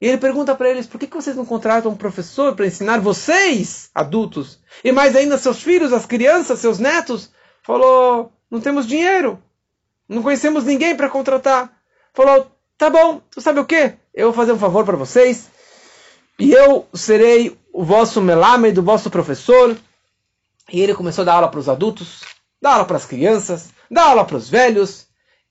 E 0.00 0.06
ele 0.06 0.18
pergunta 0.18 0.54
para 0.54 0.70
eles, 0.70 0.86
por 0.86 1.00
que, 1.00 1.08
que 1.08 1.16
vocês 1.16 1.34
não 1.34 1.44
contratam 1.44 1.90
um 1.90 1.96
professor 1.96 2.54
para 2.54 2.64
ensinar 2.64 3.00
vocês, 3.00 3.90
adultos, 3.92 4.60
e 4.84 4.92
mais 4.92 5.16
ainda 5.16 5.36
seus 5.36 5.60
filhos, 5.60 5.92
as 5.92 6.06
crianças, 6.06 6.60
seus 6.60 6.78
netos? 6.78 7.32
Falou, 7.60 8.32
não 8.48 8.60
temos 8.60 8.86
dinheiro. 8.86 9.42
Não 10.08 10.22
conhecemos 10.22 10.62
ninguém 10.62 10.96
para 10.96 11.10
contratar. 11.10 11.76
Falou, 12.14 12.52
tá 12.78 12.88
bom, 12.88 13.20
tu 13.28 13.40
sabe 13.40 13.58
o 13.58 13.66
que? 13.66 13.94
Eu 14.14 14.28
vou 14.28 14.32
fazer 14.32 14.52
um 14.52 14.58
favor 14.60 14.84
para 14.84 14.96
vocês. 14.96 15.50
E 16.38 16.52
eu 16.52 16.86
serei 16.94 17.58
o 17.72 17.84
vosso 17.84 18.20
melame, 18.20 18.72
do 18.72 18.82
vosso 18.82 19.10
professor. 19.10 19.76
E 20.72 20.80
ele 20.80 20.94
começou 20.94 21.22
a 21.22 21.24
dar 21.24 21.34
aula 21.34 21.48
para 21.48 21.60
os 21.60 21.68
adultos, 21.68 22.22
dar 22.60 22.74
aula 22.74 22.84
para 22.84 22.96
as 22.96 23.06
crianças, 23.06 23.70
dar 23.90 24.04
aula 24.04 24.24
para 24.24 24.36
os 24.36 24.48
velhos. 24.48 25.06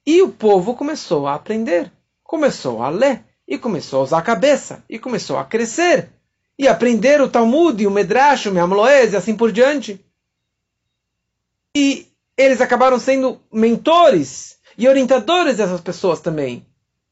E 0.05 0.21
o 0.21 0.29
povo 0.29 0.75
começou 0.75 1.27
a 1.27 1.35
aprender, 1.35 1.91
começou 2.23 2.81
a 2.81 2.89
ler, 2.89 3.23
e 3.47 3.57
começou 3.57 4.01
a 4.01 4.03
usar 4.03 4.17
a 4.19 4.23
cabeça, 4.23 4.83
e 4.87 4.99
começou 4.99 5.37
a 5.37 5.43
crescer, 5.43 6.09
e 6.57 6.67
aprender 6.67 7.19
o 7.19 7.27
Talmud, 7.27 7.85
o 7.85 7.91
Medrash, 7.91 8.45
o 8.45 8.51
Mehamloez, 8.51 9.13
e 9.13 9.17
assim 9.17 9.35
por 9.35 9.51
diante. 9.51 10.03
E 11.75 12.07
eles 12.37 12.61
acabaram 12.61 12.99
sendo 12.99 13.41
mentores 13.51 14.57
e 14.77 14.87
orientadores 14.87 15.57
dessas 15.57 15.81
pessoas 15.81 16.21
também. 16.21 16.65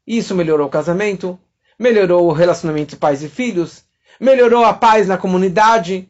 Isso 0.06 0.36
melhorou 0.36 0.68
o 0.68 0.72
casamento, 0.72 1.40
melhorou 1.78 2.28
o 2.28 2.34
relacionamento 2.34 2.92
de 2.92 2.98
pais 2.98 3.22
e 3.22 3.30
filhos, 3.30 3.84
melhorou 4.20 4.64
a 4.64 4.74
paz 4.74 5.08
na 5.08 5.18
comunidade 5.18 6.10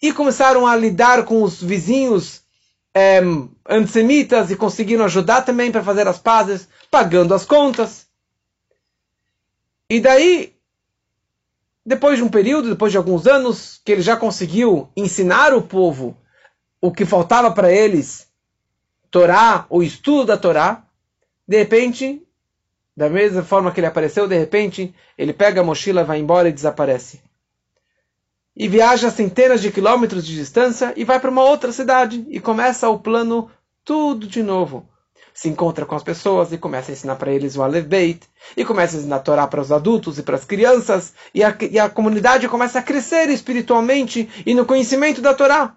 e 0.00 0.12
começaram 0.12 0.66
a 0.66 0.76
lidar 0.76 1.24
com 1.24 1.42
os 1.42 1.62
vizinhos 1.62 2.42
é, 2.94 3.20
antissemitas 3.68 4.50
e 4.50 4.56
conseguiram 4.56 5.04
ajudar 5.04 5.42
também 5.42 5.72
para 5.72 5.82
fazer 5.82 6.06
as 6.06 6.18
pazes, 6.18 6.68
pagando 6.90 7.34
as 7.34 7.44
contas. 7.44 8.06
E 9.88 10.00
daí, 10.00 10.54
depois 11.84 12.18
de 12.18 12.24
um 12.24 12.28
período, 12.28 12.70
depois 12.70 12.92
de 12.92 12.98
alguns 12.98 13.26
anos, 13.26 13.80
que 13.84 13.92
ele 13.92 14.02
já 14.02 14.16
conseguiu 14.16 14.88
ensinar 14.96 15.52
o 15.54 15.62
povo 15.62 16.16
o 16.80 16.92
que 16.92 17.04
faltava 17.04 17.50
para 17.50 17.72
eles 17.72 18.28
Torá, 19.10 19.64
o 19.70 19.80
estudo 19.80 20.26
da 20.26 20.36
Torá, 20.36 20.82
de 21.46 21.56
repente, 21.56 22.20
da 22.96 23.08
mesma 23.08 23.44
forma 23.44 23.70
que 23.70 23.78
ele 23.78 23.86
apareceu, 23.86 24.26
de 24.26 24.36
repente, 24.36 24.92
ele 25.16 25.32
pega 25.32 25.60
a 25.60 25.64
mochila, 25.64 26.02
vai 26.02 26.18
embora 26.18 26.48
e 26.48 26.52
desaparece. 26.52 27.22
E 28.56 28.68
viaja 28.68 29.10
centenas 29.10 29.60
de 29.60 29.72
quilômetros 29.72 30.24
de 30.24 30.34
distância 30.34 30.92
e 30.96 31.04
vai 31.04 31.18
para 31.18 31.30
uma 31.30 31.42
outra 31.42 31.72
cidade 31.72 32.24
e 32.28 32.38
começa 32.38 32.88
o 32.88 32.98
plano 32.98 33.50
tudo 33.84 34.26
de 34.26 34.42
novo. 34.42 34.88
Se 35.32 35.48
encontra 35.48 35.84
com 35.84 35.96
as 35.96 36.04
pessoas 36.04 36.52
e 36.52 36.58
começa 36.58 36.92
a 36.92 36.94
ensinar 36.94 37.16
para 37.16 37.32
eles 37.32 37.56
o 37.56 37.62
Aleph 37.62 37.86
Beit, 37.86 38.24
e 38.56 38.64
começa 38.64 38.96
a 38.96 39.00
ensinar 39.00 39.16
a 39.16 39.20
Torá 39.20 39.46
para 39.48 39.60
os 39.60 39.72
adultos 39.72 40.16
e 40.16 40.22
para 40.22 40.36
as 40.36 40.44
crianças, 40.44 41.12
e 41.34 41.42
a, 41.42 41.56
e 41.68 41.76
a 41.76 41.90
comunidade 41.90 42.48
começa 42.48 42.78
a 42.78 42.82
crescer 42.82 43.28
espiritualmente 43.28 44.30
e 44.46 44.54
no 44.54 44.64
conhecimento 44.64 45.20
da 45.20 45.34
Torá. 45.34 45.74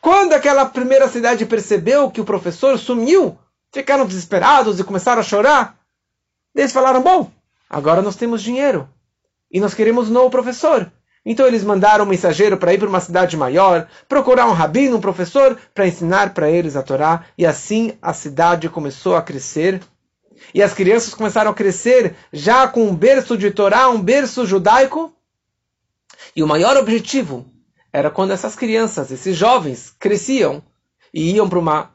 Quando 0.00 0.32
aquela 0.32 0.66
primeira 0.66 1.08
cidade 1.08 1.46
percebeu 1.46 2.10
que 2.10 2.20
o 2.20 2.24
professor 2.24 2.76
sumiu, 2.76 3.38
ficaram 3.72 4.04
desesperados 4.04 4.80
e 4.80 4.84
começaram 4.84 5.20
a 5.20 5.24
chorar. 5.24 5.78
Eles 6.52 6.72
falaram: 6.72 7.00
Bom, 7.00 7.30
agora 7.70 8.02
nós 8.02 8.16
temos 8.16 8.42
dinheiro 8.42 8.88
e 9.50 9.60
nós 9.60 9.72
queremos 9.72 10.10
um 10.10 10.12
novo 10.12 10.30
professor. 10.30 10.90
Então 11.24 11.46
eles 11.46 11.64
mandaram 11.64 12.04
um 12.04 12.08
mensageiro 12.08 12.56
para 12.56 12.74
ir 12.74 12.78
para 12.78 12.88
uma 12.88 13.00
cidade 13.00 13.36
maior, 13.36 13.88
procurar 14.08 14.46
um 14.46 14.52
rabino, 14.52 14.98
um 14.98 15.00
professor, 15.00 15.56
para 15.74 15.86
ensinar 15.86 16.34
para 16.34 16.50
eles 16.50 16.76
a 16.76 16.82
Torá. 16.82 17.24
E 17.38 17.46
assim 17.46 17.96
a 18.02 18.12
cidade 18.12 18.68
começou 18.68 19.16
a 19.16 19.22
crescer. 19.22 19.80
E 20.52 20.62
as 20.62 20.74
crianças 20.74 21.14
começaram 21.14 21.50
a 21.50 21.54
crescer 21.54 22.14
já 22.30 22.68
com 22.68 22.84
um 22.84 22.94
berço 22.94 23.38
de 23.38 23.50
Torá, 23.50 23.88
um 23.88 24.02
berço 24.02 24.44
judaico. 24.44 25.12
E 26.36 26.42
o 26.42 26.46
maior 26.46 26.76
objetivo 26.76 27.46
era 27.90 28.10
quando 28.10 28.32
essas 28.32 28.54
crianças, 28.54 29.10
esses 29.10 29.36
jovens, 29.36 29.94
cresciam 29.98 30.62
e 31.12 31.32
iam 31.32 31.48
para 31.48 31.58
uma 31.58 31.90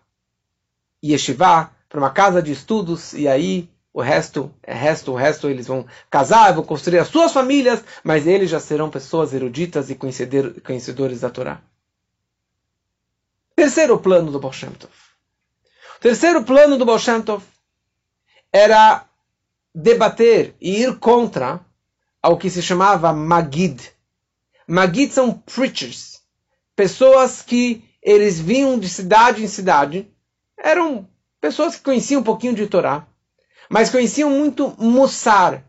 yeshiva, 1.03 1.69
para 1.87 1.99
uma 1.99 2.09
casa 2.09 2.41
de 2.41 2.51
estudos, 2.51 3.13
e 3.13 3.27
aí 3.27 3.69
o 3.99 4.03
resto 4.03 4.53
resto, 4.65 5.11
o 5.11 5.15
resto 5.15 5.49
eles 5.49 5.67
vão 5.67 5.85
casar, 6.09 6.53
vão 6.53 6.63
construir 6.63 6.99
as 6.99 7.07
suas 7.07 7.31
famílias, 7.31 7.83
mas 8.03 8.25
eles 8.25 8.49
já 8.49 8.59
serão 8.59 8.89
pessoas 8.89 9.33
eruditas 9.33 9.89
e 9.89 9.95
conhecedores 9.95 11.21
da 11.21 11.29
Torá. 11.29 11.61
Terceiro 13.55 13.99
plano 13.99 14.31
do 14.31 14.39
Baal 14.39 14.53
Tov. 14.53 14.93
O 15.97 15.99
terceiro 15.99 16.43
plano 16.43 16.77
do 16.77 16.85
Baal 16.85 16.99
Tov 17.25 17.43
era 18.53 19.05
debater 19.75 20.55
e 20.61 20.81
ir 20.81 20.97
contra 20.97 21.59
ao 22.21 22.37
que 22.37 22.49
se 22.49 22.61
chamava 22.61 23.13
Magid, 23.13 23.91
Magid 24.67 25.11
são 25.11 25.33
preachers, 25.33 26.21
pessoas 26.75 27.41
que 27.41 27.83
eles 28.03 28.39
vinham 28.39 28.77
de 28.77 28.87
cidade 28.87 29.43
em 29.43 29.47
cidade, 29.47 30.07
eram 30.55 31.09
pessoas 31.41 31.75
que 31.75 31.81
conheciam 31.81 32.21
um 32.21 32.23
pouquinho 32.23 32.53
de 32.53 32.67
Torá, 32.67 33.07
mas 33.69 33.89
conheciam 33.89 34.31
muito 34.31 34.75
Mussar. 34.77 35.63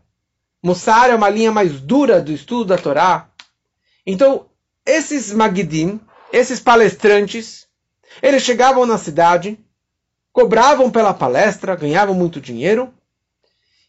Mussar 0.63 1.09
é 1.09 1.15
uma 1.15 1.29
linha 1.29 1.51
mais 1.51 1.79
dura 1.79 2.19
do 2.21 2.31
estudo 2.31 2.65
da 2.65 2.77
Torá. 2.77 3.29
Então, 4.05 4.47
esses 4.85 5.31
Magidim, 5.31 5.99
esses 6.33 6.59
palestrantes, 6.59 7.67
eles 8.21 8.41
chegavam 8.41 8.85
na 8.85 8.97
cidade, 8.97 9.59
cobravam 10.33 10.89
pela 10.89 11.13
palestra, 11.13 11.75
ganhavam 11.75 12.15
muito 12.15 12.41
dinheiro, 12.41 12.93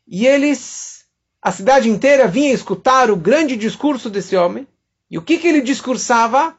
e 0.06 0.26
eles, 0.26 1.04
a 1.40 1.50
cidade 1.50 1.88
inteira 1.88 2.28
vinha 2.28 2.52
escutar 2.52 3.10
o 3.10 3.16
grande 3.16 3.56
discurso 3.56 4.10
desse 4.10 4.36
homem, 4.36 4.66
e 5.10 5.18
o 5.18 5.22
que, 5.22 5.38
que 5.38 5.48
ele 5.48 5.60
discursava? 5.60 6.56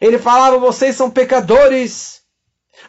Ele 0.00 0.18
falava: 0.18 0.58
vocês 0.58 0.96
são 0.96 1.10
pecadores, 1.10 2.22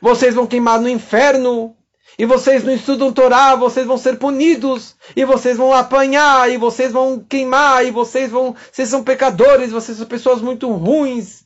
vocês 0.02 0.36
vão 0.36 0.48
queimar 0.48 0.80
no 0.80 0.90
inferno, 0.90 1.76
e 2.18 2.26
vocês 2.26 2.64
não 2.64 2.74
estudam 2.74 3.12
Torá, 3.12 3.56
vocês 3.56 3.86
vão 3.86 3.98
ser 3.98 4.18
punidos, 4.18 4.96
e 5.16 5.26
vocês 5.26 5.58
vão 5.58 5.74
apanhar, 5.74 6.50
e 6.50 6.58
vocês 6.58 6.92
vão 6.92 7.20
queimar, 7.20 7.86
e 7.86 7.92
vocês 7.92 8.32
vão. 8.32 8.56
Vocês 8.72 8.88
são 8.88 9.04
pecadores, 9.04 9.72
vocês 9.72 9.98
são 9.98 10.08
pessoas 10.08 10.42
muito 10.42 10.72
ruins. 10.72 11.46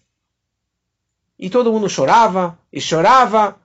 E 1.38 1.50
todo 1.50 1.72
mundo 1.72 1.90
chorava 1.90 2.58
e 2.72 2.80
chorava. 2.80 3.56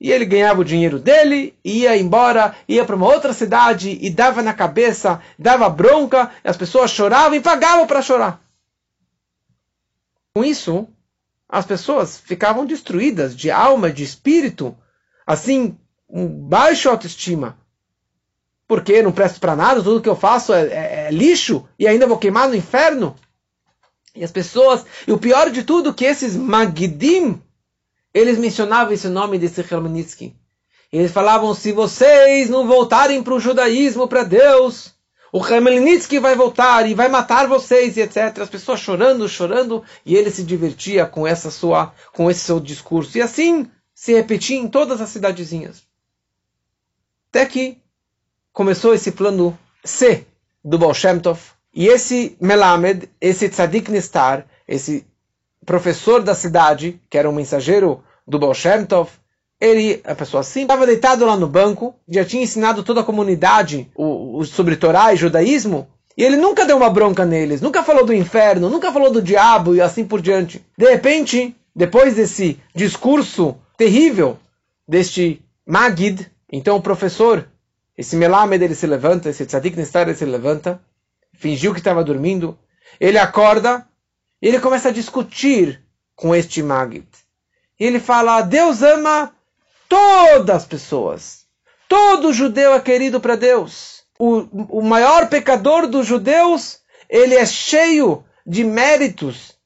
E 0.00 0.10
ele 0.10 0.24
ganhava 0.24 0.60
o 0.60 0.64
dinheiro 0.64 0.98
dele, 0.98 1.56
ia 1.64 1.96
embora, 1.96 2.56
ia 2.66 2.84
para 2.84 2.96
uma 2.96 3.06
outra 3.06 3.32
cidade 3.32 3.96
e 4.00 4.10
dava 4.10 4.42
na 4.42 4.52
cabeça, 4.52 5.20
dava 5.38 5.68
bronca, 5.70 6.28
as 6.42 6.56
pessoas 6.56 6.90
choravam 6.90 7.34
e 7.34 7.40
pagavam 7.40 7.86
para 7.86 8.02
chorar. 8.02 8.42
Com 10.34 10.44
isso, 10.44 10.88
as 11.48 11.64
pessoas 11.64 12.18
ficavam 12.18 12.66
destruídas 12.66 13.36
de 13.36 13.48
alma, 13.48 13.92
de 13.92 14.02
espírito, 14.02 14.76
assim, 15.24 15.78
um 16.12 16.28
baixo 16.28 16.90
autoestima. 16.90 17.58
Porque 18.68 19.02
não 19.02 19.10
presto 19.10 19.40
para 19.40 19.56
nada, 19.56 19.82
tudo 19.82 20.00
que 20.00 20.08
eu 20.08 20.16
faço 20.16 20.52
é, 20.52 20.66
é, 20.66 21.06
é 21.06 21.10
lixo 21.10 21.66
e 21.78 21.88
ainda 21.88 22.06
vou 22.06 22.18
queimar 22.18 22.48
no 22.48 22.54
inferno. 22.54 23.16
E 24.14 24.22
as 24.22 24.30
pessoas, 24.30 24.84
e 25.06 25.12
o 25.12 25.18
pior 25.18 25.50
de 25.50 25.62
tudo, 25.62 25.94
que 25.94 26.04
esses 26.04 26.36
Magdim, 26.36 27.40
eles 28.12 28.38
mencionavam 28.38 28.92
esse 28.92 29.08
nome 29.08 29.38
desse 29.38 29.60
Helmanitsky. 29.62 30.36
Eles 30.92 31.10
falavam, 31.10 31.54
se 31.54 31.72
vocês 31.72 32.50
não 32.50 32.66
voltarem 32.66 33.22
para 33.22 33.32
o 33.32 33.40
judaísmo, 33.40 34.06
para 34.06 34.24
Deus, 34.24 34.94
o 35.32 35.40
Khmelnytsky 35.40 36.18
vai 36.18 36.36
voltar 36.36 36.86
e 36.86 36.92
vai 36.92 37.08
matar 37.08 37.48
vocês, 37.48 37.96
e 37.96 38.02
etc. 38.02 38.38
As 38.38 38.50
pessoas 38.50 38.80
chorando, 38.80 39.26
chorando, 39.26 39.82
e 40.04 40.14
ele 40.14 40.30
se 40.30 40.42
divertia 40.42 41.06
com 41.06 41.26
essa 41.26 41.50
sua, 41.50 41.94
com 42.12 42.30
esse 42.30 42.40
seu 42.40 42.60
discurso. 42.60 43.16
E 43.16 43.22
assim 43.22 43.70
se 43.94 44.12
repetia 44.12 44.58
em 44.58 44.68
todas 44.68 45.00
as 45.00 45.08
cidadezinhas. 45.08 45.82
Até 47.32 47.46
que 47.46 47.78
começou 48.52 48.92
esse 48.92 49.10
plano 49.10 49.58
C 49.82 50.26
do 50.62 50.76
Baal 50.76 50.92
Shem 50.92 51.18
Tov, 51.18 51.40
e 51.74 51.86
esse 51.86 52.36
Melamed, 52.38 53.08
esse 53.18 53.48
Tzadik 53.48 53.90
Nestar, 53.90 54.44
esse 54.68 55.06
professor 55.64 56.22
da 56.22 56.34
cidade, 56.34 57.00
que 57.08 57.16
era 57.16 57.30
um 57.30 57.32
mensageiro 57.32 58.04
do 58.28 58.38
Baal 58.38 58.52
Shem 58.52 58.84
Tov, 58.84 59.08
ele, 59.58 60.02
a 60.04 60.14
pessoa 60.14 60.42
assim, 60.42 60.62
estava 60.62 60.86
deitado 60.86 61.24
lá 61.24 61.34
no 61.34 61.48
banco, 61.48 61.94
já 62.06 62.22
tinha 62.22 62.42
ensinado 62.42 62.82
toda 62.82 63.00
a 63.00 63.04
comunidade 63.04 63.90
o, 63.94 64.36
o, 64.36 64.44
sobre 64.44 64.76
Torá 64.76 65.14
e 65.14 65.16
judaísmo, 65.16 65.88
e 66.14 66.22
ele 66.22 66.36
nunca 66.36 66.66
deu 66.66 66.76
uma 66.76 66.90
bronca 66.90 67.24
neles, 67.24 67.62
nunca 67.62 67.82
falou 67.82 68.04
do 68.04 68.12
inferno, 68.12 68.68
nunca 68.68 68.92
falou 68.92 69.10
do 69.10 69.22
diabo 69.22 69.74
e 69.74 69.80
assim 69.80 70.04
por 70.04 70.20
diante. 70.20 70.62
De 70.76 70.84
repente, 70.84 71.56
depois 71.74 72.14
desse 72.14 72.60
discurso 72.74 73.56
terrível 73.78 74.36
deste 74.86 75.40
Magid, 75.66 76.30
então 76.52 76.76
o 76.76 76.82
professor, 76.82 77.48
esse 77.96 78.14
Melamed, 78.14 78.62
ele 78.62 78.74
se 78.74 78.86
levanta, 78.86 79.30
esse 79.30 79.46
Tzadik 79.46 79.74
Nestar, 79.74 80.06
ele 80.06 80.16
se 80.16 80.26
levanta, 80.26 80.82
fingiu 81.32 81.72
que 81.72 81.80
estava 81.80 82.04
dormindo, 82.04 82.58
ele 83.00 83.16
acorda 83.18 83.88
e 84.40 84.48
ele 84.48 84.60
começa 84.60 84.90
a 84.90 84.92
discutir 84.92 85.82
com 86.14 86.34
este 86.34 86.62
Magid. 86.62 87.08
E 87.80 87.84
ele 87.86 87.98
fala: 87.98 88.42
Deus 88.42 88.82
ama 88.82 89.34
todas 89.88 90.56
as 90.56 90.66
pessoas. 90.66 91.46
Todo 91.88 92.32
judeu 92.32 92.74
é 92.74 92.80
querido 92.80 93.20
para 93.20 93.36
Deus. 93.36 94.02
O, 94.18 94.78
o 94.78 94.82
maior 94.82 95.28
pecador 95.28 95.86
dos 95.86 96.06
judeus, 96.06 96.80
ele 97.08 97.34
é 97.34 97.46
cheio 97.46 98.24
de 98.46 98.62
méritos, 98.62 99.56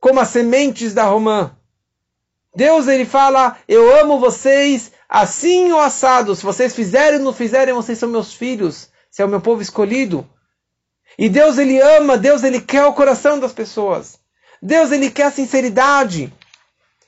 como 0.00 0.20
as 0.20 0.28
sementes 0.28 0.92
da 0.92 1.04
romã. 1.04 1.56
Deus 2.54 2.88
ele 2.88 3.04
fala: 3.04 3.56
Eu 3.68 3.98
amo 4.00 4.18
vocês 4.18 4.92
assim 5.14 5.70
ou 5.70 5.78
assado. 5.78 6.34
Se 6.34 6.44
vocês 6.44 6.74
fizerem 6.74 7.20
ou 7.20 7.24
não 7.24 7.32
fizerem, 7.32 7.72
vocês 7.72 7.96
são 7.96 8.08
meus 8.08 8.34
filhos. 8.34 8.88
Você 9.08 9.22
é 9.22 9.24
o 9.24 9.28
meu 9.28 9.40
povo 9.40 9.62
escolhido. 9.62 10.28
E 11.16 11.28
Deus 11.28 11.56
ele 11.56 11.80
ama, 11.80 12.18
Deus 12.18 12.42
ele 12.42 12.60
quer 12.60 12.84
o 12.84 12.92
coração 12.92 13.38
das 13.38 13.52
pessoas. 13.52 14.18
Deus 14.60 14.90
ele 14.90 15.10
quer 15.10 15.26
a 15.26 15.30
sinceridade. 15.30 16.34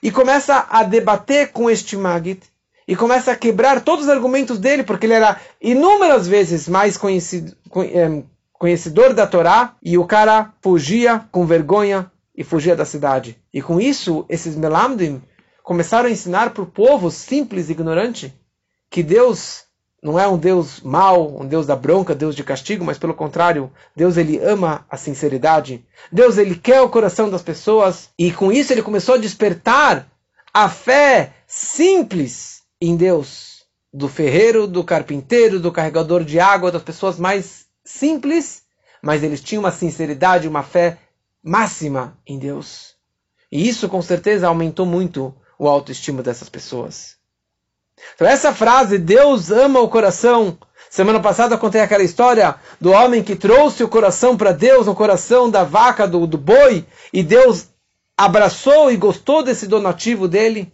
E 0.01 0.13
começa 0.13 0.69
a 0.71 0.85
debater 0.85 1.51
com 1.51 1.69
este 1.69 1.97
Magit 1.97 2.43
e 2.87 2.95
começa 2.95 3.33
a 3.33 3.37
quebrar 3.37 3.81
todos 3.81 4.05
os 4.05 4.11
argumentos 4.11 4.61
dele, 4.61 4.85
porque 4.85 5.07
ele 5.07 5.15
era 5.15 5.41
inúmeras 5.61 6.29
vezes 6.29 6.69
mais 6.69 6.97
conhecido, 6.97 7.57
eh, 7.79 8.23
conhecedor 8.53 9.13
da 9.13 9.27
Torá, 9.27 9.75
e 9.83 9.99
o 9.99 10.07
cara 10.07 10.53
fugia 10.63 11.27
com 11.33 11.45
vergonha 11.45 12.09
e 12.37 12.45
fugia 12.45 12.77
da 12.77 12.85
cidade. 12.85 13.37
E 13.53 13.61
com 13.61 13.81
isso, 13.81 14.25
esses 14.29 14.55
Melamdim 14.55 15.21
começaram 15.67 16.09
a 16.09 16.13
ensinar 16.13 16.51
para 16.51 16.63
o 16.63 16.67
povo 16.67 17.11
simples 17.11 17.69
e 17.69 17.73
ignorante 17.73 18.33
que 18.89 19.03
Deus 19.03 19.65
não 20.01 20.17
é 20.17 20.29
um 20.29 20.39
Deus 20.39 20.81
mau, 20.81 21.43
um 21.43 21.45
Deus 21.45 21.67
da 21.67 21.75
bronca, 21.75 22.15
Deus 22.15 22.37
de 22.37 22.45
castigo, 22.45 22.85
mas 22.85 22.99
pelo 22.99 23.13
contrário, 23.13 23.69
Deus 23.95 24.17
ele 24.17 24.39
ama 24.39 24.87
a 24.89 24.97
sinceridade. 24.97 25.85
Deus 26.13 26.39
ele 26.39 26.55
quer 26.55 26.83
o 26.83 26.89
coração 26.89 27.29
das 27.29 27.43
pessoas 27.43 28.11
e 28.17 28.31
com 28.31 28.53
isso 28.53 28.73
ele 28.73 28.81
começou 28.81 29.17
a 29.17 29.19
despertar 29.19 30.09
a 30.55 30.69
fé 30.69 31.33
simples 31.49 32.63
em 32.81 32.97
Deus, 32.97 33.65
do 33.93 34.09
ferreiro, 34.09 34.69
do 34.69 34.85
carpinteiro, 34.85 35.59
do 35.59 35.73
carregador 35.73 36.23
de 36.23 36.39
água, 36.39 36.71
das 36.71 36.85
pessoas 36.85 37.19
mais 37.19 37.67
simples, 37.85 38.63
mas 39.03 39.25
eles 39.25 39.41
tinham 39.41 39.65
uma 39.65 39.73
sinceridade, 39.73 40.47
uma 40.47 40.63
fé 40.63 40.97
máxima 41.43 42.17
em 42.25 42.39
Deus. 42.39 42.95
E 43.51 43.69
isso 43.69 43.89
com 43.89 44.01
certeza 44.01 44.47
aumentou 44.47 44.87
muito 44.87 45.35
o 45.59 45.69
autoestima 45.69 46.23
dessas 46.23 46.49
pessoas. 46.49 47.17
Então 48.15 48.27
essa 48.27 48.55
frase, 48.55 48.99
Deus 48.99 49.51
ama 49.51 49.81
o 49.81 49.89
coração. 49.89 50.59
Semana 50.91 51.21
passada 51.21 51.55
eu 51.55 51.59
contei 51.59 51.81
aquela 51.81 52.03
história 52.03 52.57
do 52.81 52.93
homem 52.93 53.23
que 53.23 53.35
trouxe 53.35 53.83
o 53.83 53.89
coração 53.89 54.37
para 54.37 54.53
Deus, 54.53 54.87
o 54.87 54.95
coração 54.95 55.51
da 55.51 55.65
vaca, 55.65 56.07
do, 56.07 56.27
do 56.27 56.39
boi, 56.39 56.87
e 57.13 57.23
Deus 57.23 57.69
abraçou 58.17 58.91
e 58.91 58.97
gostou 58.97 59.43
desse 59.43 59.67
donativo 59.67 60.29
dele. 60.29 60.73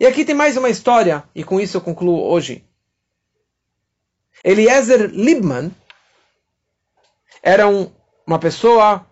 E 0.00 0.06
aqui 0.06 0.24
tem 0.24 0.34
mais 0.34 0.56
uma 0.56 0.68
história, 0.68 1.24
e 1.34 1.42
com 1.42 1.60
isso 1.60 1.76
eu 1.76 1.80
concluo 1.80 2.30
hoje. 2.30 2.64
Eliezer 4.44 5.10
Liebman 5.10 5.72
era 7.42 7.66
um, 7.66 7.90
uma 8.26 8.38
pessoa 8.38 9.04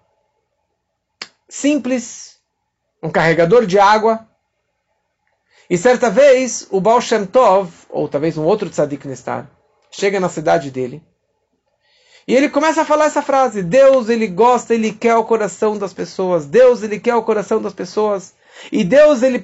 simples, 1.48 2.38
um 3.02 3.10
carregador 3.10 3.66
de 3.66 3.78
água. 3.78 4.26
E 5.68 5.76
certa 5.76 6.08
vez 6.08 6.66
o 6.70 6.80
Baal 6.80 7.00
Shem 7.00 7.26
Tov, 7.26 7.70
ou 7.88 8.08
talvez 8.08 8.38
um 8.38 8.44
outro 8.44 8.70
tzadik 8.70 9.06
Nestar, 9.06 9.50
chega 9.90 10.20
na 10.20 10.28
cidade 10.28 10.70
dele. 10.70 11.02
E 12.28 12.34
ele 12.34 12.48
começa 12.48 12.82
a 12.82 12.84
falar 12.84 13.06
essa 13.06 13.22
frase: 13.22 13.62
Deus, 13.62 14.08
ele 14.08 14.26
gosta, 14.26 14.74
ele 14.74 14.92
quer 14.92 15.16
o 15.16 15.24
coração 15.24 15.78
das 15.78 15.92
pessoas. 15.92 16.46
Deus, 16.46 16.82
ele 16.82 16.98
quer 16.98 17.14
o 17.14 17.22
coração 17.22 17.60
das 17.60 17.72
pessoas. 17.72 18.34
E 18.72 18.82
Deus, 18.82 19.22
ele 19.22 19.40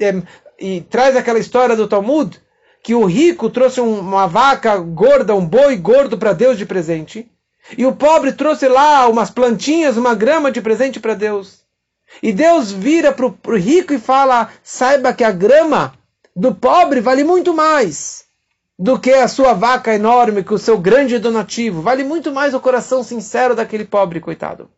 é, 0.00 0.22
e 0.58 0.80
traz 0.80 1.16
aquela 1.16 1.38
história 1.38 1.74
do 1.74 1.88
Talmud, 1.88 2.40
que 2.82 2.94
o 2.94 3.04
rico 3.04 3.50
trouxe 3.50 3.80
uma 3.80 4.26
vaca 4.26 4.76
gorda, 4.78 5.34
um 5.34 5.44
boi 5.44 5.76
gordo 5.76 6.16
para 6.16 6.32
Deus 6.32 6.56
de 6.56 6.64
presente, 6.64 7.30
e 7.76 7.84
o 7.84 7.94
pobre 7.94 8.32
trouxe 8.32 8.68
lá 8.68 9.08
umas 9.08 9.30
plantinhas, 9.30 9.96
uma 9.96 10.14
grama 10.14 10.50
de 10.50 10.60
presente 10.60 11.00
para 11.00 11.14
Deus. 11.14 11.61
E 12.20 12.32
Deus 12.32 12.72
vira 12.72 13.12
para 13.12 13.26
o 13.26 13.56
rico 13.56 13.92
e 13.92 13.98
fala: 13.98 14.50
saiba 14.62 15.14
que 15.14 15.22
a 15.22 15.30
grama 15.30 15.94
do 16.34 16.54
pobre 16.54 17.00
vale 17.00 17.22
muito 17.22 17.54
mais 17.54 18.24
do 18.78 18.98
que 18.98 19.12
a 19.12 19.28
sua 19.28 19.52
vaca 19.52 19.94
enorme, 19.94 20.42
que 20.42 20.54
o 20.54 20.58
seu 20.58 20.76
grande 20.76 21.18
donativo. 21.18 21.82
Vale 21.82 22.02
muito 22.02 22.32
mais 22.32 22.54
o 22.54 22.60
coração 22.60 23.02
sincero 23.04 23.54
daquele 23.54 23.84
pobre, 23.84 24.20
coitado. 24.20 24.68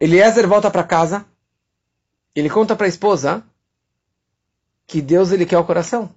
Eliezer 0.00 0.46
volta 0.46 0.70
para 0.70 0.84
casa. 0.84 1.24
Ele 2.34 2.50
conta 2.50 2.76
para 2.76 2.86
a 2.86 2.88
esposa 2.88 3.42
que 4.86 5.00
Deus 5.00 5.32
ele 5.32 5.46
quer 5.46 5.58
o 5.58 5.64
coração. 5.64 6.14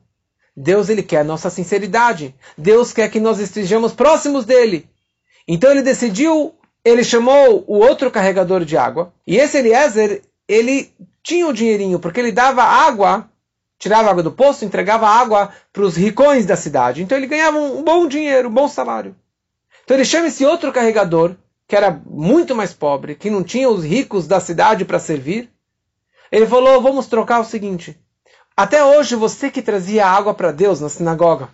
Deus 0.55 0.89
ele 0.89 1.01
quer 1.01 1.19
a 1.19 1.23
nossa 1.23 1.49
sinceridade. 1.49 2.35
Deus 2.57 2.91
quer 2.91 3.09
que 3.09 3.19
nós 3.19 3.39
estejamos 3.39 3.93
próximos 3.93 4.45
dele. 4.45 4.89
Então 5.47 5.71
ele 5.71 5.81
decidiu, 5.81 6.53
ele 6.83 7.03
chamou 7.03 7.63
o 7.67 7.77
outro 7.77 8.09
carregador 8.09 8.65
de 8.65 8.75
água. 8.75 9.13
E 9.25 9.37
esse 9.37 9.57
Eliezer, 9.57 10.21
ele 10.47 10.91
tinha 11.23 11.47
o 11.47 11.53
dinheirinho, 11.53 11.99
porque 11.99 12.19
ele 12.19 12.31
dava 12.31 12.63
água, 12.63 13.29
tirava 13.77 14.09
água 14.09 14.23
do 14.23 14.31
poço, 14.31 14.65
entregava 14.65 15.07
água 15.07 15.53
para 15.71 15.83
os 15.83 15.95
ricões 15.95 16.45
da 16.45 16.55
cidade. 16.55 17.03
Então 17.03 17.17
ele 17.17 17.27
ganhava 17.27 17.57
um 17.57 17.83
bom 17.83 18.07
dinheiro, 18.07 18.49
um 18.49 18.53
bom 18.53 18.67
salário. 18.67 19.15
Então 19.83 19.95
ele 19.95 20.05
chama 20.05 20.27
esse 20.27 20.45
outro 20.45 20.71
carregador, 20.71 21.35
que 21.67 21.75
era 21.75 22.01
muito 22.05 22.55
mais 22.55 22.73
pobre, 22.73 23.15
que 23.15 23.29
não 23.29 23.43
tinha 23.43 23.69
os 23.69 23.83
ricos 23.83 24.27
da 24.27 24.39
cidade 24.39 24.83
para 24.83 24.99
servir. 24.99 25.49
Ele 26.31 26.47
falou: 26.47 26.81
vamos 26.81 27.07
trocar 27.07 27.39
o 27.39 27.45
seguinte. 27.45 27.97
Até 28.57 28.83
hoje 28.83 29.15
você 29.15 29.49
que 29.49 29.61
trazia 29.61 30.05
água 30.05 30.33
para 30.33 30.51
Deus 30.51 30.81
na 30.81 30.89
sinagoga. 30.89 31.49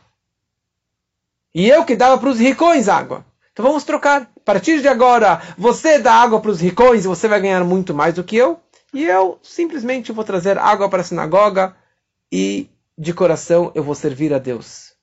E 1.54 1.68
eu 1.70 1.86
que 1.86 1.96
dava 1.96 2.18
para 2.18 2.30
os 2.30 2.40
ricões 2.40 2.90
água. 2.90 3.26
Então 3.58 3.66
vamos 3.66 3.84
trocar. 3.84 4.22
A 4.22 4.40
partir 4.46 4.82
de 4.82 4.88
agora, 4.88 5.42
você 5.58 5.98
dá 5.98 6.14
água 6.14 6.40
para 6.40 6.52
os 6.52 6.62
ricões 6.62 7.04
e 7.04 7.08
você 7.08 7.28
vai 7.28 7.42
ganhar 7.42 7.64
muito 7.64 7.92
mais 7.92 8.14
do 8.14 8.24
que 8.24 8.36
eu. 8.38 8.60
E 8.94 9.04
eu 9.04 9.40
simplesmente 9.42 10.12
vou 10.12 10.24
trazer 10.24 10.60
água 10.60 10.88
para 10.88 11.02
a 11.02 11.04
sinagoga 11.04 11.76
e 12.32 12.70
de 12.96 13.16
coração 13.16 13.72
eu 13.74 13.82
vou 13.82 13.96
servir 13.96 14.32
a 14.32 14.38
Deus. 14.38 14.94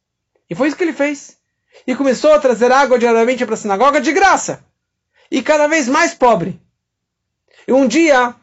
E 0.49 0.55
foi 0.55 0.69
isso 0.69 0.77
que 0.77 0.85
ele 0.85 0.93
fez. 0.93 1.37
E 1.85 1.97
começou 1.97 2.33
a 2.33 2.39
trazer 2.39 2.71
água 2.71 2.97
diariamente 2.97 3.45
para 3.45 3.55
a 3.55 3.59
sinagoga 3.59 4.01
de 4.01 4.13
graça. 4.13 4.65
E 5.29 5.43
cada 5.43 5.67
vez 5.67 5.89
mais 5.89 6.15
pobre. 6.15 6.61
E 7.67 7.73
um 7.73 7.89
dia 7.89 8.37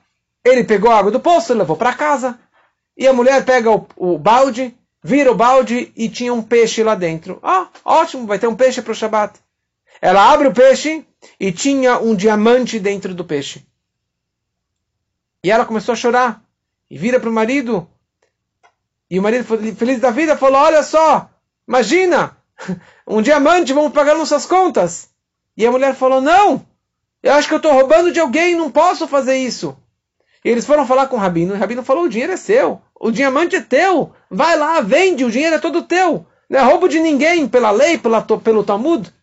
ele 0.43 0.65
pegou 0.65 0.91
a 0.91 0.99
água 0.99 1.11
do 1.11 1.21
poço 1.21 1.53
e 1.53 1.55
levou 1.55 1.77
para 1.77 1.93
casa. 1.93 2.37
E 2.97 3.07
a 3.07 3.13
mulher 3.13 3.45
pega 3.45 3.71
o, 3.71 3.87
o, 3.95 4.17
balde, 4.17 4.75
vira 5.01 5.31
o 5.31 5.35
balde 5.35 5.89
e 5.95 6.09
tinha 6.09 6.33
um 6.33 6.43
peixe 6.43 6.83
lá 6.83 6.95
dentro. 6.95 7.39
Ah, 7.41 7.69
ótimo, 7.85 8.27
vai 8.27 8.37
ter 8.37 8.47
um 8.47 8.55
peixe 8.57 8.81
para 8.81 8.91
o 8.91 8.95
Shabat. 8.95 9.39
Ela 10.01 10.33
abre 10.33 10.47
o 10.47 10.53
peixe 10.53 11.05
e 11.39 11.51
tinha 11.51 11.99
um 11.99 12.15
diamante 12.15 12.79
dentro 12.79 13.13
do 13.13 13.23
peixe. 13.23 13.63
E 15.43 15.51
ela 15.51 15.65
começou 15.65 15.93
a 15.93 15.95
chorar. 15.95 16.43
E 16.89 16.97
vira 16.97 17.19
para 17.19 17.29
o 17.29 17.33
marido. 17.33 17.87
E 19.09 19.19
o 19.19 19.21
marido, 19.21 19.45
feliz 19.75 19.99
da 19.99 20.09
vida, 20.09 20.35
falou: 20.35 20.59
Olha 20.59 20.83
só, 20.83 21.29
imagina, 21.67 22.35
um 23.07 23.21
diamante, 23.21 23.73
vamos 23.73 23.93
pagar 23.93 24.15
nossas 24.15 24.45
contas. 24.45 25.09
E 25.55 25.65
a 25.65 25.71
mulher 25.71 25.95
falou: 25.95 26.19
Não, 26.19 26.65
Eu 27.23 27.33
acho 27.33 27.47
que 27.47 27.53
eu 27.53 27.57
estou 27.57 27.71
roubando 27.71 28.11
de 28.11 28.19
alguém, 28.19 28.55
não 28.55 28.71
posso 28.71 29.07
fazer 29.07 29.37
isso. 29.37 29.77
E 30.43 30.49
eles 30.49 30.65
foram 30.65 30.87
falar 30.87 31.07
com 31.07 31.15
o 31.15 31.19
Rabino, 31.19 31.53
e 31.53 31.57
o 31.57 31.59
Rabino 31.59 31.83
falou: 31.83 32.05
o 32.05 32.09
dinheiro 32.09 32.33
é 32.33 32.37
seu, 32.37 32.81
o 32.99 33.11
diamante 33.11 33.55
é 33.55 33.61
teu, 33.61 34.11
vai 34.29 34.57
lá, 34.57 34.81
vende, 34.81 35.23
o 35.23 35.31
dinheiro 35.31 35.55
é 35.55 35.59
todo 35.59 35.83
teu. 35.83 36.25
Não 36.49 36.59
é 36.59 36.63
roubo 36.63 36.89
de 36.89 36.99
ninguém, 36.99 37.47
pela 37.47 37.71
lei, 37.71 37.97
pela, 37.97 38.21
pelo 38.21 38.63
Talmud. 38.63 39.13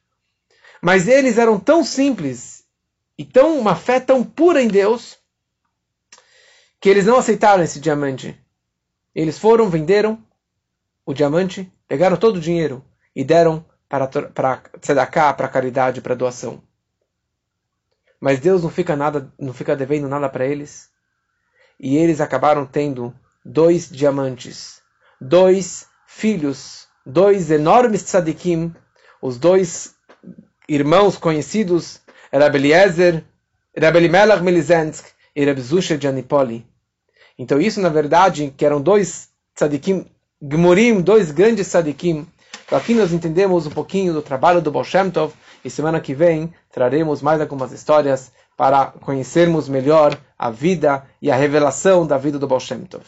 Mas 0.81 1.09
eles 1.09 1.39
eram 1.39 1.59
tão 1.59 1.85
simples 1.85 2.65
e 3.17 3.25
tão 3.25 3.59
uma 3.59 3.75
fé 3.75 3.99
tão 3.99 4.23
pura 4.23 4.63
em 4.63 4.69
Deus 4.69 5.19
que 6.81 6.89
eles 6.89 7.07
não 7.07 7.17
aceitaram 7.17 7.63
esse 7.63 7.81
diamante. 7.81 8.39
Eles 9.15 9.39
foram, 9.39 9.69
venderam 9.69 10.25
o 11.05 11.13
diamante, 11.13 11.73
pegaram 11.89 12.17
todo 12.17 12.37
o 12.37 12.41
dinheiro 12.41 12.85
e 13.15 13.25
deram 13.25 13.65
para, 13.89 14.07
para 14.07 14.63
tzedakah, 14.81 15.35
para 15.35 15.49
caridade, 15.49 16.01
para 16.01 16.15
doação. 16.15 16.63
Mas 18.21 18.39
Deus 18.39 18.63
não 18.63 18.71
fica 18.71 18.95
nada, 18.95 19.33
não 19.39 19.53
fica 19.53 19.75
devendo 19.75 20.09
nada 20.09 20.29
para 20.29 20.47
eles. 20.47 20.91
E 21.81 21.97
eles 21.97 22.21
acabaram 22.21 22.67
tendo 22.67 23.15
dois 23.45 23.89
diamantes, 23.89 24.83
dois 25.21 25.87
filhos, 26.07 26.87
dois 27.07 27.51
enormes 27.51 28.03
tzadikim, 28.03 28.75
os 29.23 29.39
dois 29.39 29.95
irmãos 30.69 31.17
conhecidos, 31.17 32.01
Rabbi 32.33 32.59
Eliezer, 32.59 33.25
Rabbi 33.77 33.99
Elimelech 33.99 34.43
Melizensk 34.43 35.07
e 35.35 35.45
Rabbi 35.45 35.61
Zusha 35.61 35.97
de 35.97 36.07
Anipoli. 36.07 36.67
Então 37.39 37.61
isso, 37.61 37.81
na 37.81 37.89
verdade, 37.89 38.53
que 38.57 38.67
eram 38.67 38.81
dois 38.81 39.29
tzadikim, 39.55 40.07
gmurim, 40.43 41.01
dois 41.01 41.31
grandes 41.31 41.69
tzadikim, 41.69 42.27
então 42.69 42.77
aqui 42.77 42.93
nós 42.93 43.15
entendemos 43.15 43.67
um 43.67 43.71
pouquinho 43.71 44.13
do 44.13 44.21
trabalho 44.21 44.61
do 44.61 44.71
Baal 44.71 44.85
Tov 45.11 45.33
e 45.65 45.71
semana 45.71 46.01
que 46.01 46.13
vem 46.13 46.53
traremos 46.71 47.23
mais 47.23 47.41
algumas 47.41 47.73
histórias 47.73 48.31
para 48.59 48.89
conhecermos 48.89 49.71
melhor 49.71 50.15
a 50.39 50.51
vida 50.51 51.03
e 51.23 51.31
a 51.31 51.35
revelação 51.35 52.07
da 52.07 52.19
vida 52.19 52.39
do 52.39 52.47
Baal 52.47 52.61
Shem 52.61 52.81
Tov. 52.81 53.07